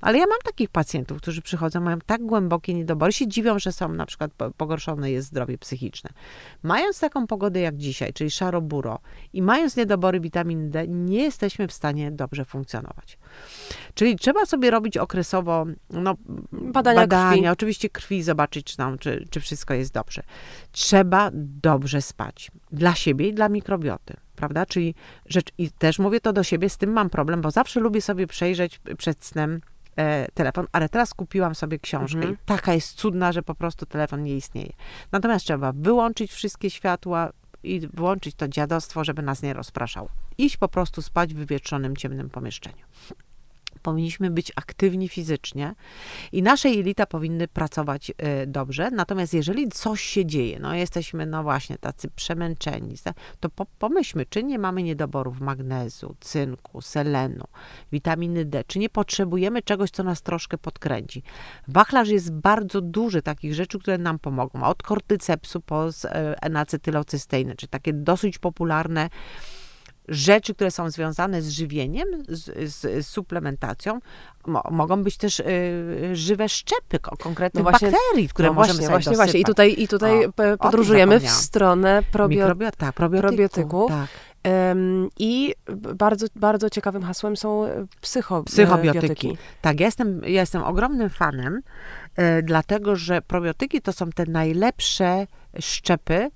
Ale 0.00 0.18
ja 0.18 0.26
mam 0.26 0.38
takich 0.44 0.70
pacjentów, 0.70 1.18
którzy 1.18 1.42
przychodzą, 1.42 1.80
mają 1.80 1.98
tak 2.06 2.22
głębokie 2.22 2.74
niedobory, 2.74 3.12
się 3.12 3.28
dziwią, 3.28 3.58
że 3.58 3.72
są 3.72 3.88
na 3.88 4.06
przykład 4.06 4.30
pogorszone 4.56 5.10
jest 5.10 5.28
zdrowie 5.28 5.58
psychiczne. 5.58 6.10
Mając 6.62 7.00
taką 7.00 7.26
pogodę 7.26 7.60
jak 7.60 7.76
dzisiaj, 7.76 8.12
czyli 8.12 8.30
szaro-buro 8.30 8.98
i 9.32 9.42
mając 9.42 9.76
niedobory 9.76 10.20
witaminy 10.20 10.70
D, 10.70 10.88
nie 10.88 11.22
jesteśmy 11.22 11.68
w 11.68 11.72
stanie 11.72 12.10
dobrze 12.10 12.44
funkcjonować. 12.44 13.18
Czyli 13.94 14.16
trzeba 14.16 14.46
sobie 14.46 14.70
robić 14.70 14.96
okresowo 14.96 15.66
no, 15.90 16.14
badania, 16.52 17.00
badania 17.00 17.32
krwi. 17.32 17.48
oczywiście 17.48 17.88
krwi, 17.90 18.22
zobaczyć, 18.22 18.76
czy, 18.98 19.24
czy 19.30 19.40
wszystko 19.40 19.74
jest 19.74 19.92
dobrze. 19.92 20.22
Trzeba 20.72 21.30
dobrze 21.34 22.02
spać 22.02 22.50
dla 22.72 22.94
siebie 22.94 23.28
i 23.28 23.34
dla 23.34 23.48
mikrobioty 23.48 24.16
prawda? 24.38 24.66
Czyli 24.66 24.94
rzecz, 25.26 25.48
i 25.58 25.70
też 25.70 25.98
mówię 25.98 26.20
to 26.20 26.32
do 26.32 26.42
siebie, 26.42 26.68
z 26.68 26.76
tym 26.76 26.92
mam 26.92 27.10
problem, 27.10 27.40
bo 27.40 27.50
zawsze 27.50 27.80
lubię 27.80 28.00
sobie 28.00 28.26
przejrzeć 28.26 28.80
przed 28.98 29.24
snem 29.24 29.60
e, 29.96 30.26
telefon, 30.34 30.66
ale 30.72 30.88
teraz 30.88 31.14
kupiłam 31.14 31.54
sobie 31.54 31.78
książkę 31.78 32.18
mhm. 32.18 32.34
i 32.34 32.36
taka 32.46 32.74
jest 32.74 32.94
cudna, 32.94 33.32
że 33.32 33.42
po 33.42 33.54
prostu 33.54 33.86
telefon 33.86 34.22
nie 34.22 34.36
istnieje. 34.36 34.72
Natomiast 35.12 35.44
trzeba 35.44 35.72
wyłączyć 35.72 36.32
wszystkie 36.32 36.70
światła 36.70 37.30
i 37.62 37.88
włączyć 37.94 38.34
to 38.34 38.48
dziadostwo, 38.48 39.04
żeby 39.04 39.22
nas 39.22 39.42
nie 39.42 39.54
rozpraszało. 39.54 40.08
Iść 40.38 40.56
po 40.56 40.68
prostu 40.68 41.02
spać 41.02 41.34
w 41.34 41.36
wywietrzonym, 41.36 41.96
ciemnym 41.96 42.30
pomieszczeniu 42.30 42.84
powinniśmy 43.78 44.30
być 44.30 44.52
aktywni 44.56 45.08
fizycznie 45.08 45.74
i 46.32 46.42
nasze 46.42 46.70
jelita 46.70 47.06
powinny 47.06 47.48
pracować 47.48 48.12
e, 48.18 48.46
dobrze. 48.46 48.90
Natomiast 48.90 49.34
jeżeli 49.34 49.68
coś 49.68 50.00
się 50.00 50.26
dzieje, 50.26 50.58
no 50.60 50.74
jesteśmy 50.74 51.26
no 51.26 51.42
właśnie 51.42 51.78
tacy 51.78 52.10
przemęczeni, 52.10 52.94
to 53.40 53.48
po, 53.50 53.66
pomyślmy, 53.78 54.26
czy 54.26 54.42
nie 54.42 54.58
mamy 54.58 54.82
niedoborów 54.82 55.40
magnezu, 55.40 56.14
cynku, 56.20 56.80
selenu, 56.82 57.44
witaminy 57.92 58.44
D, 58.44 58.64
czy 58.66 58.78
nie 58.78 58.88
potrzebujemy 58.88 59.62
czegoś, 59.62 59.90
co 59.90 60.02
nas 60.02 60.22
troszkę 60.22 60.58
podkręci. 60.58 61.22
Wachlarz 61.68 62.08
jest 62.08 62.32
bardzo 62.32 62.80
duży 62.80 63.22
takich 63.22 63.54
rzeczy, 63.54 63.78
które 63.78 63.98
nam 63.98 64.18
pomogą. 64.18 64.62
Od 64.62 64.82
kortycepsu 64.82 65.60
po 65.60 65.88
e, 65.88 66.42
enacetylocysteiny, 66.42 67.56
czy 67.56 67.68
takie 67.68 67.92
dosyć 67.92 68.38
popularne 68.38 69.10
rzeczy, 70.08 70.54
które 70.54 70.70
są 70.70 70.90
związane 70.90 71.42
z 71.42 71.48
żywieniem, 71.48 72.08
z, 72.28 72.74
z 72.74 73.06
suplementacją, 73.06 74.00
mo, 74.46 74.62
mogą 74.70 75.02
być 75.02 75.16
też 75.16 75.40
y, 75.40 76.16
żywe 76.16 76.48
szczepy 76.48 76.98
konkretnych 76.98 77.64
no 77.64 77.70
właśnie, 77.70 77.90
bakterii, 77.90 78.28
które 78.28 78.48
no 78.48 78.54
możemy 78.54 78.78
właśnie, 78.78 78.96
dosypać. 78.96 79.16
właśnie. 79.16 79.40
I 79.40 79.44
tutaj, 79.44 79.74
i 79.78 79.88
tutaj 79.88 80.26
o, 80.26 80.32
podróżujemy 80.58 81.20
w 81.20 81.30
stronę 81.30 82.02
probio, 82.12 82.46
tak, 82.76 82.94
probiotyku, 82.94 83.28
probiotyków. 83.28 83.90
Tak. 83.90 84.08
I 85.18 85.54
bardzo, 85.94 86.26
bardzo 86.36 86.70
ciekawym 86.70 87.02
hasłem 87.02 87.36
są 87.36 87.66
psycho, 88.00 88.42
psychobiotyki. 88.42 89.36
Tak, 89.60 89.80
ja 89.80 89.86
jestem, 89.86 90.20
ja 90.22 90.40
jestem 90.40 90.62
ogromnym 90.62 91.10
fanem, 91.10 91.62
e, 92.16 92.42
dlatego 92.42 92.96
że 92.96 93.22
probiotyki 93.22 93.82
to 93.82 93.92
są 93.92 94.10
te 94.10 94.26
najlepsze 94.26 95.26
szczepy, 95.60 96.30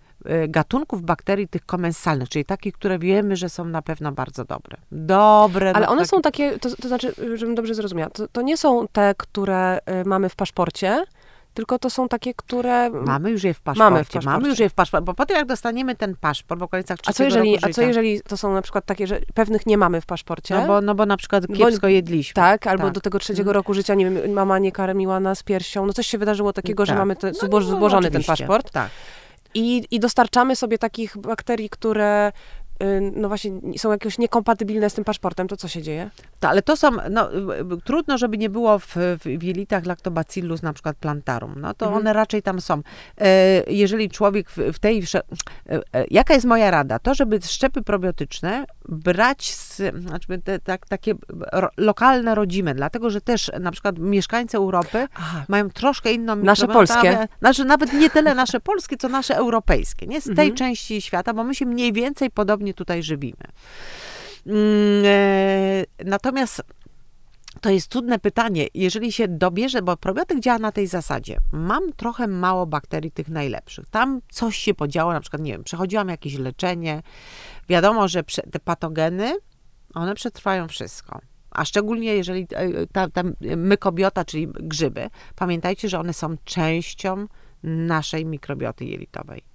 gatunków 0.48 1.02
bakterii 1.02 1.48
tych 1.48 1.66
komensalnych, 1.66 2.28
czyli 2.28 2.44
takich, 2.44 2.74
które 2.74 2.98
wiemy, 2.98 3.36
że 3.36 3.48
są 3.48 3.64
na 3.64 3.82
pewno 3.82 4.12
bardzo 4.12 4.44
dobre. 4.44 4.76
Dobre. 4.92 5.72
Ale 5.74 5.86
no, 5.86 5.92
one 5.92 6.00
takie... 6.00 6.08
są 6.08 6.22
takie, 6.22 6.58
to, 6.58 6.76
to, 6.76 6.88
znaczy, 6.88 7.14
żebym 7.34 7.54
dobrze 7.54 7.74
zrozumiała, 7.74 8.10
to, 8.10 8.28
to 8.28 8.42
nie 8.42 8.56
są 8.56 8.88
te, 8.92 9.14
które 9.16 9.78
y, 10.02 10.04
mamy 10.04 10.28
w 10.28 10.36
paszporcie, 10.36 11.04
tylko 11.54 11.78
to 11.78 11.90
są 11.90 12.08
takie, 12.08 12.34
które... 12.34 12.90
Mamy 12.90 13.30
już 13.30 13.44
je 13.44 13.54
w 13.54 13.60
paszporcie. 13.60 13.90
Mamy, 13.90 14.04
w 14.04 14.06
paszporcie. 14.06 14.28
Mamy 14.28 14.48
już 14.48 14.58
je 14.58 14.68
w 14.68 14.74
paszporcie, 14.74 15.04
bo 15.04 15.14
potem 15.14 15.36
jak 15.36 15.46
dostaniemy 15.46 15.96
ten 15.96 16.16
paszport 16.16 16.60
w 16.60 16.62
okolicach 16.62 16.98
a 17.06 17.12
co 17.12 17.24
jeżeli, 17.24 17.58
A 17.62 17.68
co 17.68 17.82
jeżeli 17.82 18.20
to 18.20 18.36
są 18.36 18.54
na 18.54 18.62
przykład 18.62 18.84
takie, 18.84 19.06
że 19.06 19.20
pewnych 19.34 19.66
nie 19.66 19.78
mamy 19.78 20.00
w 20.00 20.06
paszporcie? 20.06 20.54
No 20.54 20.66
bo, 20.66 20.80
no 20.80 20.94
bo 20.94 21.06
na 21.06 21.16
przykład 21.16 21.46
kiepsko 21.46 21.86
bo, 21.86 21.88
jedliśmy. 21.88 22.34
Tak, 22.34 22.66
albo 22.66 22.84
tak. 22.84 22.92
do 22.92 23.00
tego 23.00 23.18
trzeciego 23.18 23.50
mhm. 23.50 23.54
roku 23.54 23.74
życia, 23.74 23.94
nie 23.94 24.10
wiem, 24.10 24.32
mama 24.32 24.58
nie 24.58 24.72
karmiła 24.72 25.20
nas 25.20 25.42
piersią, 25.42 25.86
no 25.86 25.92
coś 25.92 26.06
się 26.06 26.18
wydarzyło 26.18 26.52
takiego, 26.52 26.86
tak. 26.86 26.94
że 26.94 26.98
mamy 26.98 27.16
te, 27.16 27.32
no, 27.50 27.60
złożony 27.60 28.06
no, 28.06 28.12
ten 28.12 28.24
paszport. 28.24 28.70
Tak. 28.70 28.90
I, 29.54 29.84
I 29.90 30.00
dostarczamy 30.00 30.56
sobie 30.56 30.78
takich 30.78 31.18
bakterii, 31.18 31.70
które 31.70 32.32
no 33.16 33.28
właśnie 33.28 33.52
są 33.76 33.90
jakoś 33.90 34.18
niekompatybilne 34.18 34.90
z 34.90 34.94
tym 34.94 35.04
paszportem, 35.04 35.48
to 35.48 35.56
co 35.56 35.68
się 35.68 35.82
dzieje? 35.82 36.10
To, 36.40 36.48
ale 36.48 36.62
to 36.62 36.76
są, 36.76 36.90
no, 37.10 37.28
trudno, 37.84 38.18
żeby 38.18 38.38
nie 38.38 38.50
było 38.50 38.78
w, 38.78 38.96
w 39.20 39.42
jelitach 39.42 39.86
lactobacillus 39.86 40.62
na 40.62 40.72
przykład 40.72 40.96
plantarum, 40.96 41.54
no 41.56 41.74
to 41.74 41.86
mhm. 41.86 42.02
one 42.02 42.12
raczej 42.12 42.42
tam 42.42 42.60
są. 42.60 42.82
E, 43.20 43.62
jeżeli 43.66 44.10
człowiek 44.10 44.50
w, 44.50 44.78
tej, 44.78 45.02
e, 45.14 45.22
e, 45.92 46.04
jaka 46.10 46.34
jest 46.34 46.46
moja 46.46 46.70
rada? 46.70 46.98
To, 46.98 47.14
żeby 47.14 47.40
szczepy 47.42 47.82
probiotyczne 47.82 48.64
brać 48.88 49.54
z, 49.54 49.82
znaczy 50.00 50.38
te, 50.44 50.58
tak, 50.58 50.86
takie 50.86 51.14
lokalne, 51.76 52.34
rodzime, 52.34 52.74
dlatego, 52.74 53.10
że 53.10 53.20
też 53.20 53.50
na 53.60 53.72
przykład 53.72 53.98
mieszkańcy 53.98 54.56
Europy 54.56 55.08
Aha. 55.14 55.44
mają 55.48 55.70
troszkę 55.70 56.12
inną 56.12 56.36
Nasze 56.36 56.68
polskie. 56.68 57.28
Znaczy 57.38 57.64
nawet 57.64 57.92
nie 57.92 58.10
tyle 58.10 58.34
nasze 58.34 58.60
polskie, 58.70 58.96
co 58.96 59.08
nasze 59.08 59.36
europejskie, 59.36 60.06
nie? 60.06 60.20
Z 60.20 60.24
tej 60.24 60.30
mhm. 60.30 60.54
części 60.54 61.02
świata, 61.02 61.34
bo 61.34 61.44
my 61.44 61.54
się 61.54 61.66
mniej 61.66 61.92
więcej 61.92 62.30
podobnie 62.30 62.71
tutaj 62.74 63.02
żywimy. 63.02 63.44
Mm, 64.46 65.04
e, 65.04 65.84
natomiast 66.04 66.62
to 67.60 67.70
jest 67.70 67.88
trudne 67.88 68.18
pytanie. 68.18 68.66
Jeżeli 68.74 69.12
się 69.12 69.28
dobierze, 69.28 69.82
bo 69.82 69.96
probiotyk 69.96 70.40
działa 70.40 70.58
na 70.58 70.72
tej 70.72 70.86
zasadzie. 70.86 71.38
Mam 71.52 71.92
trochę 71.92 72.26
mało 72.26 72.66
bakterii 72.66 73.10
tych 73.10 73.28
najlepszych. 73.28 73.88
Tam 73.90 74.20
coś 74.30 74.56
się 74.56 74.74
podziało, 74.74 75.12
na 75.12 75.20
przykład, 75.20 75.42
nie 75.42 75.52
wiem, 75.52 75.64
przechodziłam 75.64 76.08
jakieś 76.08 76.34
leczenie. 76.34 77.02
Wiadomo, 77.68 78.08
że 78.08 78.22
te 78.52 78.60
patogeny, 78.60 79.36
one 79.94 80.14
przetrwają 80.14 80.68
wszystko. 80.68 81.20
A 81.50 81.64
szczególnie 81.64 82.16
jeżeli 82.16 82.46
e, 82.50 82.86
ta, 82.86 83.10
ta 83.10 83.22
mykobiota, 83.56 84.24
czyli 84.24 84.48
grzyby, 84.48 85.10
pamiętajcie, 85.36 85.88
że 85.88 86.00
one 86.00 86.12
są 86.12 86.36
częścią 86.44 87.26
naszej 87.62 88.26
mikrobioty 88.26 88.84
jelitowej 88.84 89.51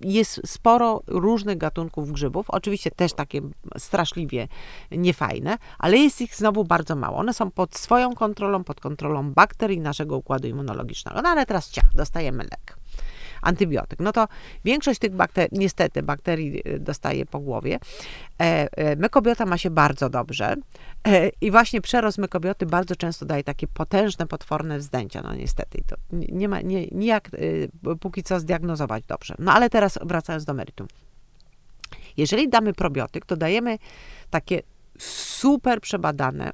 jest 0.00 0.40
sporo 0.46 1.02
różnych 1.06 1.58
gatunków 1.58 2.12
grzybów, 2.12 2.50
oczywiście 2.50 2.90
też 2.90 3.12
takie 3.12 3.40
straszliwie 3.78 4.48
niefajne, 4.90 5.58
ale 5.78 5.96
jest 5.96 6.20
ich 6.20 6.34
znowu 6.34 6.64
bardzo 6.64 6.96
mało. 6.96 7.18
One 7.18 7.34
są 7.34 7.50
pod 7.50 7.76
swoją 7.76 8.14
kontrolą, 8.14 8.64
pod 8.64 8.80
kontrolą 8.80 9.32
bakterii 9.32 9.80
naszego 9.80 10.16
układu 10.16 10.48
immunologicznego. 10.48 11.22
No 11.22 11.28
ale 11.28 11.46
teraz 11.46 11.70
ciach, 11.70 11.94
dostajemy 11.94 12.44
lek 12.44 12.78
antybiotyk. 13.42 14.00
No 14.00 14.12
to 14.12 14.28
większość 14.64 15.00
tych 15.00 15.12
bakterii, 15.12 15.58
niestety, 15.58 16.02
bakterii 16.02 16.62
y, 16.68 16.78
dostaje 16.78 17.26
po 17.26 17.40
głowie. 17.40 17.78
E, 18.40 18.68
e, 18.72 18.96
mykobiota 18.96 19.46
ma 19.46 19.58
się 19.58 19.70
bardzo 19.70 20.10
dobrze 20.10 20.56
e, 21.08 21.28
i 21.40 21.50
właśnie 21.50 21.80
przerost 21.80 22.18
mykobioty 22.18 22.66
bardzo 22.66 22.96
często 22.96 23.26
daje 23.26 23.44
takie 23.44 23.66
potężne, 23.66 24.26
potworne 24.26 24.78
wzdęcia. 24.78 25.22
No 25.22 25.34
niestety, 25.34 25.82
to 25.86 25.96
nie 26.12 26.48
ma 26.48 26.60
nie, 26.60 26.86
nijak 26.86 27.30
póki 28.00 28.22
co 28.22 28.40
zdiagnozować 28.40 29.04
dobrze. 29.04 29.34
No 29.38 29.52
ale 29.52 29.70
teraz 29.70 29.98
wracając 30.02 30.44
do 30.44 30.54
meritum. 30.54 30.86
Jeżeli 32.16 32.48
damy 32.48 32.72
probiotyk, 32.72 33.26
to 33.26 33.36
dajemy 33.36 33.78
takie 34.30 34.62
super 34.98 35.80
przebadane, 35.80 36.50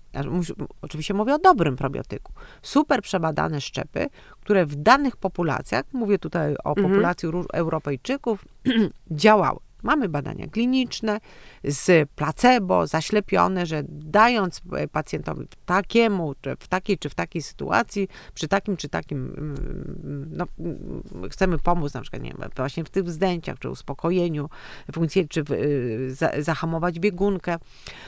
oczywiście 0.82 1.14
mówię 1.14 1.34
o 1.34 1.38
dobrym 1.38 1.76
probiotyku, 1.76 2.32
super 2.62 3.02
przebadane 3.02 3.60
szczepy, 3.60 4.06
które 4.40 4.66
w 4.66 4.76
danych 4.76 5.16
populacjach, 5.16 5.84
mówię 5.92 6.18
tutaj 6.18 6.56
o 6.64 6.70
mhm. 6.70 6.88
populacji 6.88 7.28
Europejczyków, 7.52 8.44
działały. 9.10 9.63
Mamy 9.84 10.08
badania 10.08 10.46
kliniczne 10.46 11.20
z 11.64 12.10
placebo, 12.10 12.86
zaślepione, 12.86 13.66
że 13.66 13.82
dając 13.88 14.62
pacjentowi 14.92 15.46
takiemu, 15.66 16.34
w 16.58 16.68
takiej 16.68 16.98
czy 16.98 17.08
w 17.08 17.14
takiej 17.14 17.42
sytuacji, 17.42 18.08
przy 18.34 18.48
takim 18.48 18.76
czy 18.76 18.88
takim, 18.88 19.34
mm, 19.36 20.28
no, 20.30 20.46
mm, 20.58 21.02
chcemy 21.30 21.58
pomóc 21.58 21.94
na 21.94 22.00
przykład, 22.00 22.22
nie 22.22 22.34
wiem, 22.38 22.50
właśnie 22.56 22.84
w 22.84 22.90
tych 22.90 23.04
wzdęciach, 23.04 23.58
czy 23.58 23.70
uspokojeniu 23.70 24.48
funkcji, 24.92 25.28
czy 25.28 25.44
w, 25.44 25.50
y, 25.50 26.42
zahamować 26.42 27.00
biegunkę, 27.00 27.56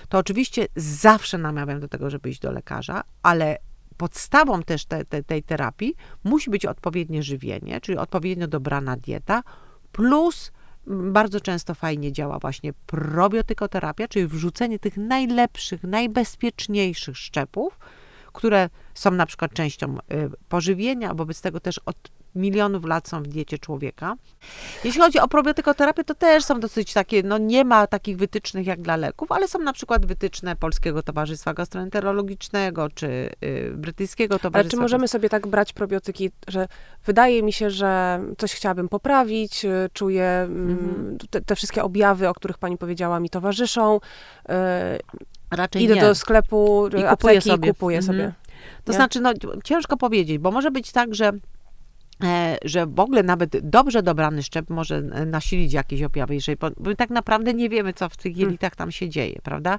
to 0.09 0.19
oczywiście 0.19 0.67
zawsze 0.77 1.39
namawiam 1.39 1.81
do 1.81 1.89
tego, 1.89 2.11
żeby 2.11 2.31
iść 2.31 2.41
do 2.41 2.53
lekarza, 2.53 3.03
ale 3.23 3.59
podstawą 3.97 4.63
też 4.63 4.85
te, 4.85 5.05
te, 5.05 5.23
tej 5.23 5.43
terapii 5.43 5.95
musi 6.25 6.51
być 6.51 6.67
odpowiednie 6.67 7.23
żywienie, 7.23 7.81
czyli 7.81 7.99
odpowiednio 7.99 8.49
dobrana 8.49 8.97
dieta, 8.97 9.43
plus 9.93 10.53
bardzo 10.87 11.41
często 11.41 11.75
fajnie 11.75 12.13
działa 12.13 12.39
właśnie 12.39 12.73
probiotykoterapia, 12.87 14.09
czyli 14.09 14.27
wrzucenie 14.27 14.79
tych 14.79 14.97
najlepszych, 14.97 15.83
najbezpieczniejszych 15.83 17.19
szczepów, 17.19 17.79
które 18.33 18.71
są 18.95 19.11
na 19.11 19.27
przykład 19.27 19.53
częścią 19.53 19.99
y, 19.99 20.31
pożywienia, 20.49 21.15
wobec 21.15 21.41
tego 21.41 21.61
też 21.61 21.79
od 21.79 21.97
milionów 22.37 22.85
lat 22.85 23.09
są 23.09 23.23
w 23.23 23.27
diecie 23.27 23.59
człowieka. 23.59 24.17
Jeśli 24.85 25.01
chodzi 25.01 25.19
o 25.19 25.29
probiotykoterapię, 25.29 26.05
to 26.05 26.15
też 26.15 26.45
są 26.45 26.61
dosyć 26.61 26.93
takie, 26.93 27.23
no 27.23 27.39
nie 27.39 27.65
ma 27.65 27.87
takich 27.87 28.17
wytycznych 28.17 28.67
jak 28.67 28.83
dla 28.83 28.97
leków, 28.97 29.33
ale 29.33 29.49
są 29.49 29.59
na 29.59 29.73
przykład 29.73 30.07
wytyczne 30.07 30.57
Polskiego 30.57 31.03
Towarzystwa 31.03 31.55
Gastroenterologicznego, 31.55 32.89
czy 32.95 33.07
y, 33.45 33.73
Brytyjskiego 33.75 34.39
Towarzystwa. 34.39 34.59
Ale 34.59 34.71
czy 34.71 34.77
możemy 34.77 35.09
sobie 35.09 35.29
tak 35.29 35.47
brać 35.47 35.73
probiotyki, 35.73 36.31
że 36.49 36.69
wydaje 37.07 37.43
mi 37.43 37.53
się, 37.53 37.71
że 37.71 38.21
coś 38.39 38.55
chciałabym 38.55 38.89
poprawić, 38.89 39.65
y, 39.65 39.89
czuję 39.93 40.25
mm, 40.25 40.71
mhm. 40.71 41.19
te, 41.31 41.41
te, 41.41 41.57
wszystkie 41.57 41.85
objawy, 41.85 42.29
o 42.29 42.35
których 42.35 42.59
pani 42.59 42.79
powiedziała, 42.79 43.21
mi 43.21 43.31
towarzyszą. 43.31 43.97
Y, 43.97 44.53
Raczej 45.51 45.83
Idę 45.83 45.95
nie. 45.95 46.01
do 46.01 46.15
sklepu, 46.15 46.89
I 46.99 47.05
apteki 47.05 47.49
sobie. 47.49 47.69
kupuję 47.69 47.99
mhm. 47.99 48.17
sobie. 48.17 48.33
To 48.85 48.93
nie? 48.93 48.97
znaczy, 48.97 49.21
no 49.21 49.33
ciężko 49.65 49.97
powiedzieć, 49.97 50.39
bo 50.39 50.51
może 50.51 50.71
być 50.71 50.93
tak, 50.93 51.15
że 51.15 51.33
że 52.65 52.87
w 52.87 53.01
ogóle 53.01 53.23
nawet 53.23 53.69
dobrze 53.69 54.03
dobrany 54.03 54.43
szczep 54.43 54.71
może 54.71 55.03
nasilić 55.03 55.73
jakieś 55.73 56.03
objawy, 56.03 56.35
jeżeli, 56.35 56.59
bo 56.77 56.95
tak 56.95 57.11
naprawdę 57.11 57.55
nie 57.55 57.69
wiemy, 57.69 57.93
co 57.93 58.09
w 58.09 58.17
tych 58.17 58.33
hmm. 58.33 58.41
jelitach 58.41 58.77
tam 58.77 58.93
się 58.93 59.09
dzieje, 59.09 59.41
prawda? 59.43 59.79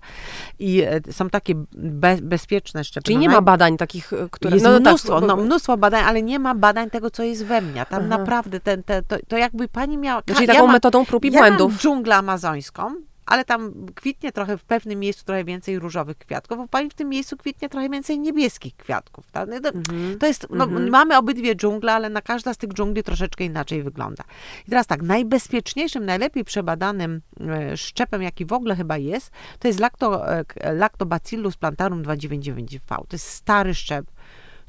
I 0.60 0.82
e, 0.82 1.14
są 1.14 1.30
takie 1.30 1.54
be, 1.74 2.18
bezpieczne 2.22 2.84
szczepy. 2.84 3.04
Czyli 3.04 3.16
no 3.16 3.22
nie 3.22 3.30
ma 3.30 3.42
badań 3.42 3.78
takich, 3.78 4.14
e, 4.14 4.28
które... 4.32 4.56
Jest 4.56 4.66
no, 4.66 4.72
no, 4.72 4.80
mnóstwo, 4.80 5.20
tak, 5.20 5.28
no, 5.28 5.38
mnóstwo 5.38 5.78
badań, 5.78 6.04
ale 6.04 6.22
nie 6.22 6.40
ma 6.40 6.56
badań 6.56 6.90
tego, 6.90 7.12
co 7.12 7.24
jest 7.24 7.46
we 7.46 7.62
mnie. 7.62 7.86
Tam 7.90 8.00
Aha. 8.00 8.08
naprawdę 8.08 8.60
ten, 8.60 8.84
te, 8.84 9.04
to, 9.04 9.16
to 9.28 9.38
jakby 9.38 9.68
pani 9.68 9.98
miała... 9.98 10.22
Czyli 10.22 10.48
taką 10.48 10.66
ja 10.66 10.72
metodą 10.72 11.06
prób 11.06 11.26
i 11.26 11.32
ja 11.32 11.40
błędów. 11.40 11.72
Mam 11.72 11.80
dżunglę 11.80 12.16
amazońską, 12.16 12.96
ale 13.28 13.46
tam 13.46 13.74
kwitnie 13.96 14.32
trochę 14.32 14.58
w 14.58 14.64
pewnym 14.64 15.00
miejscu 15.00 15.26
trochę 15.26 15.44
więcej 15.44 15.80
różowych 15.80 16.18
kwiatków, 16.18 16.60
a 16.60 16.68
pani 16.68 16.90
w 16.90 16.94
tym 16.94 17.10
miejscu 17.10 17.38
kwitnie 17.38 17.70
trochę 17.70 17.90
więcej 17.90 18.20
niebieskich 18.20 18.76
kwiatków. 18.76 19.32
Tak? 19.32 19.50
No 19.50 19.60
to, 19.60 19.72
mm-hmm. 19.72 20.18
to 20.18 20.28
jest, 20.28 20.48
no, 20.50 20.68
mm-hmm. 20.68 20.90
mamy 20.90 21.18
obydwie 21.18 21.56
dżungle, 21.56 21.94
ale 21.94 22.10
na 22.10 22.22
każda 22.22 22.54
z 22.54 22.58
tych 22.58 22.74
dżungli 22.74 23.04
troszeczkę 23.04 23.44
inaczej 23.44 23.84
wygląda. 23.84 24.24
I 24.68 24.70
teraz 24.70 24.88
tak, 24.88 25.02
najbezpieczniejszym, 25.02 26.06
najlepiej 26.06 26.44
przebadanym 26.44 27.22
e, 27.42 27.78
szczepem, 27.78 28.22
jaki 28.22 28.46
w 28.46 28.54
ogóle 28.54 28.76
chyba 28.76 28.98
jest, 28.98 29.32
to 29.60 29.68
jest 29.68 29.80
lacto, 29.80 30.30
e, 30.38 30.74
Lactobacillus 30.74 31.58
plantarum 31.58 32.04
299V. 32.04 32.80
To 32.88 33.08
jest 33.12 33.30
stary 33.30 33.74
szczep, 33.74 34.06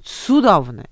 cudowny. 0.02 0.84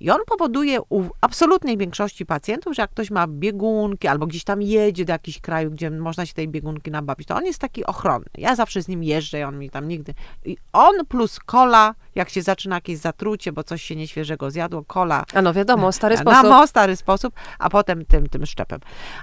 I 0.00 0.10
on 0.10 0.18
powoduje 0.26 0.80
u 0.88 1.04
absolutnej 1.20 1.78
większości 1.78 2.26
pacjentów, 2.26 2.74
że 2.74 2.82
jak 2.82 2.90
ktoś 2.90 3.10
ma 3.10 3.26
biegunki 3.26 4.08
albo 4.08 4.26
gdzieś 4.26 4.44
tam 4.44 4.62
jedzie 4.62 5.04
do 5.04 5.12
jakiegoś 5.12 5.40
kraju, 5.40 5.70
gdzie 5.70 5.90
można 5.90 6.26
się 6.26 6.34
tej 6.34 6.48
biegunki 6.48 6.90
nabawić, 6.90 7.28
to 7.28 7.36
on 7.36 7.44
jest 7.44 7.58
taki 7.58 7.86
ochronny. 7.86 8.30
Ja 8.38 8.56
zawsze 8.56 8.82
z 8.82 8.88
nim 8.88 9.02
jeżdżę 9.02 9.40
i 9.40 9.42
on 9.42 9.58
mi 9.58 9.70
tam 9.70 9.88
nigdy... 9.88 10.14
I 10.44 10.56
on 10.72 11.06
plus 11.08 11.38
kola, 11.38 11.94
jak 12.14 12.30
się 12.30 12.42
zaczyna 12.42 12.74
jakieś 12.74 12.98
zatrucie, 12.98 13.52
bo 13.52 13.64
coś 13.64 13.82
się 13.82 13.96
nieświeżego 13.96 14.50
zjadło, 14.50 14.84
kola... 14.84 15.24
A 15.34 15.42
no 15.42 15.52
wiadomo, 15.52 15.92
stary 15.92 16.16
sposób. 16.16 16.42
No, 16.42 16.66
stary 16.66 16.96
sposób, 16.96 17.34
a 17.58 17.70
potem 17.70 18.04
tym, 18.04 18.28
tym 18.28 18.46
szczepem. 18.46 18.80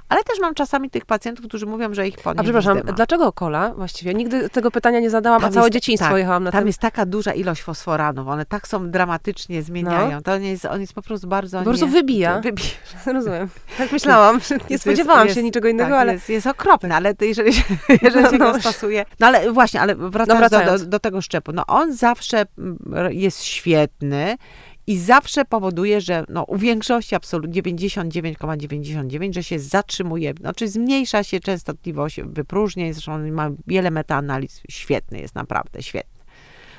Ale 0.09 0.23
też 0.23 0.39
mam 0.39 0.53
czasami 0.53 0.89
tych 0.89 1.05
pacjentów, 1.05 1.47
którzy 1.47 1.65
mówią, 1.65 1.93
że 1.93 2.07
ich 2.07 2.15
podnieść 2.15 2.39
A 2.39 2.43
przepraszam, 2.43 2.81
dlaczego 2.95 3.31
kola 3.31 3.73
właściwie? 3.73 4.13
Nigdy 4.13 4.49
tego 4.49 4.71
pytania 4.71 4.99
nie 4.99 5.09
zadałam, 5.09 5.41
tam 5.41 5.49
a 5.49 5.53
całe 5.53 5.65
jest, 5.65 5.73
dzieciństwo 5.73 6.09
tak, 6.09 6.17
jechałam 6.17 6.43
na 6.43 6.51
Tam 6.51 6.61
tym. 6.61 6.67
jest 6.67 6.79
taka 6.79 7.05
duża 7.05 7.33
ilość 7.33 7.61
fosforanów, 7.61 8.27
one 8.27 8.45
tak 8.45 8.67
są 8.67 8.91
dramatycznie 8.91 9.61
zmieniają. 9.63 10.11
No. 10.11 10.21
To 10.21 10.37
nie 10.37 10.49
jest 10.49 10.65
on 10.65 10.81
jest 10.81 10.93
po 10.93 11.01
prostu 11.01 11.27
bardzo... 11.27 11.57
Po 11.59 11.63
prostu 11.63 11.85
nie, 11.85 11.91
wybija. 11.91 12.39
wybija. 12.43 12.69
Rozumiem. 13.05 13.49
Tak 13.77 13.91
myślałam. 13.97 14.39
Nie 14.69 14.79
spodziewałam 14.79 15.25
jest, 15.27 15.35
się 15.35 15.43
niczego 15.43 15.67
innego, 15.67 15.89
tak, 15.89 16.01
ale... 16.01 16.13
Jest, 16.13 16.29
jest 16.29 16.47
okropne, 16.47 16.95
ale 16.95 17.15
to 17.15 17.25
jeżeli, 17.25 17.51
jeżeli 18.01 18.23
no, 18.23 18.31
się 18.31 18.37
no. 18.37 18.53
go 18.53 18.59
stosuje... 18.59 19.05
No 19.19 19.27
ale 19.27 19.51
właśnie, 19.51 19.81
ale 19.81 19.95
wracając, 19.95 20.27
no, 20.29 20.35
wracając. 20.49 20.81
Do, 20.81 20.85
do, 20.85 20.91
do 20.91 20.99
tego 20.99 21.21
szczepu. 21.21 21.51
No 21.51 21.65
on 21.67 21.93
zawsze 21.93 22.45
mm, 22.57 22.77
jest 23.11 23.43
świetny, 23.43 24.38
i 24.88 24.97
zawsze 24.97 25.45
powoduje, 25.45 26.01
że 26.01 26.23
no, 26.29 26.43
u 26.43 26.57
większości 26.57 27.15
absolutnie 27.15 27.63
99,99, 27.63 28.36
,99, 28.57 29.34
że 29.34 29.43
się 29.43 29.59
zatrzymuje, 29.59 30.34
znaczy 30.39 30.67
zmniejsza 30.67 31.23
się 31.23 31.39
częstotliwość 31.39 32.21
wypróżnień, 32.21 32.93
zresztą 32.93 33.32
ma 33.32 33.51
wiele 33.67 33.91
metaanaliz, 33.91 34.61
świetny 34.69 35.19
jest, 35.19 35.36
naprawdę 35.36 35.84
świetny. 35.84 36.20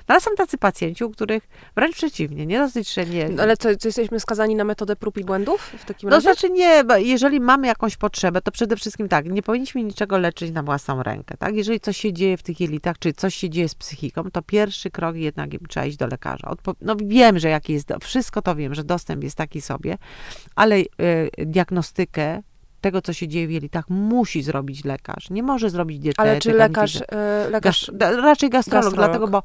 No 0.09 0.13
ale 0.15 0.21
są 0.21 0.31
tacy 0.37 0.59
pacjenci, 0.59 1.05
u 1.05 1.11
których 1.11 1.49
wręcz 1.77 1.97
przeciwnie, 1.97 2.47
nie 2.47 2.59
dosyć, 2.59 2.95
że 2.95 3.07
nie... 3.07 3.29
No, 3.29 3.43
ale 3.43 3.57
co, 3.57 3.77
co, 3.77 3.89
jesteśmy 3.89 4.21
skazani 4.21 4.55
na 4.55 4.65
metodę 4.65 4.97
prób 4.97 5.19
i 5.19 5.25
błędów 5.25 5.61
w 5.79 5.85
takim 5.85 6.11
no, 6.11 6.17
razie? 6.17 6.29
No 6.29 6.35
znaczy 6.35 6.51
nie, 6.51 6.85
bo 6.85 6.97
jeżeli 6.97 7.41
mamy 7.41 7.67
jakąś 7.67 7.97
potrzebę, 7.97 8.41
to 8.41 8.53
przede 8.53 8.77
wszystkim 8.77 9.09
tak, 9.09 9.27
nie 9.27 9.43
powinniśmy 9.43 9.83
niczego 9.83 10.19
leczyć 10.19 10.51
na 10.51 10.63
własną 10.63 11.03
rękę, 11.03 11.37
tak? 11.37 11.55
Jeżeli 11.57 11.81
coś 11.81 11.97
się 11.97 12.13
dzieje 12.13 12.37
w 12.37 12.43
tych 12.43 12.61
jelitach, 12.61 12.99
czy 12.99 13.13
coś 13.13 13.35
się 13.35 13.51
dzieje 13.51 13.69
z 13.69 13.75
psychiką, 13.75 14.31
to 14.31 14.43
pierwszy 14.43 14.91
krok 14.91 15.17
jednak 15.17 15.51
trzeba 15.69 15.87
iść 15.87 15.97
do 15.97 16.07
lekarza. 16.07 16.49
Odpo 16.49 16.75
no 16.81 16.97
wiem, 16.97 17.39
że 17.39 17.49
jaki 17.49 17.73
jest, 17.73 17.93
wszystko 18.01 18.43
to 18.43 18.55
wiem, 18.55 18.75
że 18.75 18.85
dostęp 18.85 19.25
jest 19.25 19.37
taki 19.37 19.61
sobie, 19.61 19.99
ale 20.55 20.77
y, 20.77 20.87
diagnostykę 21.39 22.43
tego, 22.83 23.03
co 23.03 23.13
się 23.13 23.29
dzieje 23.29 23.47
w 23.47 23.51
jelitach, 23.51 23.91
musi 23.91 24.43
zrobić 24.43 24.85
lekarz. 24.85 25.31
Nie 25.31 25.43
może 25.43 25.71
zrobić 25.71 25.99
dietetyk. 25.99 26.31
Ale 26.31 26.41
czy 26.41 26.53
lekarz... 26.53 26.95
Yy, 26.95 27.51
lekarz 27.51 27.91
raczej 28.01 28.51
gastrolog, 28.51 28.85
gastrolog, 28.85 28.95
dlatego, 28.95 29.29
bo 29.29 29.43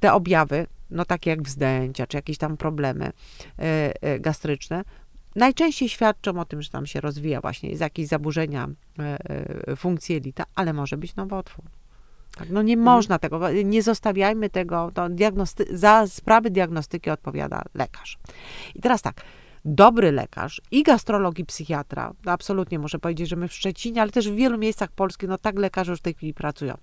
te 0.00 0.12
objawy, 0.12 0.66
no 0.90 1.04
takie 1.04 1.30
jak 1.30 1.42
wzdęcia, 1.42 2.06
czy 2.06 2.16
jakieś 2.16 2.38
tam 2.38 2.56
problemy 2.56 3.12
yy, 4.02 4.20
gastryczne, 4.20 4.84
najczęściej 5.36 5.88
świadczą 5.88 6.40
o 6.40 6.44
tym, 6.44 6.62
że 6.62 6.70
tam 6.70 6.86
się 6.86 7.00
rozwija 7.00 7.40
właśnie, 7.40 7.70
jest 7.70 7.80
jakieś 7.80 8.06
zaburzenia 8.06 8.68
yy, 9.68 9.76
funkcji 9.76 10.14
jelita, 10.14 10.44
ale 10.54 10.72
może 10.72 10.96
być 10.96 11.16
nowotwór. 11.16 11.64
Tak, 12.38 12.50
no 12.50 12.62
nie 12.62 12.74
mhm. 12.74 12.84
można 12.84 13.18
tego, 13.18 13.50
nie 13.50 13.82
zostawiajmy 13.82 14.50
tego, 14.50 14.90
to 14.94 15.02
diagnosty- 15.02 15.76
za 15.76 16.06
sprawy 16.06 16.50
diagnostyki 16.50 17.10
odpowiada 17.10 17.62
lekarz. 17.74 18.18
I 18.74 18.80
teraz 18.80 19.02
tak, 19.02 19.22
dobry 19.64 20.12
lekarz 20.12 20.60
i 20.70 20.82
gastrolog 20.82 21.38
i 21.38 21.44
psychiatra, 21.44 22.12
no 22.24 22.32
absolutnie 22.32 22.78
muszę 22.78 22.98
powiedzieć, 22.98 23.28
że 23.28 23.36
my 23.36 23.48
w 23.48 23.54
Szczecinie, 23.54 24.02
ale 24.02 24.10
też 24.10 24.30
w 24.30 24.34
wielu 24.34 24.58
miejscach 24.58 24.92
polskich, 24.92 25.28
no 25.28 25.38
tak 25.38 25.58
lekarze 25.58 25.92
już 25.92 25.98
w 25.98 26.02
tej 26.02 26.14
chwili 26.14 26.34
pracują. 26.34 26.74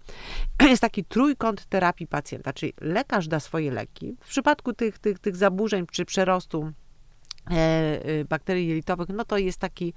Jest 0.69 0.81
taki 0.81 1.05
trójkąt 1.05 1.65
terapii 1.65 2.07
pacjenta, 2.07 2.53
czyli 2.53 2.73
lekarz 2.81 3.27
da 3.27 3.39
swoje 3.39 3.71
leki. 3.71 4.15
W 4.21 4.27
przypadku 4.27 4.73
tych, 4.73 4.99
tych, 4.99 5.19
tych 5.19 5.35
zaburzeń 5.35 5.85
czy 5.91 6.05
przerostu 6.05 6.71
e, 7.51 7.53
e, 8.05 8.25
bakterii 8.25 8.67
jelitowych, 8.67 9.09
no 9.09 9.25
to 9.25 9.37
jest 9.37 9.59
taki, 9.59 9.93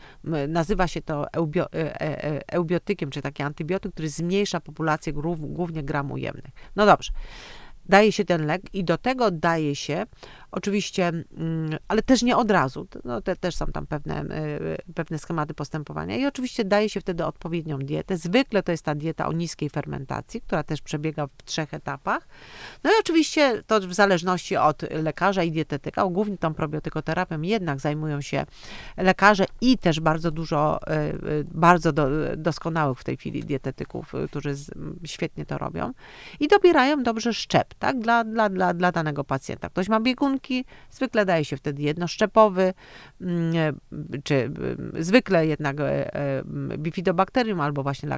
nazywa 0.48 0.88
się 0.88 1.02
to 1.02 1.32
eubio, 1.32 1.72
e, 1.72 2.52
eubiotykiem, 2.54 3.10
czy 3.10 3.22
taki 3.22 3.42
antybiotyk, 3.42 3.92
który 3.92 4.08
zmniejsza 4.08 4.60
populację 4.60 5.12
głównie 5.38 5.82
gram 5.82 6.12
ujemnych. 6.12 6.52
No 6.76 6.86
dobrze 6.86 7.12
daje 7.90 8.12
się 8.12 8.24
ten 8.24 8.46
lek 8.46 8.62
i 8.74 8.84
do 8.84 8.98
tego 8.98 9.30
daje 9.30 9.76
się 9.76 10.06
Oczywiście, 10.52 11.08
mm, 11.08 11.78
ale 11.88 12.02
też 12.02 12.22
nie 12.22 12.36
od 12.36 12.50
razu. 12.50 12.86
No, 13.04 13.20
te, 13.20 13.36
też 13.36 13.56
są 13.56 13.66
tam 13.66 13.86
pewne, 13.86 14.22
y, 14.22 14.92
pewne 14.94 15.18
schematy 15.18 15.54
postępowania. 15.54 16.16
I 16.16 16.26
oczywiście 16.26 16.64
daje 16.64 16.88
się 16.88 17.00
wtedy 17.00 17.24
odpowiednią 17.24 17.78
dietę. 17.78 18.16
Zwykle 18.16 18.62
to 18.62 18.72
jest 18.72 18.84
ta 18.84 18.94
dieta 18.94 19.26
o 19.26 19.32
niskiej 19.32 19.70
fermentacji, 19.70 20.40
która 20.40 20.62
też 20.62 20.80
przebiega 20.80 21.26
w 21.26 21.42
trzech 21.44 21.74
etapach. 21.74 22.28
No 22.84 22.90
i 22.90 22.94
oczywiście 23.00 23.62
to 23.66 23.80
w 23.80 23.94
zależności 23.94 24.56
od 24.56 24.82
lekarza 24.90 25.42
i 25.42 25.52
dietetyka, 25.52 26.04
głównie 26.04 26.38
tą 26.38 26.54
probiotykoterapią 26.54 27.42
jednak 27.42 27.80
zajmują 27.80 28.20
się 28.20 28.46
lekarze 28.96 29.44
i 29.60 29.78
też 29.78 30.00
bardzo 30.00 30.30
dużo, 30.30 30.80
y, 30.82 30.92
y, 31.28 31.44
bardzo 31.50 31.92
do, 31.92 32.08
doskonałych 32.36 32.98
w 32.98 33.04
tej 33.04 33.16
chwili 33.16 33.44
dietetyków, 33.44 34.12
którzy 34.30 34.54
świetnie 35.04 35.46
to 35.46 35.58
robią. 35.58 35.92
I 36.40 36.48
dobierają 36.48 37.02
dobrze 37.02 37.34
szczep, 37.34 37.74
tak, 37.74 37.98
dla, 37.98 38.24
dla, 38.24 38.48
dla, 38.48 38.74
dla 38.74 38.92
danego 38.92 39.24
pacjenta. 39.24 39.68
Ktoś 39.68 39.88
ma 39.88 40.00
biegun 40.40 40.64
zwykle 40.90 41.24
daje 41.26 41.44
się 41.44 41.56
wtedy 41.56 41.82
jednoszczepowy, 41.82 42.74
mm, 43.20 43.56
e, 43.56 43.72
czy 44.24 44.34
mm, 44.34 44.92
zwykle 44.98 45.46
jednak 45.46 45.80
e, 45.80 46.14
e, 46.14 46.42
bifidobakterium 46.78 47.60
albo 47.60 47.82
właśnie 47.82 48.08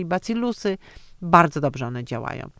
i 0.00 0.04
bacillusy, 0.04 0.78
bardzo 1.22 1.60
dobrze 1.60 1.86
one 1.86 2.04
działają. 2.04 2.50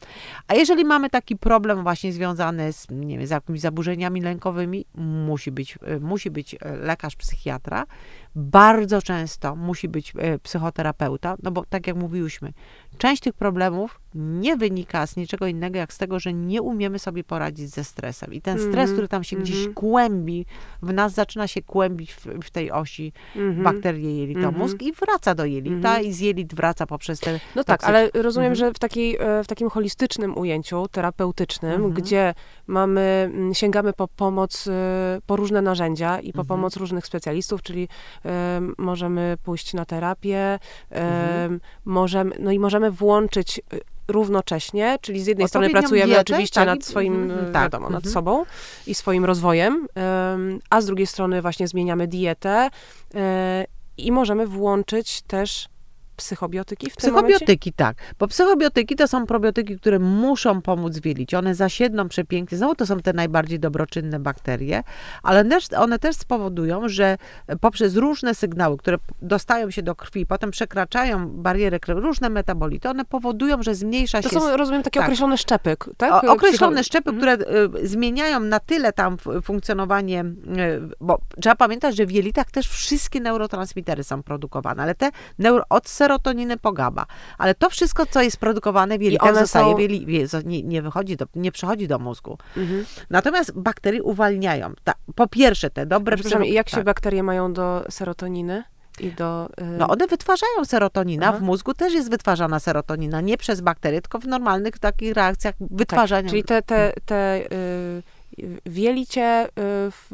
A 0.48 0.54
jeżeli 0.54 0.84
mamy 0.84 1.10
taki 1.10 1.36
problem 1.36 1.82
właśnie 1.82 2.12
związany 2.12 2.72
z, 2.72 2.86
nie 2.90 3.18
wiem, 3.18 3.26
z 3.26 3.30
jakimiś 3.30 3.60
zaburzeniami 3.60 4.20
lękowymi, 4.20 4.86
musi 4.94 5.52
być, 5.52 5.78
musi 6.00 6.30
być 6.30 6.56
lekarz 6.80 7.16
psychiatra, 7.16 7.86
bardzo 8.34 9.02
często 9.02 9.56
musi 9.56 9.88
być 9.88 10.12
psychoterapeuta, 10.42 11.36
no 11.42 11.50
bo 11.50 11.64
tak 11.64 11.86
jak 11.86 11.96
mówiłyśmy, 11.96 12.52
część 12.98 13.22
tych 13.22 13.34
problemów 13.34 14.00
nie 14.14 14.56
wynika 14.56 15.06
z 15.06 15.16
niczego 15.16 15.46
innego, 15.46 15.78
jak 15.78 15.92
z 15.92 15.98
tego, 15.98 16.20
że 16.20 16.32
nie 16.32 16.62
umiemy 16.62 16.98
sobie 16.98 17.24
poradzić 17.24 17.70
ze 17.70 17.84
stresem. 17.84 18.34
I 18.34 18.40
ten 18.40 18.58
stres, 18.58 18.74
mm 18.74 18.86
-hmm. 18.86 18.92
który 18.92 19.08
tam 19.08 19.24
się 19.24 19.36
mm 19.36 19.46
-hmm. 19.46 19.50
gdzieś 19.50 19.74
kłębi, 19.74 20.46
w 20.82 20.92
nas 20.92 21.12
zaczyna 21.12 21.48
się 21.48 21.62
kłębić 21.62 22.12
w, 22.14 22.26
w 22.26 22.50
tej 22.50 22.72
osi 22.72 23.12
mm 23.36 23.54
-hmm. 23.54 23.62
bakterie 23.62 24.18
jelito 24.18 24.52
mózg 24.52 24.74
mhm. 24.74 24.90
i 24.90 24.92
wraca 24.92 25.34
do 25.34 25.44
jelita 25.44 25.88
mhm. 25.88 26.04
i 26.04 26.12
z 26.12 26.20
jelit 26.20 26.54
wraca 26.54 26.86
poprzez 26.86 27.20
te 27.20 27.40
No 27.56 27.64
tak, 27.64 27.84
ale 27.84 28.10
rozumiem, 28.14 28.43
rozumiem, 28.44 28.52
Mhm. 28.52 28.70
że 28.70 28.74
w, 28.74 28.78
takiej, 28.78 29.16
e, 29.16 29.44
w 29.44 29.46
takim 29.46 29.70
holistycznym 29.70 30.38
ujęciu, 30.38 30.88
terapeutycznym, 30.88 31.72
Mhm. 31.72 31.92
gdzie 31.92 32.34
mamy, 32.66 33.30
mm, 33.34 33.54
sięgamy 33.54 33.92
po 33.92 34.08
pomoc, 34.08 34.66
e, 34.66 34.70
po 35.26 35.36
różne 35.36 35.62
narzędzia 35.62 36.20
i 36.20 36.32
po 36.32 36.40
Mhm. 36.40 36.46
pomoc 36.46 36.76
różnych 36.76 37.06
specjalistów, 37.06 37.62
czyli 37.62 37.88
e, 38.24 38.60
możemy 38.78 39.36
pójść 39.42 39.74
na 39.74 39.84
terapię, 39.84 40.58
Mhm. 40.90 41.60
możemy, 41.84 42.36
no 42.38 42.50
i 42.50 42.58
możemy 42.58 42.90
włączyć 42.90 43.60
równocześnie, 44.08 44.98
czyli 45.00 45.20
z 45.22 45.26
jednej 45.26 45.48
strony 45.48 45.70
pracujemy 45.70 46.06
dietę, 46.06 46.20
oczywiście 46.20 46.60
tak, 46.60 46.66
nad 46.66 46.84
swoim, 46.84 47.22
mhm, 47.22 47.52
tak, 47.52 47.62
wiadomo, 47.62 47.90
nad 47.90 47.96
mhm. 48.04 48.12
sobą 48.12 48.44
i 48.86 48.94
swoim 48.94 49.24
rozwojem, 49.24 49.86
em, 49.94 50.58
a 50.70 50.80
z 50.80 50.86
drugiej 50.86 51.06
strony 51.06 51.42
właśnie 51.42 51.68
zmieniamy 51.68 52.06
dietę 52.06 52.70
i 53.96 54.12
możemy 54.12 54.46
włączyć 54.46 55.22
też 55.22 55.68
psychobiotyki 56.16 56.90
w? 56.90 56.96
Psychobiotyki, 56.96 57.72
tak. 57.72 57.96
Bo 58.18 58.28
psychobiotyki 58.28 58.96
to 58.96 59.08
są 59.08 59.26
probiotyki, 59.26 59.76
które 59.78 59.98
muszą 59.98 60.62
pomóc 60.62 60.98
w 60.98 61.06
jelicie. 61.06 61.38
One 61.38 61.54
zasiedną 61.54 62.08
przepięknie. 62.08 62.58
Znowu 62.58 62.74
to 62.74 62.86
są 62.86 63.00
te 63.00 63.12
najbardziej 63.12 63.60
dobroczynne 63.60 64.20
bakterie, 64.20 64.82
ale 65.22 65.44
też, 65.44 65.72
one 65.72 65.98
też 65.98 66.16
spowodują, 66.16 66.88
że 66.88 67.16
poprzez 67.60 67.96
różne 67.96 68.34
sygnały, 68.34 68.76
które 68.76 68.96
dostają 69.22 69.70
się 69.70 69.82
do 69.82 69.94
krwi, 69.94 70.26
potem 70.26 70.50
przekraczają 70.50 71.28
barierę 71.28 71.80
krwi, 71.80 72.00
różne 72.00 72.28
metabolity, 72.30 72.88
one 72.88 73.04
powodują, 73.04 73.62
że 73.62 73.74
zmniejsza 73.74 74.22
To 74.22 74.28
się 74.28 74.40
są, 74.40 74.56
rozumiem, 74.56 74.82
takie 74.82 75.00
tak. 75.00 75.08
określone 75.08 75.38
szczepy, 75.38 75.76
tak? 75.96 76.24
O, 76.24 76.32
określone 76.32 76.80
Psycho- 76.80 76.84
szczepy, 76.86 77.10
Mhm. 77.10 77.38
które 77.38 77.56
y, 77.84 77.88
zmieniają 77.88 78.40
na 78.40 78.60
tyle 78.60 78.92
tam 78.92 79.16
funkcjonowanie, 79.42 80.20
y, 80.24 80.96
bo 81.00 81.18
trzeba 81.42 81.54
pamiętać, 81.56 81.96
że 81.96 82.06
w 82.06 82.10
jelitach 82.12 82.50
też 82.50 82.68
wszystkie 82.68 83.20
neurotransmitery 83.20 84.04
są 84.04 84.22
produkowane, 84.22 84.82
ale 84.82 84.94
te 84.94 85.10
neuro, 85.38 85.64
od 85.70 85.88
serotoniny 86.04 86.56
po 86.56 86.72
GABA, 86.72 87.06
ale 87.38 87.54
to 87.54 87.70
wszystko, 87.70 88.06
co 88.06 88.22
jest 88.22 88.36
produkowane 88.36 88.98
w 88.98 89.02
jelitach, 89.02 89.34
zostaje 89.34 89.70
są- 89.70 89.76
w 89.76 89.80
jeli, 89.80 90.06
nie, 90.44 90.62
nie 90.62 90.82
wychodzi, 90.82 91.16
do, 91.16 91.26
nie 91.34 91.52
przechodzi 91.52 91.88
do 91.88 91.98
mózgu. 91.98 92.38
Mhm. 92.56 92.84
Natomiast 93.10 93.52
bakterie 93.58 94.02
uwalniają. 94.02 94.72
Ta, 94.84 94.92
po 95.14 95.28
pierwsze 95.28 95.70
te 95.70 95.86
dobre... 95.86 96.16
Przepraszam, 96.16 96.44
i 96.44 96.52
jak 96.52 96.68
się 96.68 96.76
tak. 96.76 96.84
bakterie 96.84 97.22
mają 97.22 97.52
do 97.52 97.84
serotoniny 97.90 98.64
i 99.00 99.12
do... 99.12 99.48
y, 99.60 99.64
No 99.64 99.88
one 99.88 100.06
wytwarzają 100.06 100.64
serotoninę, 100.64 101.28
Aha. 101.28 101.38
w 101.38 101.42
mózgu 101.42 101.74
też 101.74 101.94
jest 101.94 102.10
wytwarzana 102.10 102.60
serotonina, 102.60 103.20
nie 103.20 103.36
przez 103.38 103.60
bakterie, 103.60 104.02
tylko 104.02 104.18
w 104.18 104.26
normalnych 104.26 104.78
takich 104.78 105.12
reakcjach 105.14 105.54
wytwarzania. 105.60 106.22
Tak, 106.22 106.30
czyli 106.30 106.44
te, 106.44 106.62
te, 106.62 106.92
te 107.06 107.40
y, 107.52 108.02
w 108.66 108.76
jelicie 108.76 109.44
y, 109.46 109.50
w, 109.90 110.06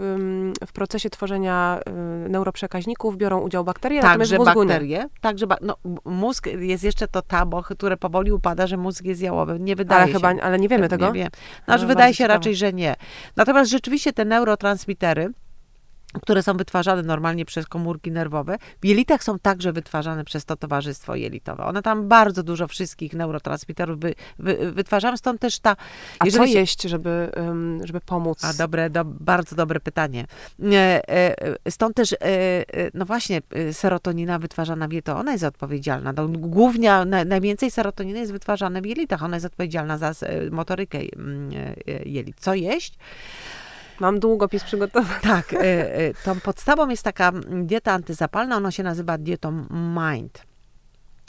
w 0.67 0.73
procesie 0.73 1.11
tworzenia 1.11 1.81
y, 2.27 2.29
neuroprzekaźników 2.29 3.17
biorą 3.17 3.41
udział 3.41 3.65
bakterie, 3.65 4.03
natomiast 4.03 4.19
Także 4.31 4.37
w 4.37 4.39
mózgu 4.39 4.63
nie. 4.63 4.69
bakterie, 4.69 5.07
także 5.21 5.47
ba- 5.47 5.59
no, 5.61 5.77
mózg 6.05 6.47
jest 6.47 6.85
jeszcze 6.85 7.09
to 7.09 7.23
tabo, 7.23 7.63
które 7.63 7.97
powoli 7.97 8.33
upada, 8.33 8.67
że 8.67 8.77
mózg 8.77 9.05
jest 9.05 9.21
jałowy. 9.23 9.61
Nie 9.61 9.77
wydaje 9.77 10.01
Ale 10.03 10.09
się. 10.13 10.15
chyba, 10.19 10.29
ale 10.43 10.59
nie 10.59 10.69
wiemy 10.69 10.89
tego. 10.89 11.07
Nie 11.07 11.13
wiem. 11.13 11.29
No, 11.33 11.39
Znaczy, 11.57 11.67
bardzo 11.69 11.87
wydaje 11.87 12.15
się 12.15 12.19
ciekawe. 12.19 12.35
raczej, 12.35 12.57
że 12.57 12.73
nie. 12.73 12.95
Natomiast 13.37 13.71
rzeczywiście 13.71 14.13
te 14.13 14.25
neurotransmitery, 14.25 15.31
które 16.13 16.43
są 16.43 16.57
wytwarzane 16.57 17.03
normalnie 17.03 17.45
przez 17.45 17.67
komórki 17.67 18.13
nerwowe, 18.13 18.59
w 18.83 18.87
jelitach 18.87 19.25
są 19.25 19.39
także 19.39 19.73
wytwarzane 19.73 20.25
przez 20.25 20.45
to 20.45 20.57
towarzystwo 20.57 21.15
jelitowe. 21.15 21.65
One 21.65 21.83
tam 21.83 22.09
bardzo 22.09 22.43
dużo 22.43 22.69
wszystkich 22.69 23.13
neurotransmiterów 23.13 24.01
wy, 24.01 24.15
wy, 24.39 24.73
wytwarzają, 24.73 25.17
stąd 25.17 25.41
też 25.41 25.59
ta... 25.59 25.77
A 26.19 26.27
co 26.27 26.47
się- 26.47 26.53
jeść, 26.53 26.83
żeby, 26.83 27.31
żeby 27.85 28.01
pomóc? 28.01 28.45
a 28.45 28.53
dobre, 28.53 28.91
do, 28.91 29.05
bardzo 29.05 29.57
dobre 29.57 29.81
pytanie. 29.81 30.27
E, 30.73 31.09
e, 31.09 31.71
Stąd 31.71 31.97
też, 31.97 32.13
e, 32.13 32.17
no 32.95 33.05
właśnie, 33.05 33.41
serotonina 33.73 34.39
wytwarzana 34.39 34.89
w 34.89 34.93
jelitach, 34.93 35.17
ona 35.17 35.33
jest 35.33 35.45
odpowiedzialna. 35.45 36.13
No, 36.13 36.29
głównie, 36.29 37.05
na, 37.05 37.25
najwięcej 37.25 37.71
serotoniny 37.71 38.19
jest 38.19 38.33
wytwarzane 38.33 38.83
w 38.83 38.87
jelitach. 38.87 39.23
Ona 39.23 39.37
jest 39.37 39.47
odpowiedzialna 39.47 39.99
za 39.99 40.13
motorykę 40.51 40.99
mm, 40.99 41.51
jelit. 42.05 42.37
Co 42.41 42.55
jeść? 42.55 42.95
Mam 44.01 44.21
długopis 44.21 44.65
przygotowany. 44.65 45.21
Tak, 45.23 45.55
e, 45.55 45.95
e, 45.95 46.15
tą 46.15 46.41
podstawą 46.41 46.89
jest 46.89 47.03
taka 47.03 47.33
dieta 47.63 47.93
antyzapalna, 47.93 48.57
ona 48.57 48.71
się 48.71 48.83
nazywa 48.83 49.19
dietą 49.19 49.67
MIND. 49.71 50.43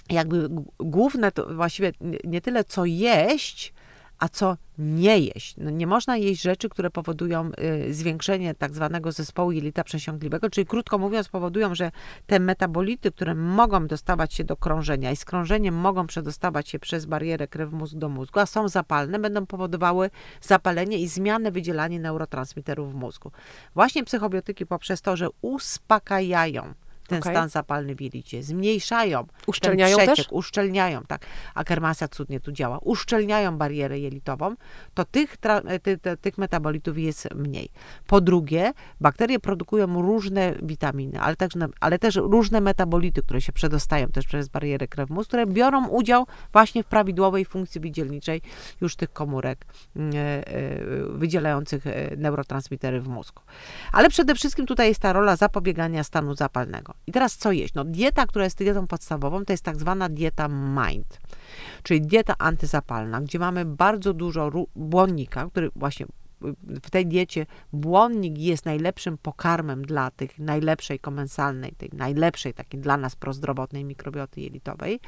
Jakby 0.09 0.49
główne 0.79 1.31
to 1.31 1.53
właściwie 1.55 1.91
nie 2.23 2.41
tyle 2.41 2.63
co 2.63 2.85
jeść, 2.85 3.73
a 4.21 4.29
co 4.29 4.57
nie 4.77 5.19
jeść. 5.19 5.55
No 5.57 5.69
nie 5.69 5.87
można 5.87 6.17
jeść 6.17 6.41
rzeczy, 6.41 6.69
które 6.69 6.89
powodują 6.89 7.51
y, 7.87 7.93
zwiększenie 7.93 8.55
tak 8.55 8.73
zwanego 8.73 9.11
zespołu 9.11 9.51
jelita 9.51 9.83
przesiąkliwego, 9.83 10.49
czyli 10.49 10.67
krótko 10.67 10.97
mówiąc 10.97 11.29
powodują, 11.29 11.75
że 11.75 11.91
te 12.27 12.39
metabolity, 12.39 13.11
które 13.11 13.35
mogą 13.35 13.87
dostawać 13.87 14.33
się 14.33 14.43
do 14.43 14.57
krążenia 14.57 15.11
i 15.11 15.15
z 15.15 15.25
krążeniem 15.25 15.75
mogą 15.75 16.07
przedostawać 16.07 16.69
się 16.69 16.79
przez 16.79 17.05
barierę 17.05 17.47
krew-mózg 17.47 17.97
do 17.97 18.09
mózgu, 18.09 18.39
a 18.39 18.45
są 18.45 18.67
zapalne, 18.67 19.19
będą 19.19 19.45
powodowały 19.45 20.09
zapalenie 20.41 20.97
i 20.97 21.07
zmianę 21.07 21.51
wydzielania 21.51 21.99
neurotransmiterów 21.99 22.91
w 22.91 22.95
mózgu. 22.95 23.31
Właśnie 23.75 24.03
psychobiotyki 24.03 24.65
poprzez 24.65 25.01
to, 25.01 25.17
że 25.17 25.27
uspokajają 25.41 26.73
ten 27.11 27.19
Okej. 27.19 27.33
stan 27.33 27.49
zapalny 27.49 27.95
w 27.95 28.01
jelicie, 28.01 28.43
zmniejszają 28.43 29.27
Uszczelniają 29.47 29.97
ten 29.97 30.05
też? 30.05 30.13
przeciek, 30.13 30.33
uszczelniają, 30.33 31.01
tak. 31.07 31.25
Akermasia 31.55 32.07
cudnie 32.07 32.39
tu 32.39 32.51
działa. 32.51 32.79
Uszczelniają 32.81 33.57
barierę 33.57 33.99
jelitową, 33.99 34.55
to 34.93 35.05
tych, 35.05 35.37
tra- 35.37 35.79
ty, 35.79 35.97
ty, 35.97 36.17
tych 36.17 36.37
metabolitów 36.37 36.97
jest 36.97 37.35
mniej. 37.35 37.69
Po 38.07 38.21
drugie, 38.21 38.73
bakterie 39.01 39.39
produkują 39.39 40.01
różne 40.01 40.53
witaminy, 40.61 41.21
ale, 41.21 41.35
także, 41.35 41.59
ale 41.79 41.99
też 41.99 42.15
różne 42.15 42.61
metabolity, 42.61 43.21
które 43.21 43.41
się 43.41 43.53
przedostają 43.53 44.07
też 44.07 44.25
przez 44.25 44.47
barierę 44.47 44.87
krew-mózg, 44.87 45.27
które 45.27 45.45
biorą 45.45 45.87
udział 45.87 46.27
właśnie 46.53 46.83
w 46.83 46.85
prawidłowej 46.85 47.45
funkcji 47.45 47.81
wydzielniczej 47.81 48.41
już 48.81 48.95
tych 48.95 49.13
komórek 49.13 49.65
mm, 49.95 50.15
e, 50.15 50.17
e, 50.17 50.83
wydzielających 51.05 51.87
e, 51.87 52.15
neurotransmitery 52.17 53.01
w 53.01 53.07
mózgu. 53.07 53.41
Ale 53.91 54.09
przede 54.09 54.35
wszystkim 54.35 54.65
tutaj 54.65 54.87
jest 54.87 55.01
ta 55.01 55.13
rola 55.13 55.35
zapobiegania 55.35 56.03
stanu 56.03 56.35
zapalnego. 56.35 56.93
I 57.07 57.11
teraz 57.11 57.37
co 57.37 57.51
jeść? 57.51 57.73
No 57.73 57.85
dieta, 57.85 58.25
która 58.25 58.43
jest 58.43 58.57
dietą 58.57 58.87
podstawową, 58.87 59.45
to 59.45 59.53
jest 59.53 59.63
tak 59.63 59.79
zwana 59.79 60.09
dieta 60.09 60.47
MIND, 60.47 61.19
czyli 61.83 62.01
dieta 62.01 62.35
antyzapalna, 62.37 63.21
gdzie 63.21 63.39
mamy 63.39 63.65
bardzo 63.65 64.13
dużo 64.13 64.51
błonnika, 64.75 65.47
który 65.49 65.69
właśnie 65.75 66.05
w 66.83 66.89
tej 66.89 67.07
diecie 67.07 67.45
błonnik 67.73 68.37
jest 68.37 68.65
najlepszym 68.65 69.17
pokarmem 69.17 69.85
dla 69.85 70.11
tych 70.11 70.39
najlepszej 70.39 70.99
komensalnej, 70.99 71.71
tej 71.71 71.89
najlepszej 71.93 72.53
takiej 72.53 72.79
dla 72.79 72.97
nas 72.97 73.15
prozdrowotnej 73.15 73.85
mikrobioty 73.85 74.41
jelitowej, 74.41 74.99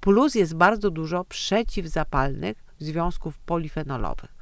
plus 0.00 0.34
jest 0.34 0.54
bardzo 0.54 0.90
dużo 0.90 1.24
przeciwzapalnych 1.24 2.64
związków 2.78 3.38
polifenolowych. 3.38 4.34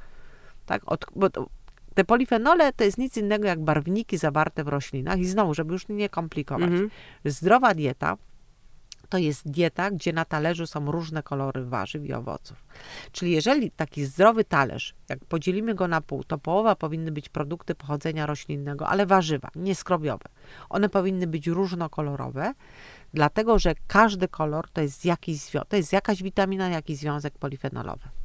Tak? 0.65 0.81
Od, 0.85 1.05
bo 1.15 1.27
te 1.99 2.03
polifenole 2.03 2.73
to 2.73 2.83
jest 2.83 2.97
nic 2.97 3.17
innego 3.17 3.47
jak 3.47 3.63
barwniki 3.63 4.17
zawarte 4.17 4.63
w 4.63 4.67
roślinach 4.67 5.19
i 5.19 5.25
znowu, 5.25 5.53
żeby 5.53 5.73
już 5.73 5.87
nie 5.87 6.09
komplikować. 6.09 6.69
Mhm. 6.69 6.89
Zdrowa 7.25 7.73
dieta 7.73 8.17
to 9.09 9.17
jest 9.17 9.51
dieta, 9.51 9.91
gdzie 9.91 10.13
na 10.13 10.25
talerzu 10.25 10.67
są 10.67 10.91
różne 10.91 11.23
kolory 11.23 11.65
warzyw 11.65 12.05
i 12.05 12.13
owoców. 12.13 12.65
Czyli 13.11 13.31
jeżeli 13.31 13.71
taki 13.71 14.05
zdrowy 14.05 14.43
talerz, 14.43 14.95
jak 15.09 15.25
podzielimy 15.25 15.75
go 15.75 15.87
na 15.87 16.01
pół, 16.01 16.23
to 16.23 16.37
połowa 16.37 16.75
powinny 16.75 17.11
być 17.11 17.29
produkty 17.29 17.75
pochodzenia 17.75 18.25
roślinnego, 18.25 18.87
ale 18.87 19.05
warzywa, 19.05 19.49
nie 19.55 19.75
skrobiowe. 19.75 20.25
One 20.69 20.89
powinny 20.89 21.27
być 21.27 21.47
różnokolorowe, 21.47 22.53
dlatego 23.13 23.59
że 23.59 23.75
każdy 23.87 24.27
kolor 24.27 24.69
to 24.69 24.81
jest, 24.81 25.05
jakiś, 25.05 25.51
to 25.69 25.75
jest 25.75 25.93
jakaś 25.93 26.23
witamina, 26.23 26.69
jakiś 26.69 26.97
związek 26.97 27.37
polifenolowy. 27.37 28.18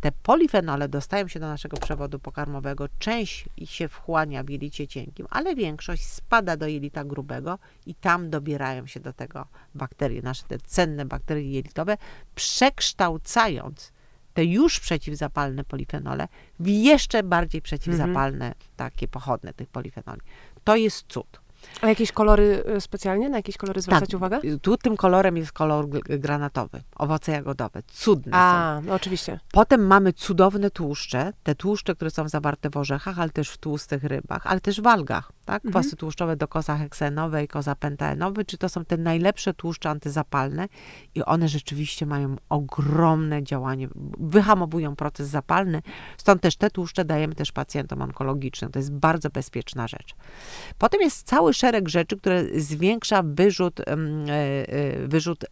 Te 0.00 0.12
polifenole 0.12 0.88
dostają 0.88 1.28
się 1.28 1.40
do 1.40 1.48
naszego 1.48 1.76
przewodu 1.76 2.18
pokarmowego, 2.18 2.86
część 2.98 3.48
ich 3.56 3.70
się 3.70 3.88
wchłania 3.88 4.42
w 4.44 4.50
jelicie 4.50 4.88
cienkim, 4.88 5.26
ale 5.30 5.54
większość 5.54 6.06
spada 6.06 6.56
do 6.56 6.66
jelita 6.66 7.04
grubego 7.04 7.58
i 7.86 7.94
tam 7.94 8.30
dobierają 8.30 8.86
się 8.86 9.00
do 9.00 9.12
tego 9.12 9.46
bakterie, 9.74 10.22
nasze 10.22 10.44
te 10.48 10.58
cenne 10.58 11.04
bakterie 11.04 11.52
jelitowe, 11.52 11.96
przekształcając 12.34 13.92
te 14.34 14.44
już 14.44 14.80
przeciwzapalne 14.80 15.64
polifenole 15.64 16.28
w 16.60 16.68
jeszcze 16.68 17.22
bardziej 17.22 17.62
przeciwzapalne, 17.62 18.54
takie 18.76 19.08
pochodne 19.08 19.54
tych 19.54 19.68
polifenoli. 19.68 20.20
To 20.64 20.76
jest 20.76 21.06
cud. 21.08 21.40
A 21.80 21.88
jakieś 21.88 22.12
kolory 22.12 22.64
y, 22.76 22.80
specjalnie? 22.80 23.28
Na 23.28 23.36
jakieś 23.36 23.56
kolory 23.56 23.80
zwracać 23.80 24.14
uwagę? 24.14 24.40
Tu 24.62 24.76
tym 24.76 24.96
kolorem 24.96 25.36
jest 25.36 25.52
kolor 25.52 25.88
granatowy, 26.02 26.82
owoce 26.96 27.32
jagodowe, 27.32 27.82
cudne 27.86 28.32
są. 28.32 28.38
A, 28.38 28.80
no 28.84 28.94
oczywiście. 28.94 29.40
Potem 29.52 29.86
mamy 29.86 30.12
cudowne 30.12 30.70
tłuszcze, 30.70 31.32
te 31.42 31.54
tłuszcze, 31.54 31.94
które 31.94 32.10
są 32.10 32.28
zawarte 32.28 32.70
w 32.70 32.76
orzechach, 32.76 33.18
ale 33.18 33.30
też 33.30 33.50
w 33.50 33.58
tłustych 33.58 34.04
rybach, 34.04 34.46
ale 34.46 34.60
też 34.60 34.80
w 34.80 34.86
algach. 34.86 35.32
Tak? 35.48 35.64
Mhm. 35.64 35.72
Kwasy 35.72 35.96
tłuszczowe 35.96 36.36
do 36.36 36.48
kozaheksenowe 36.48 37.44
i 37.44 37.48
kozapentaenowe, 37.48 38.44
czy 38.44 38.58
to 38.58 38.68
są 38.68 38.84
te 38.84 38.96
najlepsze 38.96 39.54
tłuszcze 39.54 39.90
antyzapalne 39.90 40.68
i 41.14 41.24
one 41.24 41.48
rzeczywiście 41.48 42.06
mają 42.06 42.36
ogromne 42.48 43.42
działanie, 43.42 43.88
wyhamowują 44.18 44.96
proces 44.96 45.28
zapalny, 45.28 45.82
stąd 46.16 46.42
też 46.42 46.56
te 46.56 46.70
tłuszcze 46.70 47.04
dajemy 47.04 47.34
też 47.34 47.52
pacjentom 47.52 48.02
onkologicznym. 48.02 48.70
To 48.70 48.78
jest 48.78 48.92
bardzo 48.92 49.30
bezpieczna 49.30 49.88
rzecz. 49.88 50.14
Potem 50.78 51.00
jest 51.00 51.26
cały 51.26 51.54
szereg 51.54 51.88
rzeczy, 51.88 52.16
które 52.16 52.44
zwiększa 52.54 53.22
wyrzut, 53.22 53.80
e, 53.80 53.84
e, 53.84 53.96
wyrzut 55.08 55.44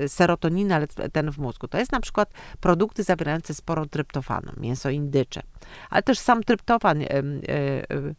e, 0.00 0.08
serotoniny, 0.08 0.74
ale 0.74 0.86
ten 0.86 1.32
w 1.32 1.38
mózgu. 1.38 1.68
To 1.68 1.78
jest 1.78 1.92
na 1.92 2.00
przykład 2.00 2.32
produkty 2.60 3.02
zawierające 3.02 3.54
sporo 3.54 3.86
tryptofanu, 3.86 4.52
mięso 4.56 4.90
indycze, 4.90 5.42
ale 5.90 6.02
też 6.02 6.18
sam 6.18 6.42
tryptofan, 6.42 7.00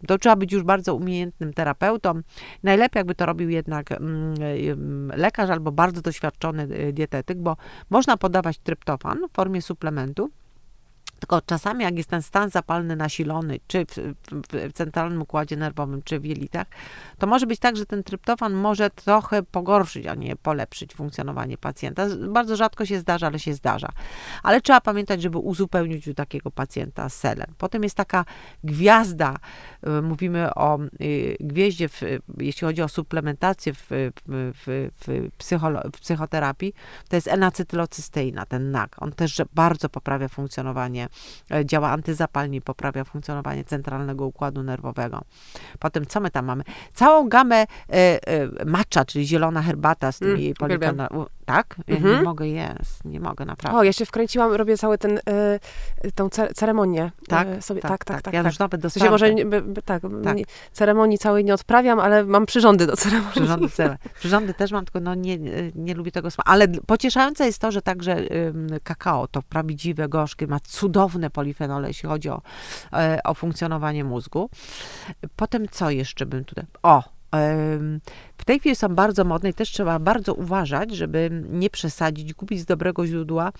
to 0.08 0.18
trzeba 0.18 0.36
być 0.36 0.54
już 0.54 0.64
bardzo 0.64 0.96
umiejętnym 1.22 1.54
terapeutą. 1.54 2.22
Najlepiej 2.64 3.00
jakby 3.00 3.16
to 3.16 3.26
robił 3.26 3.50
jednak 3.50 3.92
mm, 3.92 5.12
lekarz 5.16 5.50
albo 5.50 5.72
bardzo 5.72 6.02
doświadczony 6.02 6.94
dietetyk, 6.94 7.38
bo 7.38 7.58
można 7.90 8.18
podawać 8.18 8.60
tryptofan 8.60 9.20
w 9.30 9.36
formie 9.36 9.62
suplementu, 9.62 10.30
tylko 11.22 11.42
czasami, 11.42 11.84
jak 11.84 11.98
jest 11.98 12.10
ten 12.10 12.22
stan 12.22 12.50
zapalny 12.50 12.96
nasilony, 12.96 13.60
czy 13.68 13.86
w, 13.86 13.98
w, 14.32 14.74
centralnym 14.74 15.22
układzie 15.22 15.58
nerwowym, 15.58 16.02
czy 16.02 16.20
w 16.20 16.26
jelitach, 16.26 16.68
to 17.18 17.28
może 17.28 17.48
być 17.48 17.60
tak, 17.60 17.78
że 17.78 17.86
ten 17.86 18.04
tryptofan 18.04 18.54
może 18.54 18.90
trochę 18.90 19.44
pogorszyć, 19.44 20.08
a 20.08 20.16
nie 20.16 20.36
polepszyć 20.36 20.94
funkcjonowanie 20.94 21.58
pacjenta. 21.58 22.06
Bardzo 22.30 22.56
rzadko 22.56 22.86
się 22.86 23.00
zdarza, 23.00 23.28
ale 23.28 23.40
się 23.40 23.54
zdarza. 23.54 23.90
Ale 24.44 24.62
trzeba 24.62 24.82
pamiętać, 24.82 25.22
żeby 25.22 25.38
uzupełnić 25.38 26.08
u 26.08 26.14
takiego 26.14 26.52
pacjenta 26.52 27.10
selen. 27.10 27.48
Potem 27.58 27.84
jest 27.84 27.96
taka 27.96 28.26
gwiazda, 28.64 29.36
y, 29.88 30.02
mówimy 30.02 30.54
o 30.54 30.80
y, 31.02 31.38
gwieździe, 31.40 31.90
w, 31.90 32.02
jeśli 32.38 32.68
chodzi 32.68 32.82
o 32.82 32.88
suplementację 32.88 33.74
w, 33.74 33.88
w, 33.90 34.12
w, 34.66 34.90
w 35.92 36.00
psychoterapii, 36.00 36.74
to 37.10 37.16
jest 37.16 37.28
enacetylocysteina, 37.28 38.46
ten 38.46 38.72
NAK. 38.72 38.96
On 38.98 39.12
też 39.12 39.42
bardzo 39.54 39.90
poprawia 39.90 40.28
funkcjonowanie 40.28 41.11
działa 41.66 41.90
antyzapalnie, 41.90 42.62
poprawia 42.62 43.04
funkcjonowanie 43.04 43.64
centralnego 43.64 44.26
układu 44.26 44.64
nerwowego. 44.64 45.22
Potem 45.80 46.06
co 46.06 46.20
my 46.20 46.32
tam 46.32 46.46
mamy? 46.46 46.64
Całą 46.94 47.30
gamę 47.30 47.56
e, 47.56 47.68
e, 47.90 48.66
matcha, 48.66 49.06
czyli 49.06 49.28
zielona 49.28 49.62
herbata 49.62 50.12
z 50.12 50.20
tymi 50.20 50.44
mm, 50.44 50.54
polifenolami 50.54 51.26
tak? 51.52 51.76
Ja 51.88 51.96
mhm. 51.96 52.16
nie 52.16 52.22
mogę 52.22 52.48
jest, 52.48 53.06
nie 53.06 53.20
mogę 53.20 53.46
naprawdę. 53.46 53.80
O, 53.80 53.84
ja 53.84 53.94
się 53.94 54.06
wkręciłam, 54.06 54.54
robię 54.54 54.78
cały 54.78 54.98
ten, 54.98 55.18
y, 55.18 56.12
tą 56.16 56.30
ceremonię. 56.30 57.12
Tak, 57.28 57.48
y, 57.48 57.62
sobie, 57.62 57.82
tak, 57.82 57.90
tak, 57.92 58.06
tak. 58.06 58.22
tak 58.22 58.34
ja 58.34 58.44
tak. 58.44 58.52
już 58.52 58.60
nawet 58.60 58.82
dostałam. 58.82 59.18
W 59.18 59.20
sensie 59.20 59.36
może, 59.36 59.62
by, 59.62 59.82
tak, 59.82 60.04
tak. 60.24 60.38
Nie, 60.38 60.44
ceremonii 60.72 61.18
całej 61.18 61.46
nie 61.46 61.54
odprawiam, 61.54 62.00
ale 62.00 62.24
mam 62.24 62.46
przyrządy 62.46 62.88
do 62.88 62.98
ceremonii. 62.98 63.32
Przyrządy, 63.32 63.68
przyrządy 64.20 64.54
też 64.54 64.72
mam, 64.72 64.86
tylko 64.86 65.00
no 65.00 65.16
nie, 65.16 65.38
nie 65.76 65.94
lubię 65.94 66.12
tego 66.12 66.32
smaku. 66.32 66.52
Ale 66.52 66.68
pocieszające 66.68 67.46
jest 67.46 67.60
to, 67.60 67.72
że 67.72 67.82
także 67.82 68.18
y, 68.20 68.54
kakao, 68.84 69.28
to 69.28 69.42
prawdziwe, 69.42 70.10
gorzkie, 70.10 70.48
ma 70.48 70.60
cudowne 70.60 71.01
polifenole, 71.30 71.88
jeśli 71.88 72.10
chodzi 72.10 72.30
o, 72.30 72.42
y, 73.18 73.24
o 73.24 73.34
funkcjonowanie 73.34 74.04
mózgu. 74.04 74.50
Potem 75.36 75.68
co 75.68 75.90
jeszcze 75.90 76.26
bym 76.26 76.46
tutaj... 76.46 76.66
O, 76.84 77.04
w 78.38 78.46
tej 78.46 78.60
chwili 78.60 78.76
są 78.76 78.88
bardzo 78.96 79.24
modne 79.24 79.50
i 79.50 79.54
też 79.54 79.70
trzeba 79.72 80.00
bardzo 80.00 80.34
uważać, 80.34 80.96
żeby 80.96 81.44
nie 81.50 81.70
przesadzić, 81.70 82.34
kupić 82.34 82.60
z 82.60 82.66
dobrego 82.66 83.08
źródła 83.08 83.52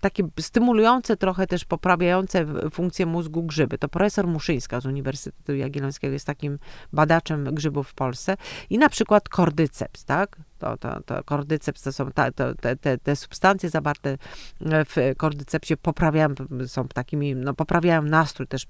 takie 0.00 0.22
stymulujące, 0.40 1.16
trochę 1.16 1.46
też 1.46 1.64
poprawiające 1.64 2.46
funkcję 2.70 3.06
mózgu 3.06 3.42
grzyby. 3.42 3.78
To 3.78 3.88
profesor 3.88 4.26
Muszyńska 4.26 4.80
z 4.80 4.86
Uniwersytetu 4.86 5.54
Jagiellońskiego 5.54 6.12
jest 6.12 6.26
takim 6.26 6.58
badaczem 6.92 7.54
grzybów 7.54 7.88
w 7.88 7.94
Polsce 7.94 8.36
i 8.70 8.78
na 8.78 8.88
przykład 8.88 9.28
kordyceps, 9.28 10.04
tak? 10.04 10.36
To, 10.58 10.76
to, 10.76 11.02
to 11.02 11.24
kordyceps 11.24 11.82
to 11.82 11.92
są 11.92 12.10
ta, 12.10 12.32
to, 12.32 12.54
te, 12.54 12.76
te, 12.76 12.98
te 12.98 13.16
substancje 13.16 13.70
zawarte 13.70 14.18
w 14.60 15.12
kordycepsie 15.16 15.76
poprawiają, 15.76 16.28
są 16.66 16.88
takimi, 16.88 17.34
no 17.34 17.54
poprawiają 17.54 18.02
nastrój, 18.02 18.46
też 18.46 18.66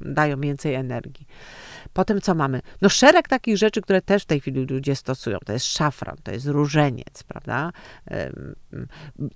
dają 0.00 0.40
więcej 0.40 0.74
energii. 0.74 1.26
Potem 1.92 2.20
co 2.20 2.34
mamy? 2.34 2.60
No 2.82 2.88
szereg 2.88 3.28
takich 3.28 3.56
rzeczy, 3.56 3.80
które 3.80 4.02
też 4.02 4.22
w 4.22 4.26
tej 4.26 4.40
chwili 4.40 4.66
ludzie 4.66 4.96
stosują. 4.96 5.38
To 5.44 5.52
jest 5.52 5.66
szafran, 5.66 6.16
to 6.22 6.32
jest 6.32 6.46
różeniec, 6.46 7.22
prawda? 7.22 7.72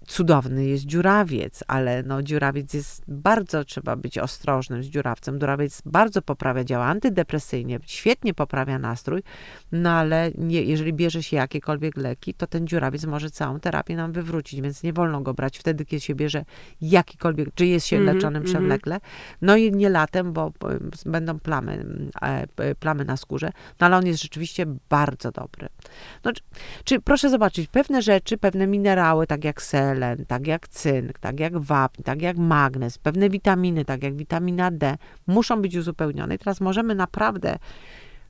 Cudowny 0.06 0.66
jest 0.66 0.84
dziurawiec, 0.84 1.64
ale 1.66 2.02
no 2.02 2.22
dziurawiec 2.22 2.74
jest 2.74 3.02
bardzo, 3.08 3.64
trzeba 3.64 3.96
być 3.96 4.18
ostrożnym 4.18 4.82
z 4.82 4.86
dziurawcem. 4.86 5.40
Dziurawiec 5.40 5.82
bardzo 5.86 6.22
poprawia, 6.22 6.64
działa 6.64 6.84
antydepresyjnie, 6.84 7.78
świetnie 7.86 8.34
poprawia 8.34 8.78
nastrój, 8.78 9.22
no 9.72 9.90
ale 9.90 10.30
nie, 10.38 10.62
jeżeli 10.62 10.92
bierze 10.92 11.22
się 11.22 11.36
jakiekolwiek 11.36 11.96
leki, 11.96 12.34
to 12.34 12.46
ten 12.46 12.66
dziurawiec 12.66 13.04
może 13.04 13.30
całą 13.30 13.60
terapię 13.60 13.96
nam 13.96 14.12
wywrócić, 14.12 14.60
więc 14.60 14.82
nie 14.82 14.92
wolno 14.92 15.20
go 15.20 15.34
brać 15.34 15.58
wtedy, 15.58 15.84
kiedy 15.84 16.00
się 16.00 16.14
bierze 16.14 16.44
jakikolwiek, 16.80 17.48
czy 17.54 17.66
jest 17.66 17.86
się 17.86 17.96
mm 17.96 18.08
-hmm, 18.08 18.14
leczonym 18.14 18.36
mm 18.36 18.48
-hmm. 18.48 18.50
przewlekle. 18.50 19.00
No 19.42 19.56
i 19.56 19.72
nie 19.72 19.88
latem, 19.88 20.32
bo 20.32 20.52
będą 21.06 21.38
plamy, 21.38 21.86
plamy 22.80 23.04
na 23.04 23.16
skórze, 23.16 23.50
no 23.80 23.86
ale 23.86 23.96
on 23.96 24.06
jest 24.06 24.22
rzeczywiście 24.22 24.66
bardzo 24.88 25.30
dobry. 25.30 25.68
No, 26.24 26.32
czy, 26.32 26.42
czy, 26.84 27.00
proszę 27.00 27.30
zobaczyć, 27.30 27.68
pewne 27.68 28.02
rzeczy, 28.02 28.38
pewne 28.38 28.66
minerały, 28.66 29.26
tak 29.26 29.44
jak 29.44 29.62
selen, 29.62 30.26
tak 30.26 30.46
jak 30.46 30.68
cynk, 30.68 31.18
tak 31.18 31.40
jak 31.40 31.58
wapń, 31.58 32.02
tak 32.02 32.22
jak 32.22 32.36
magnez, 32.36 32.98
pewne 32.98 33.30
witaminy, 33.30 33.84
tak 33.84 34.02
jak 34.02 34.16
witamina 34.16 34.70
D, 34.70 34.96
muszą 35.26 35.62
być 35.62 35.76
uzupełnione. 35.76 36.34
I 36.34 36.38
teraz 36.38 36.60
możemy 36.60 36.94
naprawdę 36.94 37.58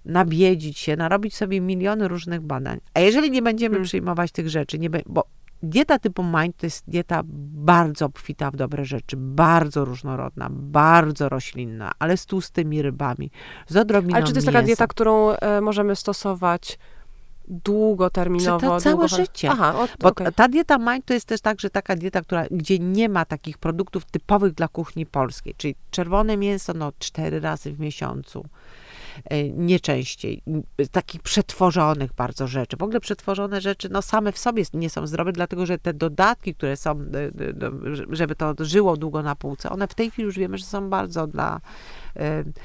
nabiedzić 0.04 0.78
się, 0.78 0.96
narobić 0.96 1.36
sobie 1.36 1.60
miliony 1.60 2.08
różnych 2.08 2.40
badań. 2.40 2.80
A 2.94 3.00
jeżeli 3.00 3.30
nie 3.30 3.42
będziemy 3.42 3.72
hmm. 3.72 3.84
przyjmować 3.84 4.32
tych 4.32 4.48
rzeczy, 4.48 4.78
nie 4.78 4.90
be, 4.90 5.00
bo 5.06 5.24
dieta 5.62 5.98
typu 5.98 6.22
mind 6.22 6.56
to 6.56 6.66
jest 6.66 6.84
dieta 6.88 7.22
bardzo 7.26 8.06
obfita 8.06 8.50
w 8.50 8.56
dobre 8.56 8.84
rzeczy, 8.84 9.16
bardzo 9.16 9.84
różnorodna, 9.84 10.48
bardzo 10.50 11.28
roślinna, 11.28 11.92
ale 11.98 12.16
z 12.16 12.26
tłustymi 12.26 12.82
rybami, 12.82 13.30
z 13.68 13.76
odrobiną 13.76 14.16
Ale 14.16 14.26
czy 14.26 14.32
to 14.32 14.38
jest 14.38 14.46
mięsa. 14.46 14.58
taka 14.58 14.66
dieta, 14.66 14.86
którą 14.86 15.30
e, 15.30 15.60
możemy 15.60 15.96
stosować 15.96 16.78
długoterminowo? 17.48 18.60
To 18.60 18.80
całe 18.80 18.94
długo... 18.96 19.08
życie. 19.08 19.50
Aha, 19.50 19.74
o, 19.78 19.88
Bo 20.00 20.08
okay. 20.08 20.32
ta 20.32 20.48
dieta 20.48 20.78
mind 20.78 21.06
to 21.06 21.14
jest 21.14 21.26
też 21.26 21.40
także 21.40 21.70
taka 21.70 21.96
dieta, 21.96 22.20
która, 22.20 22.46
gdzie 22.50 22.78
nie 22.78 23.08
ma 23.08 23.24
takich 23.24 23.58
produktów 23.58 24.04
typowych 24.04 24.52
dla 24.52 24.68
kuchni 24.68 25.06
polskiej, 25.06 25.54
czyli 25.56 25.74
czerwone 25.90 26.36
mięso 26.36 26.74
no 26.74 26.92
cztery 26.98 27.40
razy 27.40 27.72
w 27.72 27.80
miesiącu, 27.80 28.44
nie 29.54 29.80
częściej. 29.80 30.42
Takich 30.92 31.22
przetworzonych 31.22 32.12
bardzo 32.12 32.46
rzeczy. 32.46 32.76
W 32.76 32.82
ogóle 32.82 33.00
przetworzone 33.00 33.60
rzeczy, 33.60 33.88
no 33.90 34.02
same 34.02 34.32
w 34.32 34.38
sobie 34.38 34.62
nie 34.74 34.90
są 34.90 35.06
zdrowe, 35.06 35.32
dlatego 35.32 35.66
że 35.66 35.78
te 35.78 35.94
dodatki, 35.94 36.54
które 36.54 36.76
są, 36.76 36.90
e, 36.90 37.04
żeby 38.10 38.34
to 38.34 38.54
żyło 38.60 38.96
długo 38.96 39.22
na 39.22 39.36
półce, 39.36 39.70
one 39.70 39.88
w 39.88 39.94
tej 39.94 40.10
chwili 40.10 40.26
już 40.26 40.38
wiemy, 40.38 40.58
że 40.58 40.64
są 40.64 40.90
bardzo 40.90 41.26
dla 41.26 41.60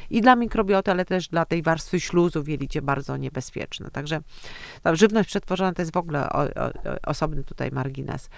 i 0.10 0.22
dla 0.22 0.36
mikrobioty, 0.36 0.92
ale 0.92 1.06
też 1.06 1.28
dla 1.28 1.46
tej 1.46 1.62
warstwy 1.62 2.00
śluzu 2.00 2.44
w 2.44 2.48
jelicie 2.48 2.82
bardzo 2.82 3.18
niebezpieczne. 3.18 3.92
Także 3.92 4.22
ta 4.84 4.96
żywność 4.96 5.30
przetworzona 5.30 5.74
to 5.74 5.82
jest 5.82 5.94
w 5.94 5.98
ogóle 5.98 6.30
o, 6.30 6.42
o, 6.42 6.48
osobny 7.06 7.44
tutaj 7.44 7.72
margines. 7.72 8.30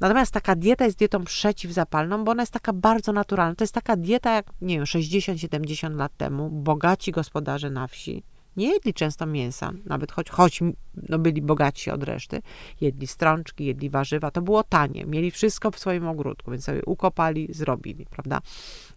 Natomiast 0.00 0.32
taka 0.32 0.56
dieta 0.56 0.84
jest 0.84 0.98
dietą 0.98 1.24
przeciwzapalną, 1.24 2.24
bo 2.24 2.32
ona 2.32 2.42
jest 2.42 2.52
taka 2.52 2.72
bardzo 2.72 3.12
naturalna. 3.12 3.54
To 3.54 3.64
jest 3.64 3.74
taka 3.74 3.96
dieta 3.96 4.34
jak, 4.34 4.46
nie 4.60 4.74
wiem, 4.76 4.84
60-70 4.84 5.96
lat 5.96 6.16
temu, 6.16 6.50
bogaci 6.50 7.12
gospodarze 7.12 7.70
na 7.70 7.86
wsi, 7.86 8.22
nie 8.56 8.72
jedli 8.72 8.94
często 8.94 9.26
mięsa, 9.26 9.72
nawet 9.84 10.12
choć, 10.12 10.30
choć 10.30 10.60
no, 11.08 11.18
byli 11.18 11.42
bogatsi 11.42 11.90
od 11.90 12.02
reszty, 12.02 12.42
jedli 12.80 13.06
strączki, 13.06 13.64
jedli 13.64 13.90
warzywa, 13.90 14.30
to 14.30 14.42
było 14.42 14.62
tanie, 14.62 15.04
mieli 15.04 15.30
wszystko 15.30 15.70
w 15.70 15.78
swoim 15.78 16.08
ogródku, 16.08 16.50
więc 16.50 16.64
sobie 16.64 16.84
ukopali, 16.84 17.48
zrobili, 17.50 18.06
prawda? 18.06 18.40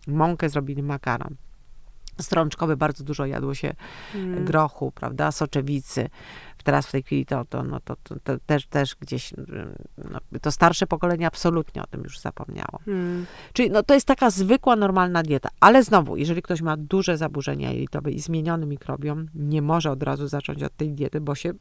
Mąkę 0.07 0.49
zrobili 0.49 0.83
makaron 0.83 1.35
strączkowy 2.21 2.77
bardzo 2.77 3.03
dużo 3.03 3.25
jadło 3.25 3.53
się 3.53 3.73
mm. 4.15 4.45
grochu, 4.45 4.91
prawda, 4.91 5.31
soczewicy. 5.31 6.09
Teraz 6.63 6.87
w 6.87 6.91
tej 6.91 7.03
chwili 7.03 7.25
to, 7.25 7.45
to, 7.45 7.63
no, 7.63 7.79
to, 7.79 7.95
to, 8.03 8.15
to 8.23 8.39
też, 8.45 8.67
też 8.67 8.95
gdzieś, 8.95 9.33
no, 9.97 10.19
to 10.41 10.51
starsze 10.51 10.87
pokolenie 10.87 11.27
absolutnie 11.27 11.83
o 11.83 11.87
tym 11.87 12.01
już 12.03 12.19
zapomniało. 12.19 12.79
Mm. 12.87 13.25
Czyli 13.53 13.69
no, 13.69 13.83
to 13.83 13.93
jest 13.93 14.07
taka 14.07 14.29
zwykła, 14.29 14.75
normalna 14.75 15.23
dieta. 15.23 15.49
Ale 15.59 15.83
znowu, 15.83 16.17
jeżeli 16.17 16.41
ktoś 16.41 16.61
ma 16.61 16.77
duże 16.77 17.17
zaburzenia 17.17 17.71
jelitowe 17.71 18.11
i 18.11 18.19
zmieniony 18.19 18.65
mikrobiom, 18.65 19.27
nie 19.35 19.61
może 19.61 19.91
od 19.91 20.03
razu 20.03 20.27
zacząć 20.27 20.63
od 20.63 20.77
tej 20.77 20.93
diety, 20.93 21.21
bo 21.21 21.35
się 21.35 21.53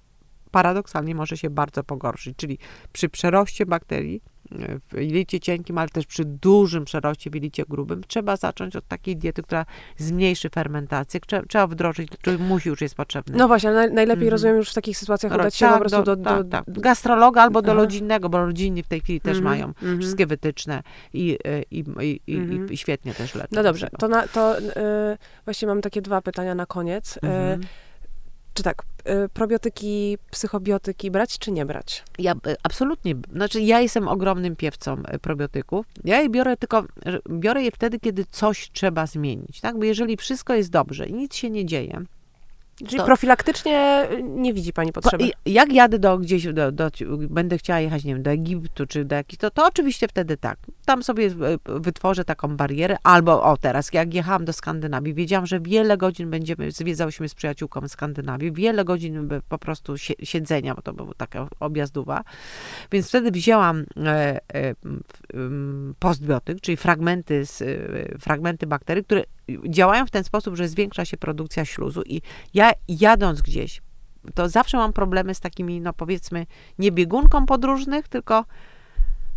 paradoksalnie 0.53 1.15
może 1.15 1.37
się 1.37 1.51
bardzo 1.51 1.85
pogorszyć. 1.85 2.37
Czyli 2.37 2.59
przy 2.93 3.09
przeroście 3.09 3.67
bakterii 3.67 4.23
w 4.93 5.01
jelicie 5.01 5.41
cienkim, 5.41 5.79
ale 5.79 5.89
też 5.89 6.07
przy 6.07 6.25
dużym 6.25 6.85
przeroście 6.85 7.31
w 7.31 7.35
jelicie 7.35 7.65
grubym, 7.69 8.03
trzeba 8.09 8.37
zacząć 8.37 8.77
od 8.77 8.89
takiej 8.89 9.17
diety, 9.17 9.43
która 9.43 9.67
zmniejszy 9.97 10.51
fermentację. 10.51 11.21
Trzeba, 11.21 11.47
trzeba 11.47 11.67
wdrożyć, 11.67 12.09
czy 12.23 12.39
musi 12.39 12.69
już 12.69 12.81
jest 12.81 12.95
potrzebny. 12.95 13.37
No 13.37 13.49
właśnie, 13.49 13.71
ale 13.71 13.81
najlepiej 13.81 14.13
mhm. 14.13 14.31
rozumiem 14.31 14.57
już 14.57 14.71
w 14.71 14.75
takich 14.75 14.99
sytuacjach 14.99 15.35
udać 15.35 15.55
się 15.55 15.67
tak, 15.67 15.75
po 15.75 15.81
prostu 15.81 16.03
do... 16.03 16.17
do, 16.17 16.45
tak, 16.45 16.49
tak. 16.51 16.81
Gastrologa 16.81 17.43
albo 17.43 17.63
do 17.63 17.75
rodzinnego, 17.75 18.29
bo 18.29 18.47
rodzinni 18.47 18.83
w 18.83 18.89
tej 18.89 19.01
chwili 19.01 19.21
też 19.21 19.37
mhm. 19.37 19.45
mają 19.45 19.67
mhm. 19.67 20.01
wszystkie 20.01 20.27
wytyczne 20.27 20.83
i, 21.13 21.39
i, 21.71 21.85
i, 22.01 22.21
i, 22.27 22.37
mhm. 22.37 22.73
i, 22.73 22.77
świetnie 22.77 23.15
też 23.15 23.35
leczą. 23.35 23.49
No 23.53 23.63
dobrze, 23.63 23.89
to, 23.99 24.09
na, 24.09 24.29
to 24.29 24.61
yy, 24.61 24.71
właśnie 25.45 25.69
mam 25.69 25.81
takie 25.81 26.03
dwa 26.03 26.23
pytania 26.23 26.55
na 26.55 26.67
koniec. 26.67 27.19
Yy, 27.23 27.59
czy 28.55 28.63
tak, 28.63 28.83
y, 29.25 29.29
probiotyki, 29.29 30.19
psychobiotyki 30.31 31.11
brać 31.11 31.39
czy 31.39 31.53
nie 31.53 31.67
brać? 31.67 32.05
Ja 32.19 32.33
y, 32.33 32.57
absolutnie, 32.63 33.15
znaczy 33.33 33.61
ja 33.61 33.81
jestem 33.81 34.09
ogromnym 34.09 34.57
piewcą 34.57 35.03
y, 35.15 35.19
probiotyków. 35.19 35.87
Ja 36.05 36.21
je 36.21 36.29
biorę 36.29 36.57
tylko, 36.57 36.85
biorę 37.31 37.63
je 37.63 37.71
wtedy, 37.71 37.99
kiedy 38.01 38.25
coś 38.31 38.71
trzeba 38.73 39.07
zmienić, 39.07 39.61
tak? 39.61 39.79
Bo 39.79 39.85
jeżeli 39.85 40.17
wszystko 40.17 40.55
jest 40.55 40.71
dobrze 40.71 41.07
i 41.07 41.15
nic 41.15 41.35
się 41.35 41.51
nie 41.51 41.67
dzieje, 41.67 42.05
Czyli 42.77 42.99
to, 42.99 43.05
profilaktycznie 43.05 44.09
nie 44.23 44.55
widzi 44.55 44.73
pani 44.73 44.93
potrzeby? 44.93 45.31
Jak 45.47 45.73
jadę 45.73 45.99
do 45.99 46.19
gdzieś, 46.19 46.53
do, 46.53 46.73
do, 46.73 46.91
będę 47.31 47.59
chciała 47.59 47.81
jechać, 47.81 48.05
nie 48.05 48.15
wiem, 48.15 48.23
do 48.23 48.31
Egiptu 48.31 48.87
czy 48.87 49.05
do 49.05 49.17
jakichś, 49.17 49.41
to, 49.41 49.51
to 49.51 49.67
oczywiście 49.67 50.09
wtedy 50.09 50.37
tak. 50.37 50.59
Tam 50.85 51.03
sobie 51.03 51.31
wytworzę 51.65 52.25
taką 52.25 52.57
barierę, 52.57 52.97
albo 53.03 53.43
o 53.43 53.57
teraz, 53.57 53.93
jak 53.93 54.15
jechałam 54.15 54.45
do 54.45 54.53
Skandynawii, 54.53 55.15
wiedziałam, 55.15 55.47
że 55.47 55.61
wiele 55.61 55.97
godzin 55.97 56.31
będziemy, 56.31 56.71
zwiedzałyśmy 56.71 57.29
z 57.29 57.35
przyjaciółką 57.35 57.89
Skandynawii, 57.89 58.53
wiele 58.53 58.85
godzin 58.85 59.29
po 59.49 59.59
prostu 59.59 59.99
siedzenia, 60.23 60.75
bo 60.75 60.83
to 60.83 60.93
była 60.93 61.15
taka 61.17 61.49
objazdowa, 61.61 62.25
więc 62.93 63.09
wtedy 63.09 63.31
wzięłam 63.31 63.85
e, 63.97 64.41
e, 64.55 64.75
postbiotyk, 65.99 66.61
czyli 66.61 66.77
fragmenty, 66.77 67.47
z, 67.47 67.63
e, 67.63 67.69
fragmenty 68.19 68.67
bakterii, 68.67 69.05
które 69.05 69.25
działają 69.69 70.07
w 70.07 70.11
ten 70.11 70.25
sposób, 70.25 70.57
że 70.57 70.69
zwiększa 70.69 71.05
się 71.05 71.17
produkcja 71.17 71.65
śluzu 71.65 72.03
i 72.07 72.23
ja 72.55 72.73
jadąc 72.89 73.43
gdzieś, 73.43 73.83
to 74.35 74.49
zawsze 74.49 74.77
mam 74.77 74.93
problemy 74.93 75.35
z 75.35 75.41
takimi, 75.41 75.81
no 75.81 75.93
powiedzmy, 75.93 76.47
nie 76.79 76.93
biegunką 76.93 77.47
podróżnych, 77.47 78.09
tylko 78.09 78.45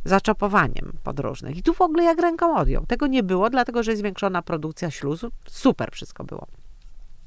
zaczopowaniem 0.05 0.93
podróżnych. 1.03 1.57
I 1.57 1.63
tu 1.63 1.73
w 1.73 1.81
ogóle 1.81 2.03
jak 2.03 2.19
ręką 2.19 2.57
odjął. 2.57 2.85
Tego 2.85 3.07
nie 3.07 3.23
było, 3.23 3.49
dlatego 3.49 3.83
że 3.83 3.95
zwiększona 3.95 4.41
produkcja 4.41 4.91
śluzu. 4.91 5.31
Super 5.47 5.91
wszystko 5.91 6.23
było. 6.23 6.47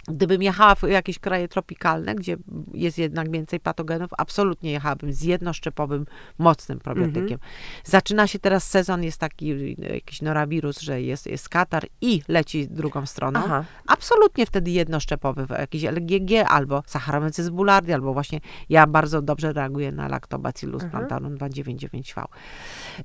Gdybym 0.08 0.42
jechała 0.42 0.74
w 0.74 0.82
jakieś 0.82 1.18
kraje 1.18 1.48
tropikalne, 1.48 2.14
gdzie 2.14 2.36
jest 2.74 2.98
jednak 2.98 3.30
więcej 3.30 3.60
patogenów, 3.60 4.10
absolutnie 4.18 4.72
jechałabym 4.72 5.12
z 5.12 5.22
jednoszczepowym, 5.22 6.06
mocnym 6.38 6.78
probiotykiem. 6.78 7.38
-hmm. 7.38 7.84
Zaczyna 7.84 8.26
się 8.26 8.38
teraz 8.38 8.70
sezon, 8.70 9.04
jest 9.04 9.18
taki 9.18 9.76
jakiś 9.78 10.22
norawirus, 10.22 10.80
że 10.80 11.02
jest, 11.02 11.26
jest 11.26 11.48
katar 11.48 11.86
i 12.00 12.22
leci 12.28 12.68
drugą 12.68 13.06
stroną. 13.06 13.40
Aha. 13.44 13.64
Absolutnie 13.86 14.46
wtedy 14.46 14.70
jednoszczepowy, 14.70 15.46
jakiś 15.58 15.82
LGG 15.82 16.30
albo 16.48 16.82
Saccharomyces 16.86 17.48
boulardii, 17.48 17.94
albo 17.94 18.12
właśnie 18.12 18.40
ja 18.68 18.86
bardzo 18.86 19.22
dobrze 19.22 19.52
reaguję 19.52 19.92
na 19.92 20.08
Lactobacillus 20.08 20.82
mhm. 20.82 21.06
plantarum 21.06 21.38
299V. 21.38 22.24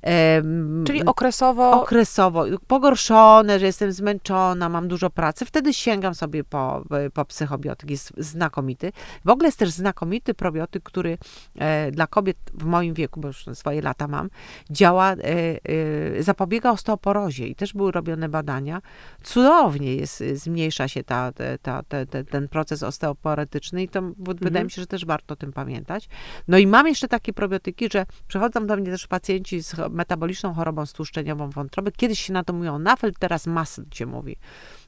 Um, 0.02 0.84
Czyli 0.86 1.04
okresowo? 1.04 1.82
Okresowo. 1.82 2.44
Pogorszone, 2.66 3.58
że 3.58 3.66
jestem 3.66 3.92
zmęczona, 3.92 4.68
mam 4.68 4.88
dużo 4.88 5.10
pracy. 5.10 5.44
Wtedy 5.44 5.74
sięgam 5.74 6.14
sobie 6.14 6.44
po 6.44 6.84
po 7.14 7.24
psychobiotyk 7.24 7.90
jest 7.90 8.12
znakomity. 8.16 8.92
W 9.24 9.30
ogóle 9.30 9.48
jest 9.48 9.58
też 9.58 9.70
znakomity 9.70 10.34
probiotyk, 10.34 10.82
który 10.82 11.18
e, 11.54 11.90
dla 11.90 12.06
kobiet 12.06 12.36
w 12.54 12.64
moim 12.64 12.94
wieku, 12.94 13.20
bo 13.20 13.28
już 13.28 13.46
swoje 13.54 13.82
lata 13.82 14.08
mam, 14.08 14.30
działa, 14.70 15.12
e, 15.12 15.16
e, 15.18 16.22
zapobiega 16.22 16.70
osteoporozie 16.70 17.46
i 17.46 17.54
też 17.54 17.72
były 17.72 17.92
robione 17.92 18.28
badania. 18.28 18.82
Cudownie 19.22 19.94
jest, 19.94 20.22
zmniejsza 20.34 20.88
się 20.88 21.04
ta, 21.04 21.32
ta, 21.62 21.82
ta, 21.82 22.06
ten 22.30 22.48
proces 22.48 22.82
osteoporotyczny 22.82 23.82
i 23.82 23.88
to 23.88 23.98
mhm. 23.98 24.36
wydaje 24.40 24.64
mi 24.64 24.70
się, 24.70 24.82
że 24.82 24.86
też 24.86 25.04
warto 25.04 25.32
o 25.32 25.36
tym 25.36 25.52
pamiętać. 25.52 26.08
No 26.48 26.58
i 26.58 26.66
mam 26.66 26.86
jeszcze 26.86 27.08
takie 27.08 27.32
probiotyki, 27.32 27.88
że 27.92 28.06
przychodzą 28.28 28.66
do 28.66 28.76
mnie 28.76 28.90
też 28.90 29.06
pacjenci 29.06 29.62
z 29.62 29.74
metaboliczną 29.90 30.54
chorobą 30.54 30.86
stłuszczeniową 30.86 31.50
wątroby. 31.50 31.92
Kiedyś 31.92 32.20
się 32.20 32.32
na 32.32 32.44
to 32.44 32.52
mówią 32.52 32.78
nafel, 32.78 33.12
teraz 33.18 33.46
masl 33.46 33.82
się 33.94 34.06
mówi. 34.06 34.36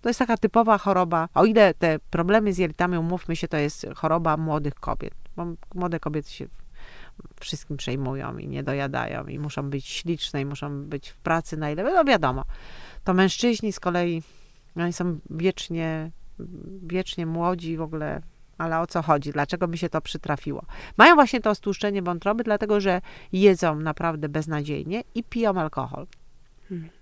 To 0.07 0.11
jest 0.11 0.19
taka 0.19 0.37
typowa 0.37 0.79
choroba. 0.79 1.29
O 1.35 1.45
ile 1.45 1.75
te 1.75 1.99
problemy 2.11 2.53
z 2.53 2.59
jelitami, 2.59 2.99
umówmy 2.99 3.37
się, 3.37 3.49
to 3.49 3.57
jest 3.57 3.87
choroba 3.97 4.37
młodych 4.37 4.75
kobiet. 4.75 5.15
Bo 5.37 5.47
młode 5.75 6.01
kobiety 6.01 6.31
się 6.31 6.47
wszystkim 7.41 7.77
przejmują 7.77 8.39
i 8.39 8.49
nie 8.49 8.63
dojadają 8.63 9.27
i 9.27 9.39
muszą 9.39 9.71
być 9.71 9.87
śliczne 9.87 10.41
i 10.41 10.45
muszą 10.45 10.83
być 10.83 11.09
w 11.09 11.17
pracy 11.17 11.57
na 11.57 11.71
ile, 11.71 11.83
no 11.83 12.05
wiadomo. 12.05 12.45
To 13.05 13.15
mężczyźni 13.15 13.73
z 13.73 13.81
kolei, 13.81 14.23
oni 14.77 14.93
są 14.93 15.19
wiecznie, 15.31 16.11
wiecznie 16.83 17.27
młodzi 17.27 17.77
w 17.77 17.83
ogóle, 17.83 18.23
ale 18.59 18.81
o 18.81 18.87
co 18.87 19.03
chodzi? 19.03 19.33
Dlaczego 19.33 19.67
mi 19.67 19.79
się 19.79 19.89
to 19.89 20.01
przytrafiło? 20.01 20.65
Mają 20.97 21.15
właśnie 21.15 21.41
to 21.41 21.55
stłuszczenie 21.55 22.03
wątroby, 22.03 22.45
dlatego 22.45 22.81
że 22.81 23.01
jedzą 23.33 23.81
naprawdę 23.81 24.29
beznadziejnie 24.29 25.03
i 25.15 25.25
piją 25.25 25.61
alkohol. 25.61 26.07
Hmm. 26.69 26.96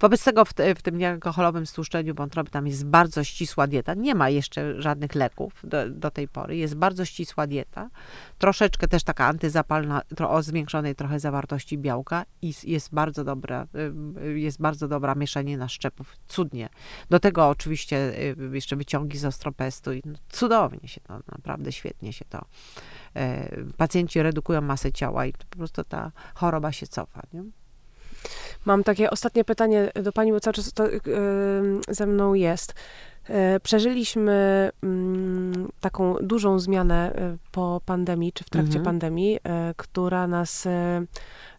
Wobec 0.00 0.24
tego 0.24 0.44
w, 0.44 0.52
te, 0.52 0.74
w 0.74 0.82
tym 0.82 0.98
niealkoholowym 0.98 1.66
stłuszczeniu 1.66 2.14
wątroby 2.14 2.50
tam 2.50 2.66
jest 2.66 2.86
bardzo 2.86 3.24
ścisła 3.24 3.66
dieta. 3.66 3.94
Nie 3.94 4.14
ma 4.14 4.28
jeszcze 4.28 4.82
żadnych 4.82 5.14
leków 5.14 5.52
do, 5.64 5.90
do 5.90 6.10
tej 6.10 6.28
pory. 6.28 6.56
Jest 6.56 6.74
bardzo 6.74 7.04
ścisła 7.04 7.46
dieta. 7.46 7.90
Troszeczkę 8.38 8.88
też 8.88 9.04
taka 9.04 9.26
antyzapalna, 9.26 10.02
o 10.28 10.42
zwiększonej 10.42 10.94
trochę 10.94 11.20
zawartości 11.20 11.78
białka 11.78 12.24
i 12.42 12.54
jest 12.64 12.94
bardzo 12.94 13.24
dobra, 13.24 13.66
jest 14.34 14.60
bardzo 14.60 14.88
dobra 14.88 15.14
mieszanina 15.14 15.68
szczepów. 15.68 16.16
Cudnie. 16.28 16.68
Do 17.10 17.20
tego 17.20 17.48
oczywiście 17.48 18.12
jeszcze 18.52 18.76
wyciągi 18.76 19.18
z 19.18 19.24
ostropestu 19.24 19.92
i 19.92 20.02
no, 20.04 20.18
cudownie 20.28 20.88
się 20.88 21.00
to, 21.00 21.20
naprawdę 21.32 21.72
świetnie 21.72 22.12
się 22.12 22.24
to. 22.24 22.44
E, 23.16 23.48
pacjenci 23.76 24.22
redukują 24.22 24.60
masę 24.60 24.92
ciała 24.92 25.26
i 25.26 25.32
po 25.32 25.56
prostu 25.56 25.84
ta 25.84 26.12
choroba 26.34 26.72
się 26.72 26.86
cofa. 26.86 27.22
Nie? 27.32 27.42
Mam 28.64 28.84
takie 28.84 29.10
ostatnie 29.10 29.44
pytanie 29.44 29.92
do 29.94 30.12
pani, 30.12 30.32
bo 30.32 30.40
cały 30.40 30.54
czas 30.54 30.72
to 30.72 30.88
yy, 30.88 31.00
ze 31.88 32.06
mną 32.06 32.34
jest. 32.34 32.74
Yy, 33.28 33.34
przeżyliśmy 33.62 34.70
yy, 34.82 35.68
taką 35.80 36.14
dużą 36.14 36.58
zmianę 36.58 37.12
y, 37.34 37.38
po 37.52 37.80
pandemii, 37.86 38.32
czy 38.32 38.44
w 38.44 38.50
trakcie 38.50 38.78
mhm. 38.78 38.84
pandemii, 38.84 39.36
y, 39.36 39.40
która 39.76 40.26
nas 40.26 40.66
y, 40.66 40.70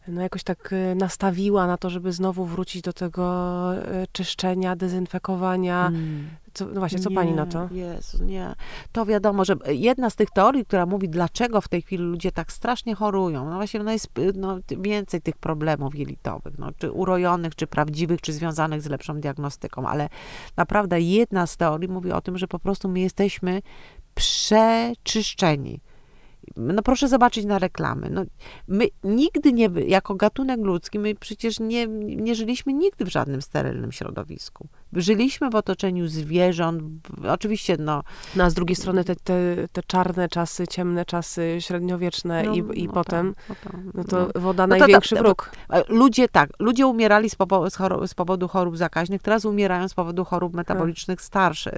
no 0.08 0.22
jakoś 0.22 0.44
tak 0.44 0.76
nastawiła 0.96 1.68
na 1.68 1.78
to, 1.78 1.90
żeby 1.90 2.12
znowu 2.12 2.46
wrócić 2.46 2.82
do 2.82 2.94
tego 2.94 3.70
czyszczenia, 4.12 4.76
dezynfekowania, 4.76 5.88
mm. 5.88 6.28
Co, 6.54 6.66
no 6.66 6.80
właśnie, 6.80 7.00
co 7.00 7.10
nie, 7.10 7.16
pani 7.16 7.34
na 7.34 7.46
to? 7.46 7.70
Jezu, 7.72 8.24
nie. 8.24 8.56
To 8.92 9.06
wiadomo, 9.06 9.46
że 9.46 9.56
jedna 9.68 10.10
z 10.10 10.16
tych 10.16 10.30
teorii, 10.30 10.66
która 10.66 10.86
mówi, 10.86 11.10
dlaczego 11.10 11.62
w 11.62 11.68
tej 11.68 11.82
chwili 11.82 12.04
ludzie 12.04 12.32
tak 12.32 12.52
strasznie 12.52 12.96
chorują, 12.96 13.50
no 13.50 13.56
właśnie 13.56 13.84
no 13.84 13.92
jest 13.92 14.10
no, 14.36 14.60
więcej 14.78 15.22
tych 15.22 15.38
problemów 15.38 15.96
jelitowych, 15.96 16.58
no, 16.60 16.70
czy 16.78 16.92
urojonych, 16.92 17.56
czy 17.56 17.68
prawdziwych, 17.68 18.22
czy 18.22 18.34
związanych 18.34 18.82
z 18.82 18.90
lepszą 18.90 19.20
diagnostyką, 19.20 19.88
ale 19.88 20.10
naprawdę 20.58 21.02
jedna 21.02 21.48
z 21.48 21.58
teorii 21.58 21.90
mówi 21.90 22.12
o 22.12 22.22
tym, 22.22 22.38
że 22.38 22.48
po 22.48 22.60
prostu 22.60 22.90
my 22.90 23.00
jesteśmy 23.00 23.62
przeczyszczeni 24.16 25.82
no 26.58 26.84
proszę 26.84 27.08
zobaczyć 27.08 27.46
na 27.46 27.60
reklamy. 27.60 28.10
No, 28.10 28.24
my 28.68 28.88
nigdy 29.04 29.54
nie, 29.54 29.70
jako 29.88 30.16
gatunek 30.16 30.60
ludzki, 30.60 31.00
my 31.00 31.16
przecież 31.16 31.60
nie, 31.60 31.88
nie 31.88 32.36
żyliśmy 32.36 32.74
nigdy 32.74 33.06
w 33.06 33.10
żadnym 33.10 33.42
sterylnym 33.42 33.92
środowisku. 33.92 34.68
Żyliśmy 34.96 35.50
w 35.50 35.56
otoczeniu 35.56 36.08
zwierząt, 36.08 36.84
oczywiście 37.30 37.78
no... 37.80 38.04
No 38.36 38.44
a 38.44 38.50
z 38.50 38.54
drugiej 38.54 38.76
strony 38.76 39.04
te, 39.04 39.16
te, 39.16 39.56
te 39.72 39.84
czarne 39.88 40.30
czasy, 40.30 40.68
ciemne 40.68 41.06
czasy, 41.06 41.58
średniowieczne 41.60 42.44
no, 42.44 42.54
i, 42.54 42.82
i 42.82 42.88
no 42.88 42.94
potem, 42.94 43.34
tak, 43.48 43.58
no, 43.66 43.72
tak, 43.72 43.82
no 43.94 44.04
to 44.04 44.40
woda 44.40 44.68
no 44.68 44.76
największy 44.76 45.16
to, 45.16 45.22
wróg. 45.22 45.52
Ludzie 45.88 46.30
tak, 46.30 46.50
ludzie 46.60 46.88
umierali 46.88 47.30
z, 47.30 47.36
powo 47.36 47.70
z, 47.70 47.76
chorób, 47.76 48.08
z, 48.08 48.14
powodu 48.14 48.48
chorób 48.48 48.78
zakaźnych, 48.78 49.22
teraz 49.22 49.46
umierają 49.46 49.88
z 49.88 49.94
powodu 49.94 50.26
chorób 50.26 50.54
metabolicznych 50.54 51.22
starszy, 51.22 51.72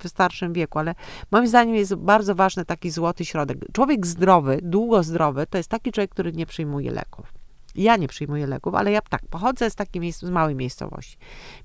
w 0.00 0.08
starszym 0.08 0.52
wieku, 0.52 0.78
ale 0.78 0.94
moim 1.30 1.46
zdaniem 1.46 1.74
jest 1.74 1.94
bardzo 1.94 2.34
ważny 2.34 2.64
taki 2.64 2.90
złoty 2.90 3.24
środek. 3.24 3.58
Człowiek 3.72 4.06
zdrowy, 4.06 4.58
długo 4.62 5.02
zdrowy, 5.02 5.46
to 5.46 5.56
jest 5.58 5.68
taki 5.68 5.92
człowiek, 5.92 6.10
który 6.10 6.32
nie 6.32 6.46
przyjmuje 6.46 6.90
leków. 6.90 7.33
Ja 7.74 7.96
nie 7.96 8.08
przyjmuję 8.08 8.46
leków, 8.46 8.74
ale 8.74 8.92
ja 8.92 9.00
tak, 9.00 9.22
pochodzę 9.30 9.70
z 9.70 9.74
takiej 9.74 10.02
miejsc, 10.02 10.20
z 10.20 10.30
małej 10.30 10.54
miejscowości. 10.54 11.16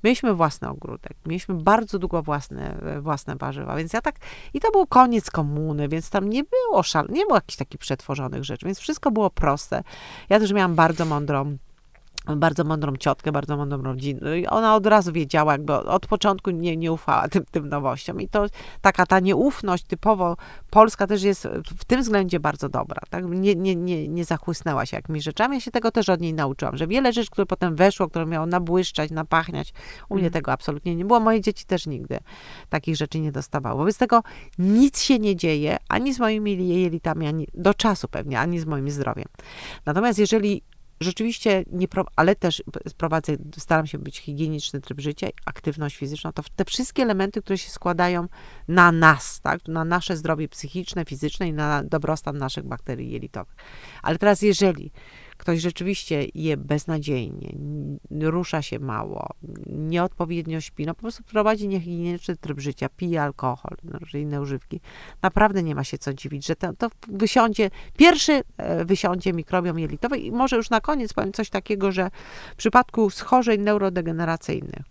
Mieliśmy 0.04 0.34
własny 0.34 0.70
ogródek, 0.70 1.18
mieliśmy 1.26 1.56
bardzo 1.56 2.00
długo 2.00 2.24
własne, 2.24 2.78
własne 3.02 3.36
warzywa, 3.36 3.76
więc 3.76 3.94
ja 3.94 4.02
tak, 4.02 4.16
i 4.54 4.60
to 4.60 4.72
był 4.72 4.88
koniec 4.88 5.32
komuny, 5.32 5.88
więc 5.88 6.10
tam 6.10 6.30
nie 6.30 6.44
było 6.44 6.84
szal, 6.84 7.08
nie 7.10 7.22
było 7.26 7.36
jakichś 7.36 7.58
takich 7.58 7.80
przetworzonych 7.80 8.44
rzeczy, 8.44 8.66
więc 8.66 8.80
wszystko 8.80 9.12
było 9.12 9.30
proste. 9.30 9.84
Ja 10.30 10.40
też 10.40 10.54
miałam 10.54 10.76
bardzo 10.76 11.06
mądrą 11.06 11.58
bardzo 12.36 12.64
mądrą 12.64 12.96
ciotkę, 12.96 13.32
bardzo 13.32 13.58
mądrą 13.58 13.84
rodzinę. 13.84 14.40
I 14.40 14.48
ona 14.48 14.76
od 14.76 14.86
razu 14.86 15.12
wiedziała, 15.12 15.52
jakby 15.52 15.74
od 15.74 16.08
początku 16.08 16.52
nie, 16.52 16.78
nie 16.78 16.92
ufała 16.92 17.28
tym, 17.28 17.44
tym 17.52 17.70
nowościom. 17.70 18.22
I 18.22 18.28
to 18.28 18.46
taka 18.82 19.06
ta 19.06 19.20
nieufność 19.20 19.84
typowo 19.84 20.38
polska 20.70 21.08
też 21.08 21.24
jest 21.24 21.48
w 21.78 21.86
tym 21.86 22.02
względzie 22.02 22.40
bardzo 22.40 22.70
dobra. 22.70 23.02
Tak? 23.10 23.26
Nie, 23.26 23.56
nie, 23.56 23.76
nie, 23.76 24.08
nie 24.08 24.26
zachłysnęła 24.26 24.86
się 24.86 24.98
jakimiś 24.98 25.24
rzeczami. 25.24 25.56
Ja 25.56 25.62
się 25.62 25.72
tego 25.72 25.92
też 25.92 26.10
od 26.10 26.22
niej 26.22 26.34
nauczyłam, 26.34 26.78
że 26.78 26.88
wiele 26.88 27.14
rzeczy, 27.14 27.32
które 27.32 27.46
potem 27.46 27.76
weszło, 27.76 28.10
które 28.10 28.26
miało 28.26 28.46
nabłyszczać, 28.46 29.12
napachniać, 29.12 29.74
u 30.10 30.16
mnie 30.16 30.24
mm. 30.24 30.34
tego 30.34 30.52
absolutnie 30.52 30.96
nie 30.96 31.06
było. 31.06 31.20
Moje 31.20 31.42
dzieci 31.42 31.66
też 31.66 31.88
nigdy 31.88 32.18
takich 32.70 32.96
rzeczy 32.96 33.20
nie 33.20 33.32
dostawały. 33.32 33.78
Wobec 33.78 33.98
tego 33.98 34.24
nic 34.58 35.02
się 35.02 35.20
nie 35.20 35.36
dzieje 35.36 35.78
ani 35.90 36.14
z 36.14 36.20
moimi 36.20 36.82
jelitami, 36.82 37.28
ani 37.28 37.48
do 37.54 37.74
czasu 37.74 38.08
pewnie, 38.08 38.40
ani 38.40 38.60
z 38.60 38.66
moim 38.66 38.90
zdrowiem. 38.90 39.28
Natomiast 39.86 40.20
jeżeli 40.20 40.62
rzeczywiście, 41.00 41.64
nie, 41.72 41.88
ale 42.16 42.36
też 42.36 42.64
prowadzę, 42.98 43.34
staram 43.58 43.88
się 43.88 43.98
być 43.98 44.20
higieniczny 44.20 44.82
tryb 44.82 45.02
życia, 45.02 45.28
aktywność 45.46 45.98
fizyczna, 45.98 46.32
to 46.32 46.44
te 46.56 46.66
wszystkie 46.66 47.04
elementy, 47.04 47.42
które 47.42 47.58
się 47.58 47.70
składają 47.70 48.28
na 48.68 48.92
nas, 48.92 49.42
tak, 49.42 49.68
na 49.68 49.86
nasze 49.86 50.18
zdrowie 50.18 50.50
psychiczne, 50.50 51.06
fizyczne 51.06 51.48
i 51.48 51.54
na 51.54 51.84
dobrostan 51.84 52.38
naszych 52.38 52.64
bakterii 52.64 53.12
jelitowych. 53.12 53.56
Ale 54.02 54.18
teraz, 54.18 54.42
jeżeli 54.42 54.92
ktoś 55.40 55.62
rzeczywiście 55.62 56.26
je 56.34 56.58
beznadziejnie, 56.58 57.56
rusza 58.22 58.62
się 58.62 58.80
mało, 58.80 59.28
nieodpowiednio 59.68 60.62
śpi, 60.62 60.86
no 60.86 60.94
po 60.94 61.02
prostu 61.02 61.24
prowadzi 61.24 61.68
niehigieniczny 61.68 62.38
tryb 62.38 62.60
życia, 62.60 62.90
pije 62.98 63.24
alkohol, 63.24 63.78
no, 63.84 64.20
inne 64.20 64.42
używki, 64.42 64.82
naprawdę 65.22 65.64
nie 65.64 65.76
ma 65.76 65.84
się 65.84 65.98
co 65.98 66.14
dziwić, 66.14 66.48
że 66.48 66.56
to, 66.56 66.74
to 66.74 66.90
wysiądzie, 67.08 67.70
pierwszy 67.98 68.42
e, 68.58 68.86
wysiądzie 68.86 69.34
mikrobiom 69.34 69.80
jelitowy 69.80 70.18
i 70.18 70.32
może 70.32 70.56
już 70.56 70.70
na 70.70 70.82
koniec 70.82 71.14
powiem 71.14 71.32
coś 71.32 71.50
takiego, 71.50 71.92
że 71.92 72.10
w 72.54 72.56
przypadku 72.56 73.10
schorzeń 73.10 73.62
neurodegeneracyjnych, 73.62 74.84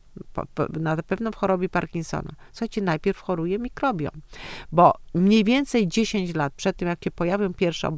na 0.81 0.97
pewno 0.97 1.33
w 1.33 1.37
chorobie 1.37 1.69
Parkinsona. 1.69 2.33
Słuchajcie, 2.53 2.83
najpierw 2.83 3.21
choruje 3.21 3.59
mikrobiom, 3.59 4.13
bo 4.73 4.95
mniej 5.15 5.45
więcej 5.45 5.89
10 5.89 6.35
lat 6.35 6.53
przed 6.53 6.77
tym, 6.77 6.89
jak 6.89 7.05
się 7.05 7.11
pojawią 7.11 7.55
pierwsze 7.55 7.91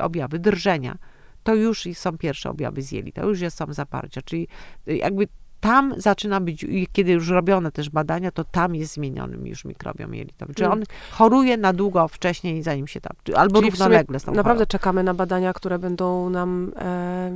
objawy 0.00 0.38
drżenia, 0.38 0.98
to 1.42 1.54
już 1.54 1.88
są 1.94 2.18
pierwsze 2.18 2.50
objawy 2.50 2.82
z 2.82 2.92
jelita, 2.92 3.22
już 3.22 3.40
są 3.48 3.72
zaparcia, 3.72 4.22
czyli 4.22 4.48
jakby 4.86 5.28
tam 5.62 5.94
zaczyna 5.96 6.40
być, 6.40 6.66
kiedy 6.92 7.12
już 7.12 7.28
robione 7.28 7.72
też 7.72 7.90
badania, 7.90 8.30
to 8.30 8.44
tam 8.44 8.74
jest 8.74 8.92
zmienionym 8.92 9.46
już 9.46 9.64
mikrobiom 9.64 10.14
jelitowy. 10.14 10.54
Czyli 10.54 10.66
mm. 10.66 10.78
on 10.78 10.84
choruje 11.10 11.56
na 11.56 11.72
długo 11.72 12.08
wcześniej, 12.08 12.62
zanim 12.62 12.86
się 12.86 13.00
tam, 13.00 13.12
albo 13.36 13.58
Czyli 13.58 13.70
równolegle 13.70 14.20
z 14.20 14.24
tą 14.24 14.32
Naprawdę 14.32 14.58
chorobą. 14.58 14.70
czekamy 14.70 15.02
na 15.02 15.14
badania, 15.14 15.52
które 15.52 15.78
będą 15.78 16.30
nam 16.30 16.72
e, 16.76 17.32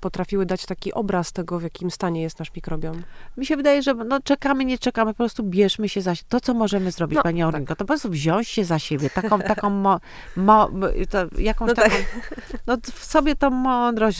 potrafiły 0.00 0.46
dać 0.46 0.66
taki 0.66 0.92
obraz 0.92 1.32
tego, 1.32 1.58
w 1.58 1.62
jakim 1.62 1.90
stanie 1.90 2.22
jest 2.22 2.38
nasz 2.38 2.54
mikrobiom. 2.54 3.02
Mi 3.36 3.46
się 3.46 3.56
wydaje, 3.56 3.82
że 3.82 3.94
no, 3.94 4.20
czekamy, 4.20 4.64
nie 4.64 4.78
czekamy, 4.78 5.10
po 5.12 5.16
prostu 5.16 5.42
bierzmy 5.42 5.88
się 5.88 6.00
za 6.00 6.12
to, 6.28 6.40
co 6.40 6.54
możemy 6.54 6.92
zrobić, 6.92 7.16
no, 7.16 7.22
Pani 7.22 7.42
Orinko, 7.42 7.68
tak. 7.68 7.78
to 7.78 7.84
po 7.84 7.88
prostu 7.88 8.10
wziąć 8.10 8.48
się 8.48 8.64
za 8.64 8.78
siebie, 8.78 9.10
taką, 9.10 9.38
taką 9.38 9.70
mo, 9.70 10.00
mo, 10.36 10.70
to, 11.10 11.40
jakąś 11.40 11.68
no 11.68 11.74
taką, 11.74 11.90
tak. 11.90 12.24
no 12.66 12.76
w 12.92 13.04
sobie 13.04 13.36
tą 13.36 13.50
mądrość, 13.50 14.18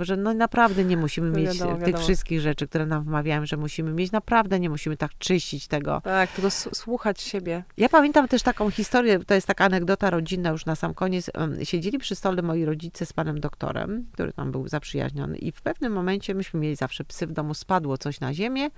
że 0.00 0.16
no 0.16 0.34
naprawdę 0.34 0.84
nie 0.84 0.96
musimy 0.96 1.30
mieć 1.30 1.58
wiadomo, 1.58 1.76
tych 1.76 1.86
wiadomo. 1.86 2.04
wszystkich 2.04 2.40
rzeczy, 2.40 2.68
które 2.68 2.86
nam 2.86 2.95
nam 2.96 3.04
wmawiają, 3.04 3.46
że 3.46 3.56
musimy 3.56 3.92
mieć. 3.92 4.12
Naprawdę 4.12 4.60
nie 4.60 4.70
musimy 4.70 4.96
tak 4.96 5.10
czyścić 5.18 5.68
tego. 5.68 6.00
Tak, 6.04 6.30
tylko 6.30 6.50
słuchać 6.50 7.20
siebie. 7.20 7.64
Ja 7.76 7.88
pamiętam 7.88 8.28
też 8.28 8.42
taką 8.42 8.70
historię, 8.70 9.18
to 9.18 9.34
jest 9.34 9.46
taka 9.46 9.64
anegdota 9.64 10.10
rodzinna 10.10 10.50
już 10.50 10.66
na 10.66 10.76
sam 10.76 10.94
koniec. 10.94 11.30
Siedzieli 11.62 11.98
przy 11.98 12.14
stole 12.14 12.42
moi 12.42 12.64
rodzice 12.64 13.06
z 13.06 13.12
panem 13.12 13.40
doktorem, 13.40 14.06
który 14.12 14.32
tam 14.32 14.52
był 14.52 14.68
zaprzyjaźniony 14.68 15.36
i 15.38 15.52
w 15.52 15.62
pewnym 15.62 15.92
momencie, 15.92 16.34
myśmy 16.34 16.60
mieli 16.60 16.76
zawsze 16.76 17.04
psy 17.04 17.26
w 17.26 17.32
domu, 17.32 17.54
spadło 17.54 17.98
coś 17.98 18.20
na 18.20 18.34
ziemię 18.34 18.70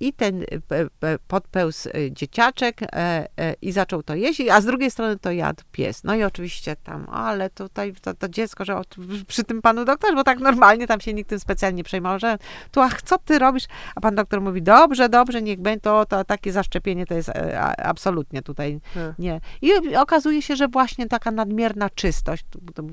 i 0.00 0.12
ten 0.12 0.42
e, 0.42 1.18
podpełzł 1.28 1.88
e, 1.88 2.12
dzieciaczek 2.12 2.80
e, 2.82 3.26
i 3.62 3.72
zaczął 3.72 4.02
to 4.02 4.14
jeść, 4.14 4.40
a 4.40 4.60
z 4.60 4.64
drugiej 4.64 4.90
strony 4.90 5.18
to 5.18 5.30
jadł 5.30 5.62
pies. 5.72 6.04
No 6.04 6.14
i 6.14 6.22
oczywiście 6.22 6.76
tam, 6.76 7.06
ale 7.10 7.50
tutaj 7.50 7.94
to, 8.02 8.14
to 8.14 8.28
dziecko, 8.28 8.64
że 8.64 8.80
przy 9.26 9.44
tym 9.44 9.62
panu 9.62 9.84
doktorze, 9.84 10.14
bo 10.14 10.24
tak 10.24 10.38
normalnie 10.38 10.86
tam 10.86 11.00
się 11.00 11.14
nikt 11.14 11.30
tym 11.30 11.40
specjalnie 11.40 11.76
nie 11.76 11.84
przejmował, 11.84 12.18
że 12.18 12.38
tu, 12.70 12.80
ach, 12.80 13.02
co 13.02 13.18
ty 13.18 13.38
robisz? 13.38 13.64
A 13.94 14.00
pan 14.00 14.14
doktor 14.14 14.40
mówi, 14.40 14.62
dobrze, 14.62 15.08
dobrze, 15.08 15.42
niech 15.42 15.60
będzie, 15.60 15.80
to, 15.80 16.06
to 16.06 16.24
takie 16.24 16.52
zaszczepienie 16.52 17.06
to 17.06 17.14
jest 17.14 17.30
absolutnie 17.78 18.42
tutaj 18.42 18.80
hmm. 18.94 19.14
nie. 19.18 19.40
I 19.62 19.96
okazuje 19.96 20.42
się, 20.42 20.56
że 20.56 20.68
właśnie 20.68 21.08
taka 21.08 21.30
nadmierna 21.30 21.90
czystość, 21.90 22.44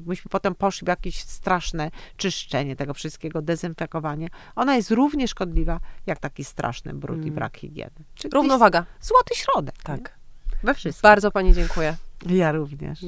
myśmy 0.05 0.29
potem 0.29 0.55
poszli 0.55 0.85
w 0.85 0.87
jakieś 0.87 1.19
straszne 1.23 1.91
czyszczenie 2.17 2.75
tego 2.75 2.93
wszystkiego, 2.93 3.41
dezynfekowanie, 3.41 4.27
ona 4.55 4.75
jest 4.75 4.91
równie 4.91 5.27
szkodliwa, 5.27 5.79
jak 6.05 6.19
taki 6.19 6.43
straszny 6.43 6.90
brud 6.93 7.17
mm. 7.17 7.27
i 7.27 7.31
brak 7.31 7.57
higieny. 7.57 7.91
Równowaga. 8.33 8.85
Złoty 9.01 9.35
środek. 9.35 9.75
Tak. 9.83 9.99
Nie? 9.99 10.57
We 10.63 10.73
wszystkim. 10.73 11.01
Bardzo 11.01 11.31
Pani 11.31 11.53
dziękuję. 11.53 11.95
Ja 12.29 12.51
również. 12.51 13.05